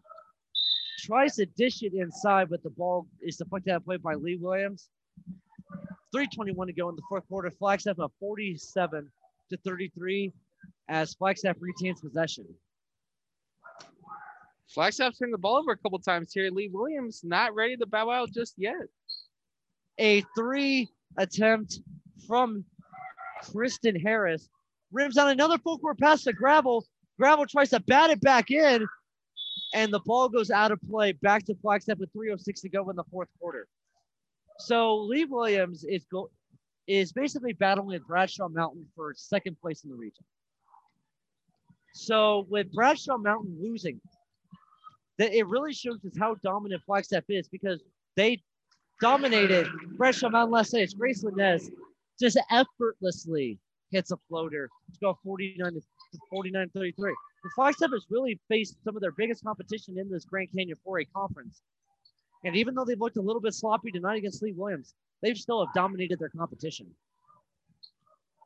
tries 0.99 1.35
to 1.35 1.45
dish 1.45 1.83
it 1.83 1.93
inside, 1.93 2.49
but 2.49 2.63
the 2.63 2.69
ball 2.71 3.07
is 3.21 3.37
deflected 3.37 3.73
out 3.73 3.77
of 3.77 3.85
play 3.85 3.97
by 3.97 4.15
Lee 4.15 4.37
Williams. 4.37 4.89
321 6.11 6.67
to 6.67 6.73
go 6.73 6.89
in 6.89 6.95
the 6.95 7.01
fourth 7.07 7.27
quarter. 7.27 7.51
Flagstaff 7.51 7.99
up 7.99 8.11
47 8.19 9.11
to 9.51 9.57
33 9.57 10.31
as 10.87 11.13
Flagstaff 11.13 11.57
retains 11.59 12.01
possession. 12.01 12.45
Flagstaff 14.69 15.17
turned 15.17 15.33
the 15.33 15.37
ball 15.37 15.57
over 15.57 15.71
a 15.71 15.77
couple 15.77 15.99
times 15.99 16.31
here. 16.33 16.49
Lee 16.49 16.69
Williams 16.73 17.21
not 17.23 17.53
ready 17.53 17.77
to 17.77 17.85
bow 17.85 18.09
out 18.09 18.31
just 18.33 18.55
yet. 18.57 18.75
a 19.99 20.23
three 20.37 20.89
attempt 21.17 21.79
from 22.27 22.65
Kristen 23.51 23.99
Harris. 23.99 24.49
Rims 24.91 25.17
on 25.17 25.29
another 25.29 25.57
full 25.57 25.77
court 25.77 25.99
pass 25.99 26.23
to 26.23 26.33
Gravel. 26.33 26.85
Gravel 27.19 27.45
tries 27.45 27.69
to 27.69 27.79
bat 27.81 28.09
it 28.09 28.21
back 28.21 28.51
in, 28.51 28.85
and 29.73 29.91
the 29.91 29.99
ball 30.05 30.29
goes 30.29 30.51
out 30.51 30.71
of 30.71 30.79
play 30.89 31.13
back 31.13 31.45
to 31.45 31.55
Flagstaff 31.61 31.97
with 31.97 32.13
3.06 32.13 32.61
to 32.61 32.69
go 32.69 32.89
in 32.89 32.95
the 32.95 33.03
fourth 33.11 33.29
quarter. 33.39 33.67
So 34.59 34.97
Lee 34.97 35.25
Williams 35.25 35.83
is 35.83 36.05
go 36.11 36.29
is 36.87 37.11
basically 37.11 37.53
battling 37.53 37.87
with 37.87 38.05
Bradshaw 38.07 38.47
Mountain 38.47 38.85
for 38.95 39.13
second 39.15 39.59
place 39.59 39.83
in 39.83 39.89
the 39.89 39.95
region. 39.95 40.23
So 41.93 42.45
with 42.49 42.71
Bradshaw 42.73 43.17
Mountain 43.17 43.57
losing 43.59 43.99
that 45.17 45.33
it 45.33 45.47
really 45.47 45.73
shows 45.73 46.03
us 46.05 46.13
how 46.19 46.35
dominant 46.43 46.83
Flagstaff 46.85 47.23
is 47.29 47.47
because 47.47 47.81
they 48.15 48.43
dominated 49.01 49.67
on 49.97 50.29
Mountain 50.29 50.51
last 50.51 50.73
night. 50.73 50.93
Gracelyn 50.97 51.35
Nez 51.37 51.71
just 52.19 52.39
effortlessly 52.51 53.59
hits 53.91 54.11
a 54.11 54.17
floater 54.27 54.69
to 54.93 54.99
go 54.99 55.17
49 55.23 55.73
to 55.73 55.81
49 56.29 56.69
33. 56.73 57.15
The 57.43 57.49
Flagstaff 57.55 57.91
has 57.91 58.05
really 58.09 58.39
faced 58.49 58.77
some 58.83 58.95
of 58.95 59.01
their 59.01 59.11
biggest 59.11 59.43
competition 59.43 59.97
in 59.99 60.09
this 60.09 60.25
Grand 60.25 60.49
Canyon 60.55 60.77
4A 60.85 61.05
conference. 61.15 61.61
And 62.43 62.55
even 62.55 62.75
though 62.75 62.85
they've 62.85 62.99
looked 62.99 63.17
a 63.17 63.21
little 63.21 63.41
bit 63.41 63.53
sloppy 63.53 63.91
tonight 63.91 64.17
against 64.17 64.41
Lee 64.41 64.53
Williams, 64.53 64.93
they've 65.21 65.37
still 65.37 65.65
have 65.65 65.73
dominated 65.73 66.19
their 66.19 66.29
competition. 66.29 66.87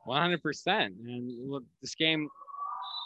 100%. 0.06 0.66
And 0.66 1.62
this 1.82 1.94
game, 1.94 2.28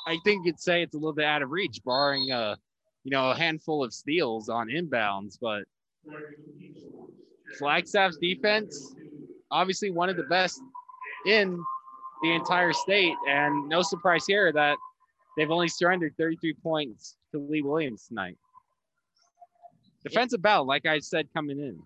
I 0.07 0.17
think 0.25 0.47
you'd 0.47 0.61
say 0.61 0.83
it's 0.83 0.95
a 0.95 0.99
little 0.99 1.13
bit 1.13 1.25
out 1.25 1.43
of 1.43 1.51
reach, 1.51 1.81
barring 1.85 2.31
a, 2.31 2.57
you 3.05 3.11
know, 3.11 3.31
a 3.31 3.35
handful 3.35 3.83
of 3.85 3.93
steals 3.93 4.49
on 4.49 4.69
inbounds. 4.69 5.39
But 5.41 5.65
Flagstaff's 7.59 8.17
defense, 8.19 8.95
obviously 9.55 9.91
one 9.91 10.09
of 10.09 10.17
the 10.17 10.25
best 10.25 10.61
in 11.27 11.63
the 12.23 12.35
entire 12.35 12.73
state. 12.73 13.15
And 13.29 13.69
no 13.69 13.83
surprise 13.83 14.25
here 14.27 14.53
that 14.53 14.77
they've 15.37 15.51
only 15.51 15.69
surrendered 15.69 16.15
33 16.19 16.55
points 16.63 17.17
to 17.33 17.39
Lee 17.39 17.63
Williams 17.63 18.07
tonight. 18.09 18.37
Defensive 20.03 20.43
battle, 20.43 20.67
like 20.67 20.85
I 20.85 20.99
said, 20.99 21.29
coming 21.33 21.59
in. 21.59 21.79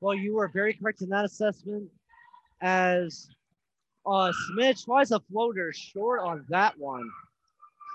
Well, 0.00 0.14
you 0.14 0.34
were 0.34 0.48
very 0.48 0.72
correct 0.72 1.02
in 1.02 1.10
that 1.10 1.26
assessment. 1.26 1.90
As 2.62 3.28
uh, 4.06 4.32
Smith 4.48 4.82
tries 4.84 5.10
a 5.10 5.20
floater 5.20 5.72
short 5.74 6.20
on 6.20 6.44
that 6.48 6.78
one. 6.78 7.08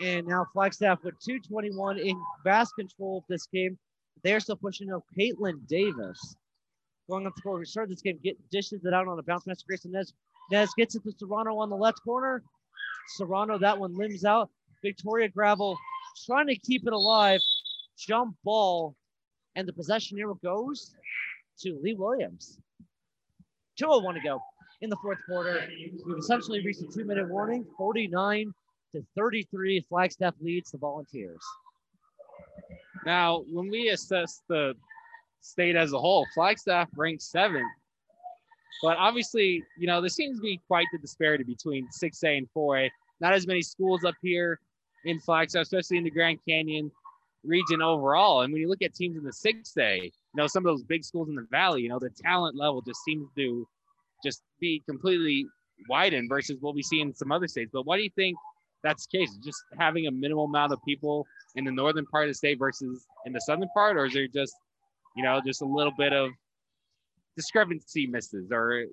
And 0.04 0.28
now 0.28 0.46
Flagstaff 0.54 1.04
with 1.04 1.16
221 1.20 2.00
in 2.00 2.22
vast 2.44 2.76
control 2.78 3.20
of 3.20 3.24
this 3.30 3.48
game. 3.48 3.78
They're 4.24 4.40
still 4.40 4.58
pushing 4.58 4.92
up 4.92 5.04
Caitlin 5.18 5.66
Davis. 5.68 6.36
Going 7.10 7.28
up 7.28 7.36
the 7.36 7.42
court, 7.42 7.60
we 7.60 7.66
started 7.66 7.92
this 7.92 8.02
game, 8.02 8.20
get 8.24 8.38
dishes 8.50 8.84
it 8.84 8.94
out 8.94 9.08
on 9.08 9.20
a 9.20 9.24
bounce 9.24 9.44
to 9.44 9.52
Gracelyn 9.70 9.92
Nez. 9.92 10.14
Nez 10.52 10.70
gets 10.78 10.96
it 10.96 11.04
to 11.04 11.12
Serrano 11.18 11.58
on 11.58 11.70
the 11.70 11.76
left 11.76 12.00
corner. 12.04 12.42
Serrano, 13.16 13.58
that 13.60 13.78
one 13.78 13.96
limbs 13.96 14.26
out. 14.26 14.50
Victoria 14.82 15.30
Gravel 15.30 15.78
trying 16.26 16.48
to 16.48 16.56
keep 16.56 16.88
it 16.88 16.94
alive. 16.94 17.42
Jump 17.98 18.36
ball. 18.44 18.96
And 19.56 19.68
the 19.68 19.74
possession 19.74 20.18
here 20.18 20.34
goes 20.44 20.96
to 21.62 21.80
Lee 21.82 21.94
Williams. 21.94 22.58
201 23.78 24.16
to 24.16 24.22
go 24.22 24.40
in 24.82 24.90
the 24.90 24.98
fourth 25.02 25.20
quarter. 25.28 25.68
We've 26.06 26.18
essentially 26.18 26.66
reached 26.66 26.82
a 26.82 26.88
two 26.88 27.06
minute 27.06 27.30
warning 27.30 27.66
49 27.78 28.52
to 28.94 29.06
33. 29.16 29.86
Flagstaff 29.88 30.34
leads 30.42 30.72
the 30.72 30.78
Volunteers. 30.78 31.42
Now, 33.06 33.44
when 33.52 33.70
we 33.70 33.90
assess 33.90 34.42
the 34.50 34.74
state 35.46 35.76
as 35.76 35.94
a 35.94 36.00
whole, 36.00 36.26
Flagstaff 36.34 36.90
ranks 36.96 37.26
seventh. 37.26 37.72
But 38.82 38.98
obviously, 38.98 39.64
you 39.78 39.88
know, 39.88 40.02
there 40.02 40.10
seems 40.10 40.38
to 40.38 40.42
be 40.42 40.60
quite 40.68 40.88
the 40.92 40.98
disparity 40.98 41.44
between 41.44 41.88
6A 41.88 42.38
and 42.38 42.48
4A. 42.56 42.90
Not 43.22 43.34
as 43.34 43.48
many 43.48 43.62
schools 43.62 44.04
up 44.04 44.16
here 44.22 44.60
in 45.06 45.20
Flagstaff, 45.20 45.64
especially 45.64 45.98
in 45.98 46.04
the 46.04 46.12
Grand 46.12 46.40
Canyon 46.48 46.92
region 47.44 47.82
overall. 47.82 48.42
And 48.42 48.52
when 48.52 48.62
you 48.62 48.68
look 48.68 48.82
at 48.82 48.94
teams 48.94 49.18
in 49.18 49.24
the 49.24 49.32
6A, 49.32 50.04
you 50.04 50.12
know, 50.36 50.48
some 50.48 50.66
of 50.66 50.72
those 50.72 50.84
big 50.84 51.06
schools 51.06 51.30
in 51.30 51.36
the 51.36 51.48
valley, 51.50 51.84
you 51.84 51.90
know, 51.90 52.00
the 52.00 52.10
talent 52.10 52.58
level 52.58 52.82
just 52.82 53.00
seems 53.06 53.30
to 53.38 53.68
just 54.24 54.42
be 54.60 54.84
completely 54.88 55.46
widened 55.90 56.28
versus 56.28 56.58
what 56.60 56.76
we 56.76 56.82
see 56.82 57.02
in 57.02 57.14
some 57.14 57.32
other 57.32 57.48
states. 57.48 57.70
But 57.72 57.86
why 57.86 57.98
do 57.98 58.04
you 58.04 58.10
think 58.16 58.36
that's 58.84 59.08
the 59.08 59.20
case? 59.20 59.30
Just 59.44 59.64
having 59.80 60.08
a 60.08 60.12
minimal 60.12 60.46
amount 60.46 60.74
of 60.74 60.80
people 60.86 61.26
in 61.56 61.64
the 61.64 61.72
northern 61.72 62.06
part 62.08 62.26
of 62.26 62.32
the 62.32 62.36
state 62.36 62.60
versus 62.60 63.06
in 63.26 63.32
the 63.34 63.42
southern 63.42 63.70
part, 63.74 63.96
or 63.96 64.06
is 64.06 64.14
there 64.14 64.28
just, 64.28 64.54
you 65.16 65.24
know, 65.24 65.42
just 65.46 65.62
a 65.62 65.66
little 65.66 65.94
bit 65.98 66.14
of 66.14 66.32
discrepancy 67.36 68.08
misses, 68.08 68.52
or 68.52 68.86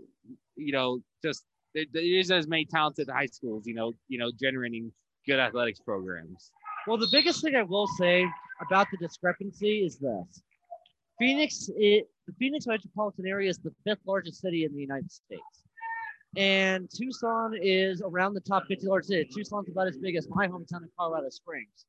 you 0.57 0.73
know, 0.73 1.01
just 1.23 1.45
there 1.75 1.85
isn't 1.95 2.37
as 2.37 2.47
many 2.47 2.65
talented 2.67 3.09
high 3.09 3.27
schools, 3.27 3.67
you 3.67 3.75
know, 3.75 3.93
you 4.09 4.19
know, 4.19 4.31
generating 4.41 4.93
good 5.27 5.39
athletics 5.39 5.81
programs. 5.81 6.51
Well, 6.87 6.99
the 6.99 7.09
biggest 7.11 7.43
thing 7.43 7.55
I 7.55 7.63
will 7.63 7.87
say 7.87 8.27
about 8.61 8.89
the 8.91 8.99
discrepancy 8.99 9.85
is 9.85 9.99
this: 9.99 10.43
Phoenix, 11.19 11.71
it, 11.77 12.09
the 12.27 12.33
Phoenix 12.39 12.67
metropolitan 12.67 13.27
area 13.27 13.51
is 13.51 13.59
the 13.59 13.73
fifth 13.85 14.01
largest 14.07 14.41
city 14.41 14.65
in 14.65 14.75
the 14.75 14.81
United 14.81 15.11
States. 15.11 15.43
And 16.37 16.89
Tucson 16.91 17.55
is 17.61 18.01
around 18.03 18.35
the 18.35 18.41
top 18.41 18.65
50 18.67 18.87
largest 18.87 19.11
city. 19.11 19.29
Tucson's 19.35 19.69
about 19.69 19.89
as 19.89 19.99
big 19.99 20.17
as 20.17 20.27
my 20.31 20.49
hometown 20.49 20.83
of 20.83 20.89
Colorado 20.99 21.29
Springs, 21.29 21.85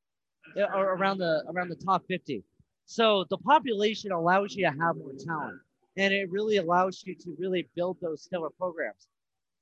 or 0.56 0.94
around 0.94 1.18
the 1.18 1.42
around 1.48 1.70
the 1.70 1.76
top 1.76 2.04
50. 2.08 2.44
So 2.86 3.24
the 3.30 3.38
population 3.38 4.12
allows 4.12 4.54
you 4.54 4.64
to 4.70 4.76
have 4.78 4.96
more 4.96 5.12
talent, 5.18 5.60
and 5.96 6.12
it 6.12 6.30
really 6.30 6.56
allows 6.58 7.02
you 7.04 7.14
to 7.14 7.34
really 7.38 7.68
build 7.74 7.96
those 8.00 8.22
stellar 8.22 8.50
programs. 8.50 9.08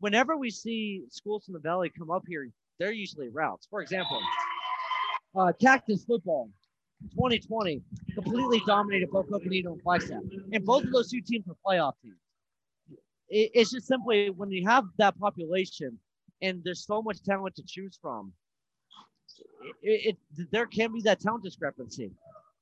Whenever 0.00 0.36
we 0.36 0.50
see 0.50 1.04
schools 1.08 1.44
in 1.48 1.54
the 1.54 1.60
valley 1.60 1.90
come 1.96 2.10
up 2.10 2.24
here, 2.26 2.48
they're 2.78 2.92
usually 2.92 3.28
routes. 3.28 3.66
For 3.70 3.80
example, 3.80 4.20
uh, 5.36 5.52
Cactus 5.60 6.04
football 6.04 6.50
2020 7.10 7.82
completely 8.14 8.62
dominated 8.66 9.10
both 9.10 9.28
Coconino 9.28 9.72
and 9.72 9.82
Flagstaff. 9.82 10.22
And 10.52 10.64
both 10.64 10.84
of 10.84 10.92
those 10.92 11.10
two 11.10 11.20
teams 11.20 11.46
were 11.46 11.56
playoff 11.66 11.92
teams. 12.02 12.16
It, 13.28 13.50
it's 13.54 13.70
just 13.70 13.86
simply 13.86 14.30
when 14.30 14.50
you 14.50 14.66
have 14.66 14.84
that 14.98 15.18
population 15.18 15.98
and 16.42 16.62
there's 16.64 16.84
so 16.84 17.02
much 17.02 17.22
talent 17.22 17.54
to 17.56 17.62
choose 17.66 17.98
from, 18.00 18.32
it, 19.82 20.16
it 20.38 20.50
there 20.50 20.66
can 20.66 20.92
be 20.92 21.00
that 21.02 21.20
talent 21.20 21.44
discrepancy. 21.44 22.10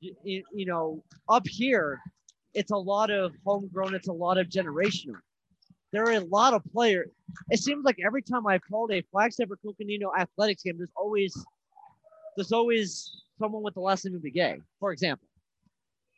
You, 0.00 0.42
you 0.52 0.66
know, 0.66 1.02
up 1.28 1.46
here, 1.46 2.00
it's 2.54 2.70
a 2.70 2.76
lot 2.76 3.10
of 3.10 3.32
homegrown, 3.44 3.94
it's 3.94 4.08
a 4.08 4.12
lot 4.12 4.38
of 4.38 4.48
generational. 4.48 5.16
There 5.92 6.04
are 6.04 6.12
a 6.12 6.20
lot 6.20 6.54
of 6.54 6.62
players. 6.72 7.10
It 7.50 7.58
seems 7.58 7.84
like 7.84 7.98
every 8.04 8.22
time 8.22 8.46
I've 8.46 8.62
called 8.68 8.92
a 8.92 9.02
Flagstaff 9.10 9.50
or 9.50 9.56
Coconino 9.56 10.12
athletics 10.18 10.62
game, 10.62 10.76
there's 10.78 10.92
always 10.96 11.36
there's 12.36 12.52
always 12.52 13.24
someone 13.38 13.62
with 13.62 13.74
the 13.74 13.80
last 13.80 14.04
name 14.04 14.14
of 14.14 14.22
Begay, 14.22 14.60
for 14.78 14.92
example. 14.92 15.26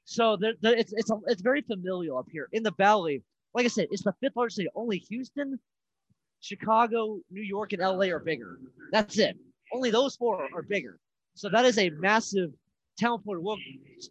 So 0.05 0.37
it's 0.41 0.93
it's 0.93 1.11
a, 1.11 1.15
it's 1.27 1.43
very 1.43 1.63
familial 1.63 2.19
up 2.19 2.27
here 2.31 2.49
in 2.53 2.63
the 2.63 2.73
valley. 2.73 3.23
Like 3.55 3.65
I 3.65 3.69
said, 3.69 3.89
it's 3.91 4.03
the 4.03 4.15
fifth 4.21 4.37
largest 4.37 4.57
city. 4.57 4.69
Only 4.75 4.99
Houston, 4.99 5.59
Chicago, 6.41 7.21
New 7.31 7.43
York, 7.43 7.73
and 7.73 7.81
LA 7.81 8.07
are 8.07 8.19
bigger. 8.19 8.59
That's 8.91 9.19
it. 9.19 9.37
Only 9.73 9.91
those 9.91 10.17
four 10.17 10.49
are 10.55 10.63
bigger. 10.63 10.99
So 11.35 11.49
that 11.49 11.65
is 11.65 11.79
a 11.79 11.91
massive 11.91 12.53
talent 13.03 13.25
pool 13.25 13.35
to 13.35 13.41
work, 13.41 13.59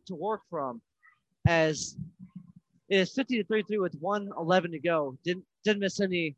to 0.08 0.16
work 0.16 0.42
from. 0.50 0.82
As 1.48 1.96
it 2.90 2.98
is 2.98 3.14
50 3.14 3.38
to 3.38 3.44
33 3.46 3.80
with 3.80 3.96
111 3.96 4.72
to 4.72 4.80
go. 4.80 5.18
Didn't 5.24 5.46
didn't 5.64 5.80
miss 5.80 6.02
any 6.02 6.36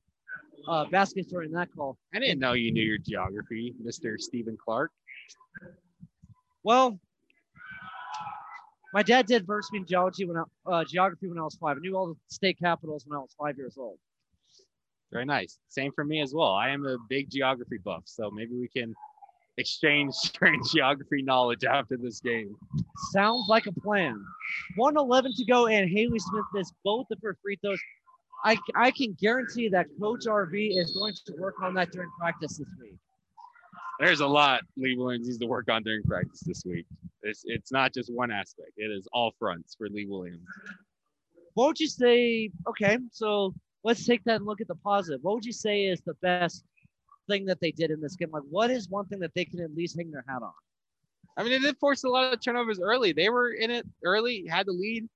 uh, 0.68 0.86
basket 0.86 1.28
story 1.28 1.48
in 1.48 1.52
that 1.54 1.70
call. 1.76 1.98
I 2.14 2.20
didn't 2.20 2.40
know 2.40 2.54
you 2.54 2.72
knew 2.72 2.84
your 2.84 3.00
geography, 3.00 3.74
Mr. 3.84 4.20
Stephen 4.20 4.58
Clark. 4.64 4.92
Well, 6.64 7.00
my 8.94 9.02
dad 9.02 9.26
did 9.26 9.48
varsity 9.48 9.78
in 9.78 9.86
geology 9.86 10.26
when 10.26 10.38
I, 10.38 10.44
uh, 10.72 10.84
geography 10.86 11.28
when 11.28 11.40
I 11.40 11.44
was 11.44 11.56
five. 11.56 11.78
I 11.78 11.80
knew 11.80 11.98
all 11.98 12.08
the 12.08 12.16
state 12.28 12.60
capitals 12.60 13.06
when 13.08 13.18
I 13.18 13.22
was 13.22 13.36
five 13.38 13.58
years 13.58 13.78
old. 13.78 13.98
Very 15.12 15.26
nice. 15.26 15.58
Same 15.68 15.92
for 15.92 16.06
me 16.06 16.22
as 16.22 16.34
well. 16.34 16.54
I 16.54 16.70
am 16.70 16.86
a 16.86 16.98
big 17.10 17.30
geography 17.30 17.80
buff, 17.84 18.04
so 18.06 18.30
maybe 18.30 18.56
we 18.56 18.68
can 18.68 18.94
exchange 19.58 20.14
geography 20.72 21.22
knowledge 21.22 21.64
after 21.64 21.98
this 21.98 22.20
game. 22.20 22.56
Sounds 23.12 23.48
like 23.48 23.68
a 23.68 23.72
plan. 23.72 24.24
111 24.76 25.34
to 25.36 25.46
go, 25.46 25.68
and 25.68 25.90
Haley 25.90 26.20
Smith 26.20 26.46
missed 26.54 26.74
both 26.84 27.08
of 27.12 27.20
her 27.24 27.38
free 27.42 27.58
throws. 27.64 27.80
I, 28.46 28.58
I 28.76 28.92
can 28.92 29.16
guarantee 29.22 29.70
that 29.70 29.88
Coach 30.02 30.26
RV 30.26 30.78
is 30.78 30.92
going 30.92 31.14
to 31.26 31.34
work 31.40 31.62
on 31.62 31.74
that 31.76 31.92
during 31.92 32.10
practice 32.20 32.58
this 32.58 32.68
week 32.82 32.98
there's 34.00 34.20
a 34.20 34.28
lot 34.28 34.62
Lee 34.78 34.98
Williams 34.98 35.28
needs 35.28 35.40
to 35.40 35.46
work 35.46 35.70
on 35.70 35.84
during 35.84 36.04
practice 36.04 36.42
this 36.42 36.64
week. 36.66 36.86
It's 37.22 37.44
it's 37.46 37.72
not 37.72 37.94
just 37.94 38.14
one 38.14 38.32
aspect; 38.32 38.72
it 38.78 38.92
is 38.92 39.08
all 39.14 39.32
fronts 39.40 39.76
for 39.76 39.88
Lee 39.90 40.06
Williams. 40.06 40.46
What 41.54 41.68
would 41.68 41.80
you 41.80 41.88
say? 41.88 42.50
Okay, 42.68 42.98
so 43.12 43.54
let's 43.84 44.06
take 44.06 44.24
that 44.26 44.38
and 44.38 44.46
look 44.46 44.62
at 44.62 44.68
the 44.68 44.76
positive. 44.76 45.22
What 45.22 45.36
would 45.36 45.46
you 45.46 45.54
say 45.54 45.86
is 45.86 46.02
the 46.02 46.16
best 46.16 46.66
thing 47.28 47.46
that 47.46 47.60
they 47.60 47.72
did 47.72 47.92
in 47.92 48.02
this 48.02 48.16
game? 48.16 48.30
Like, 48.32 48.44
what 48.50 48.72
is 48.72 48.90
one 48.90 49.06
thing 49.06 49.20
that 49.20 49.34
they 49.36 49.46
can 49.46 49.60
at 49.62 49.76
least 49.76 49.96
hang 49.98 50.12
their 50.12 50.26
hat 50.28 50.42
on? 50.42 50.52
I 51.36 51.44
mean, 51.44 51.52
they 51.52 51.60
did 51.60 51.78
force 51.78 52.04
a 52.04 52.10
lot 52.10 52.34
of 52.34 52.42
turnovers 52.42 52.80
early. 52.80 53.12
They 53.12 53.30
were 53.30 53.54
in 53.54 53.72
it 53.72 53.88
early, 54.04 54.46
had 54.48 54.68
the 54.68 54.74
lead 54.74 55.08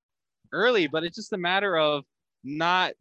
early, 0.52 0.88
but 0.88 1.04
it's 1.04 1.16
just 1.16 1.34
a 1.34 1.38
matter 1.38 1.78
of 1.78 2.04
not 2.44 2.94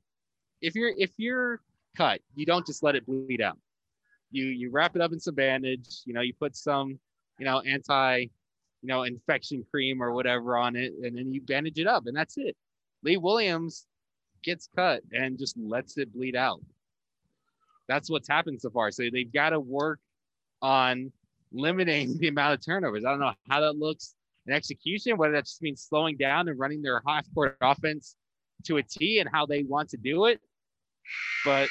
if 0.60 0.74
you're 0.74 0.92
if 0.96 1.10
you're 1.16 1.60
cut, 1.96 2.20
you 2.34 2.44
don't 2.44 2.66
just 2.66 2.82
let 2.82 2.94
it 2.94 3.06
bleed 3.06 3.40
out 3.40 3.58
you 4.30 4.44
you 4.46 4.70
wrap 4.70 4.96
it 4.96 5.02
up 5.02 5.12
in 5.12 5.20
some 5.20 5.34
bandage 5.34 6.02
you 6.04 6.12
know 6.12 6.20
you 6.20 6.32
put 6.34 6.56
some 6.56 6.98
you 7.38 7.44
know 7.44 7.60
anti 7.60 8.18
you 8.18 8.28
know 8.82 9.02
infection 9.02 9.64
cream 9.70 10.02
or 10.02 10.12
whatever 10.12 10.56
on 10.56 10.76
it 10.76 10.92
and 11.02 11.16
then 11.16 11.32
you 11.32 11.40
bandage 11.40 11.78
it 11.78 11.86
up 11.86 12.06
and 12.06 12.16
that's 12.16 12.36
it 12.36 12.56
lee 13.02 13.16
williams 13.16 13.86
gets 14.42 14.68
cut 14.76 15.02
and 15.12 15.38
just 15.38 15.56
lets 15.56 15.96
it 15.98 16.12
bleed 16.12 16.36
out 16.36 16.60
that's 17.88 18.10
what's 18.10 18.28
happened 18.28 18.60
so 18.60 18.70
far 18.70 18.90
so 18.90 19.04
they've 19.12 19.32
got 19.32 19.50
to 19.50 19.60
work 19.60 20.00
on 20.62 21.12
limiting 21.52 22.16
the 22.18 22.28
amount 22.28 22.54
of 22.54 22.64
turnovers. 22.64 23.04
I 23.04 23.10
don't 23.10 23.20
know 23.20 23.32
how 23.48 23.60
that 23.60 23.76
looks 23.76 24.14
in 24.46 24.52
execution, 24.52 25.16
whether 25.16 25.32
that 25.32 25.46
just 25.46 25.62
means 25.62 25.82
slowing 25.82 26.16
down 26.16 26.48
and 26.48 26.58
running 26.58 26.82
their 26.82 27.02
half 27.06 27.26
court 27.34 27.56
offense 27.60 28.16
to 28.64 28.78
a 28.78 28.82
T 28.82 29.18
and 29.18 29.28
how 29.32 29.46
they 29.46 29.62
want 29.62 29.90
to 29.90 29.96
do 29.96 30.26
it. 30.26 30.40
But 31.44 31.68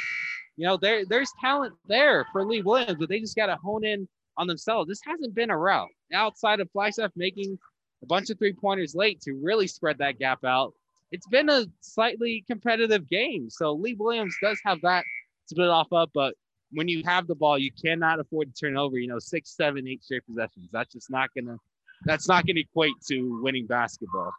you 0.58 0.66
know, 0.66 0.78
there 0.78 1.06
there's 1.06 1.32
talent 1.42 1.74
there 1.88 2.26
for 2.32 2.46
Lee 2.46 2.62
Williams, 2.62 2.98
but 3.00 3.10
they 3.10 3.20
just 3.20 3.36
got 3.36 3.48
to 3.48 3.58
hone 3.58 3.84
in 3.84 4.08
on 4.38 4.48
themselves. 4.48 4.88
This 4.88 5.02
hasn't 5.06 5.36
been 5.36 5.50
a 5.50 5.58
route 5.58 5.90
outside 6.14 6.60
of 6.60 6.70
Flagstaff 6.72 7.12
making 7.16 7.58
a 8.04 8.06
bunch 8.06 8.30
of 8.30 8.38
three 8.38 8.54
pointers 8.54 8.96
late 8.96 9.20
to 9.22 9.34
really 9.34 9.68
spread 9.68 9.98
that 9.98 10.20
gap 10.20 10.44
out. 10.46 10.74
It's 11.12 11.28
been 11.28 11.50
a 11.50 11.66
slightly 11.82 12.44
competitive 12.48 13.10
game, 13.10 13.50
so 13.50 13.74
Lee 13.74 13.96
Williams 13.98 14.36
does 14.42 14.60
have 14.66 14.82
that 14.82 15.04
to 15.50 15.56
build 15.56 15.70
off 15.70 15.88
of. 15.92 16.10
But 16.14 16.36
when 16.72 16.88
you 16.88 17.04
have 17.06 17.28
the 17.28 17.36
ball, 17.36 17.58
you 17.58 17.72
cannot 17.72 18.20
afford 18.20 18.54
to 18.54 18.60
turn 18.60 18.78
over. 18.78 18.98
You 18.98 19.08
know, 19.08 19.20
six, 19.20 19.56
seven, 19.56 19.88
eight 19.88 20.04
straight 20.04 20.26
possessions. 20.26 20.70
That's 20.72 20.94
just 20.94 21.10
not 21.10 21.30
gonna. 21.36 21.58
That's 22.04 22.28
not 22.28 22.46
gonna 22.46 22.60
equate 22.60 22.96
to 23.08 23.42
winning 23.42 23.66
basketball. 23.66 24.32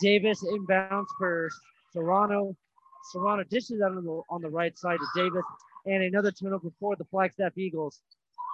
Davis 0.00 0.42
inbounds 0.44 1.06
for 1.18 1.48
Serrano. 1.92 2.56
Serrano 3.10 3.44
dishes 3.44 3.80
out 3.80 3.92
on 3.92 4.04
the, 4.04 4.22
on 4.30 4.40
the 4.42 4.48
right 4.48 4.76
side 4.76 4.98
to 4.98 5.22
Davis, 5.22 5.44
and 5.86 6.02
another 6.02 6.30
turnover 6.30 6.70
for 6.80 6.96
the 6.96 7.04
Flagstaff 7.04 7.56
Eagles. 7.56 8.00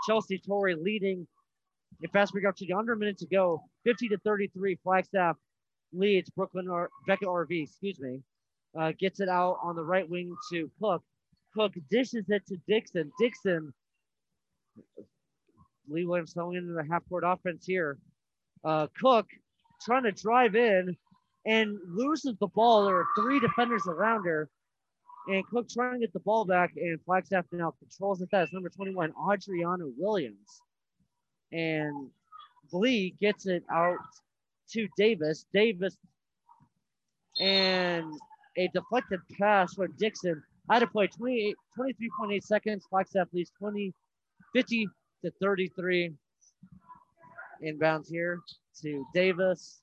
Chelsea 0.06 0.38
Torrey 0.38 0.74
leading 0.74 1.26
a 2.04 2.08
fast 2.08 2.32
break 2.32 2.44
to 2.54 2.72
under 2.72 2.92
a 2.92 2.96
minute 2.96 3.18
to 3.18 3.26
go. 3.26 3.62
50 3.84 4.08
to 4.08 4.18
33. 4.18 4.78
Flagstaff 4.82 5.36
leads 5.92 6.30
Brooklyn 6.30 6.68
or 6.68 6.90
Becca 7.06 7.24
RV, 7.24 7.62
excuse 7.62 7.98
me. 7.98 8.20
Uh, 8.78 8.92
gets 8.98 9.20
it 9.20 9.28
out 9.28 9.58
on 9.62 9.74
the 9.74 9.82
right 9.82 10.08
wing 10.08 10.34
to 10.52 10.70
Cook. 10.80 11.02
Cook 11.58 11.72
dishes 11.90 12.24
it 12.28 12.46
to 12.46 12.56
Dixon. 12.68 13.10
Dixon, 13.18 13.74
Lee 15.88 16.04
Williams 16.04 16.32
throwing 16.32 16.56
into 16.56 16.72
the 16.72 16.84
half 16.88 17.02
court 17.08 17.24
offense 17.26 17.66
here. 17.66 17.98
Uh, 18.64 18.86
Cook 19.00 19.26
trying 19.84 20.04
to 20.04 20.12
drive 20.12 20.54
in 20.54 20.96
and 21.46 21.76
loses 21.88 22.36
the 22.38 22.46
ball. 22.46 22.84
There 22.84 22.96
are 22.96 23.06
three 23.18 23.40
defenders 23.40 23.86
around 23.88 24.24
her. 24.24 24.48
And 25.26 25.44
Cook 25.48 25.68
trying 25.68 25.94
to 25.94 25.98
get 25.98 26.12
the 26.12 26.20
ball 26.20 26.44
back, 26.44 26.72
and 26.76 26.98
Flagstaff 27.04 27.44
now 27.50 27.74
controls 27.80 28.22
it. 28.22 28.28
That's 28.30 28.52
number 28.52 28.68
21, 28.70 29.12
Adriana 29.30 29.84
Williams. 29.98 30.62
And 31.52 32.08
Lee 32.72 33.16
gets 33.20 33.46
it 33.46 33.64
out 33.70 33.98
to 34.70 34.86
Davis. 34.96 35.44
Davis 35.52 35.96
and 37.40 38.06
a 38.56 38.68
deflected 38.72 39.20
pass 39.38 39.74
from 39.74 39.92
Dixon. 39.98 40.42
I 40.68 40.74
had 40.74 40.80
to 40.80 40.86
play 40.86 41.06
28, 41.06 41.56
23.8 41.78 42.42
seconds. 42.42 42.86
Flagstaff 42.90 43.28
leads 43.32 43.50
20, 43.58 43.92
50 44.54 44.88
to 45.24 45.32
33. 45.40 46.12
Inbounds 47.64 48.08
here 48.08 48.40
to 48.82 49.04
Davis. 49.14 49.80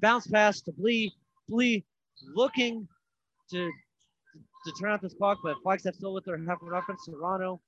Bounce 0.00 0.26
pass 0.26 0.60
to 0.62 0.72
Blee. 0.72 1.12
Blee 1.48 1.84
looking 2.34 2.88
to, 3.50 3.70
to 3.70 4.72
turn 4.80 4.90
out 4.90 5.00
this 5.00 5.14
clock, 5.14 5.38
but 5.42 5.56
Flagstaff 5.62 5.94
still 5.94 6.12
with 6.12 6.24
their 6.24 6.38
half 6.44 6.58
court 6.58 6.74
offense. 6.76 7.00
Serrano. 7.04 7.60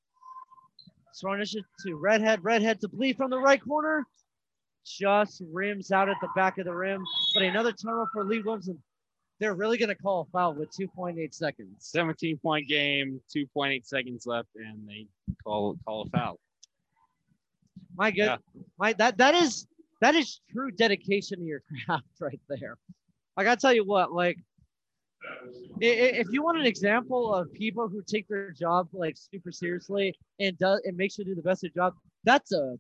Serrano 1.12 1.44
to 1.44 1.94
Redhouse. 1.94 2.39
Redhouse 2.43 2.78
to 2.81 2.89
Blee 2.89 3.12
from 3.12 3.31
the 3.31 3.39
right 3.39 3.62
corner. 3.62 4.05
Just 4.85 5.43
rims 5.52 5.93
out 5.93 6.09
at 6.09 6.16
the 6.20 6.28
back 6.35 6.59
of 6.59 6.65
the 6.65 6.74
rim. 6.74 7.02
But 7.35 7.44
another 7.44 7.73
turnover 7.73 8.09
for 8.12 8.24
Lee 8.24 8.43
Williamson. 8.43 8.82
They're 9.40 9.55
really 9.55 9.78
going 9.78 9.90
to 9.90 9.94
call 9.94 10.23
a 10.23 10.24
foul 10.32 10.55
with 10.55 10.70
2.8 10.70 11.32
seconds. 11.32 11.77
17 11.78 12.39
point 12.39 12.69
game, 12.69 13.20
2.8 13.35 13.86
seconds 13.86 14.27
left, 14.27 14.48
and 14.56 14.89
they 14.89 15.06
call 15.44 15.77
call 15.85 16.02
a 16.02 16.10
foul. 16.10 16.39
My 17.97 18.10
good, 18.10 18.27
yeah. 18.27 18.36
my 18.78 18.93
that 18.94 19.19
that 19.19 19.35
is 19.35 19.66
that 20.01 20.15
is 20.15 20.40
true 20.51 20.70
dedication 20.70 21.39
to 21.39 21.44
your 21.44 21.62
craft 21.86 22.06
right 22.20 22.40
there. 22.48 22.77
I 23.36 23.44
gotta 23.44 23.60
tell 23.60 23.73
you 23.73 23.85
what, 23.85 24.12
like 24.12 24.39
if 25.81 26.27
you 26.31 26.43
want 26.43 26.59
an 26.59 26.66
example 26.66 27.35
of 27.35 27.52
people 27.52 27.89
who 27.89 28.02
take 28.02 28.28
their 28.28 28.51
job 28.51 28.89
like 28.93 29.16
super 29.16 29.52
seriously 29.52 30.16
and 30.40 30.59
does 30.59 30.81
and 30.85 30.97
makes 30.97 31.19
you 31.19 31.24
do 31.24 31.35
the 31.35 31.43
best 31.43 31.65
of 31.65 31.73
the 31.73 31.78
job, 31.78 31.94
that's 32.24 32.52
a 32.52 32.77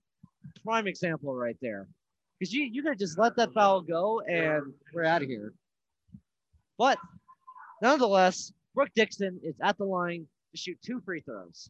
prime 0.64 0.86
example 0.86 1.34
right 1.34 1.56
there. 1.60 1.88
Because 2.38 2.52
you 2.52 2.64
you 2.64 2.82
could 2.82 2.98
just 2.98 3.18
let 3.18 3.36
that 3.36 3.52
foul 3.52 3.80
go 3.80 4.20
and 4.20 4.72
we're 4.92 5.04
out 5.04 5.22
of 5.22 5.28
here. 5.28 5.52
But 6.78 6.98
nonetheless, 7.82 8.52
Brooke 8.74 8.90
Dixon 8.94 9.40
is 9.42 9.56
at 9.62 9.76
the 9.76 9.84
line 9.84 10.26
to 10.52 10.56
shoot 10.56 10.78
two 10.84 11.00
free 11.00 11.20
throws. 11.20 11.68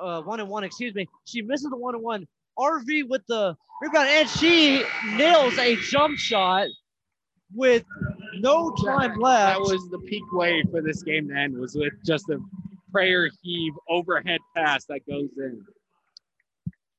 Uh, 0.00 0.22
one 0.22 0.40
and 0.40 0.48
one, 0.48 0.64
excuse 0.64 0.94
me. 0.94 1.08
She 1.24 1.42
misses 1.42 1.68
the 1.70 1.76
one 1.76 1.94
and 1.94 2.04
one. 2.04 2.26
RV 2.58 3.08
with 3.08 3.22
the 3.26 3.56
rebound, 3.82 4.08
and 4.08 4.28
she 4.28 4.82
nails 5.16 5.58
a 5.58 5.76
jump 5.76 6.16
shot 6.16 6.68
with 7.54 7.84
no 8.38 8.74
time 8.84 9.18
left. 9.18 9.58
That 9.58 9.60
was 9.60 9.88
the 9.90 9.98
peak 9.98 10.32
way 10.32 10.62
for 10.70 10.80
this 10.80 11.02
game 11.02 11.28
to 11.28 11.34
end, 11.34 11.58
was 11.58 11.74
with 11.74 11.92
just 12.04 12.28
a 12.30 12.38
prayer 12.90 13.28
heave 13.42 13.74
overhead 13.88 14.40
pass 14.56 14.86
that 14.86 15.06
goes 15.06 15.28
in. 15.36 15.62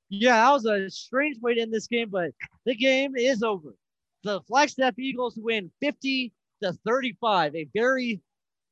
Yeah, 0.09 0.35
that 0.35 0.51
was 0.51 0.65
a 0.65 0.89
strange 0.89 1.39
way 1.41 1.55
to 1.55 1.61
end 1.61 1.73
this 1.73 1.87
game, 1.87 2.09
but 2.09 2.31
the 2.65 2.75
game 2.75 3.15
is 3.15 3.43
over. 3.43 3.73
The 4.23 4.41
Flagstaff 4.41 4.97
Eagles 4.99 5.37
win 5.37 5.71
50 5.81 6.33
to 6.63 6.73
35, 6.85 7.55
a 7.55 7.67
very 7.73 8.21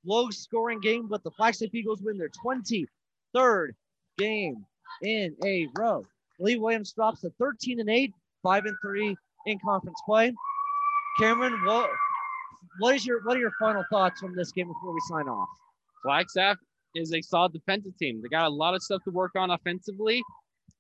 low 0.06 0.30
scoring 0.30 0.80
game, 0.80 1.08
but 1.08 1.24
the 1.24 1.32
Flagstaff 1.32 1.74
Eagles 1.74 2.02
win 2.02 2.18
their 2.18 2.30
23rd 2.46 3.70
game 4.18 4.66
in 5.02 5.36
a 5.44 5.68
row. 5.78 6.06
Lee 6.40 6.58
Williams 6.58 6.94
drops 6.94 7.22
to 7.22 7.32
13 7.40 7.80
and 7.80 7.90
8, 7.90 8.12
5 8.44 8.66
and 8.66 8.76
3 8.82 9.16
in 9.48 9.60
conference 9.60 10.00
play. 10.06 10.34
Cameron, 11.20 11.64
what 11.66 11.90
what 12.80 12.96
is 12.96 13.06
your 13.06 13.24
what 13.24 13.38
are 13.38 13.40
your 13.40 13.54
final 13.60 13.86
thoughts 13.90 14.20
from 14.20 14.36
this 14.36 14.52
game 14.52 14.68
before 14.68 14.94
we 14.94 15.00
sign 15.08 15.30
off? 15.30 15.48
Flagstaff 16.04 16.58
is 16.94 17.14
a 17.14 17.22
solid 17.22 17.54
defensive 17.54 17.98
team. 17.98 18.22
They 18.22 18.28
got 18.30 18.46
a 18.46 18.50
lot 18.50 18.74
of 18.74 18.84
stuff 18.84 19.04
to 19.06 19.12
work 19.12 19.32
on 19.36 19.52
offensively. 19.52 20.22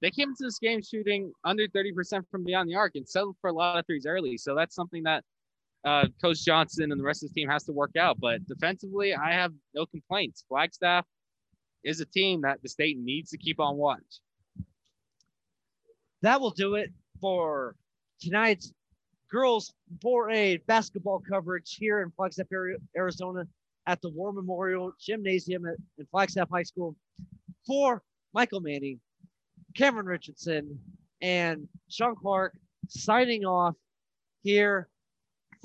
They 0.01 0.11
came 0.11 0.29
into 0.29 0.43
this 0.43 0.59
game 0.59 0.81
shooting 0.81 1.31
under 1.45 1.67
30% 1.67 2.23
from 2.29 2.43
beyond 2.43 2.69
the 2.69 2.75
arc 2.75 2.93
and 2.95 3.07
settled 3.07 3.37
for 3.39 3.49
a 3.49 3.53
lot 3.53 3.77
of 3.79 3.85
threes 3.85 4.05
early. 4.05 4.37
So 4.37 4.55
that's 4.55 4.75
something 4.75 5.03
that 5.03 5.23
uh, 5.85 6.07
Coach 6.21 6.43
Johnson 6.43 6.91
and 6.91 6.99
the 6.99 7.03
rest 7.05 7.23
of 7.23 7.29
the 7.29 7.39
team 7.39 7.49
has 7.49 7.63
to 7.65 7.71
work 7.71 7.95
out. 7.95 8.19
But 8.19 8.45
defensively, 8.47 9.13
I 9.13 9.31
have 9.33 9.53
no 9.73 9.85
complaints. 9.85 10.43
Flagstaff 10.47 11.05
is 11.83 12.01
a 12.01 12.05
team 12.05 12.41
that 12.41 12.61
the 12.63 12.69
state 12.69 12.97
needs 12.97 13.29
to 13.29 13.37
keep 13.37 13.59
on 13.59 13.77
watch. 13.77 14.01
That 16.23 16.41
will 16.41 16.51
do 16.51 16.75
it 16.75 16.91
for 17.21 17.75
tonight's 18.19 18.73
girls 19.31 19.73
4A 20.03 20.65
basketball 20.65 21.21
coverage 21.27 21.75
here 21.79 22.01
in 22.01 22.11
Flagstaff, 22.11 22.47
Arizona 22.97 23.45
at 23.87 24.01
the 24.01 24.09
War 24.09 24.33
Memorial 24.33 24.91
Gymnasium 24.99 25.67
at, 25.67 25.75
in 25.99 26.05
Flagstaff 26.07 26.49
High 26.49 26.63
School. 26.63 26.95
For 27.67 28.01
Michael 28.33 28.61
Manning, 28.61 28.99
Cameron 29.75 30.07
Richardson, 30.07 30.79
and 31.21 31.67
Sean 31.89 32.15
Clark 32.15 32.57
signing 32.87 33.45
off 33.45 33.75
here 34.43 34.89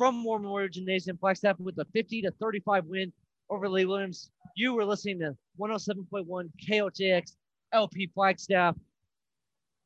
from 0.01 0.25
War 0.25 0.39
Memorial 0.39 0.71
Gymnasium, 0.71 1.19
Flagstaff 1.19 1.61
with 1.61 1.77
a 1.77 1.85
50 1.93 2.23
to 2.23 2.31
35 2.41 2.87
win 2.87 3.13
over 3.51 3.69
Lee 3.69 3.85
Williams. 3.85 4.31
You 4.57 4.73
were 4.73 4.87
listening 4.87 5.19
to 5.19 5.37
107.1 5.61 6.49
KOJX 6.67 7.37
LP 7.75 8.11
Flagstaff. 8.15 8.77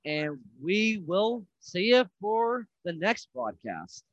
And 0.04 0.38
we 0.62 1.02
will 1.04 1.44
see 1.58 1.86
you 1.86 2.04
for 2.20 2.68
the 2.84 2.92
next 2.92 3.26
broadcast. 3.34 4.04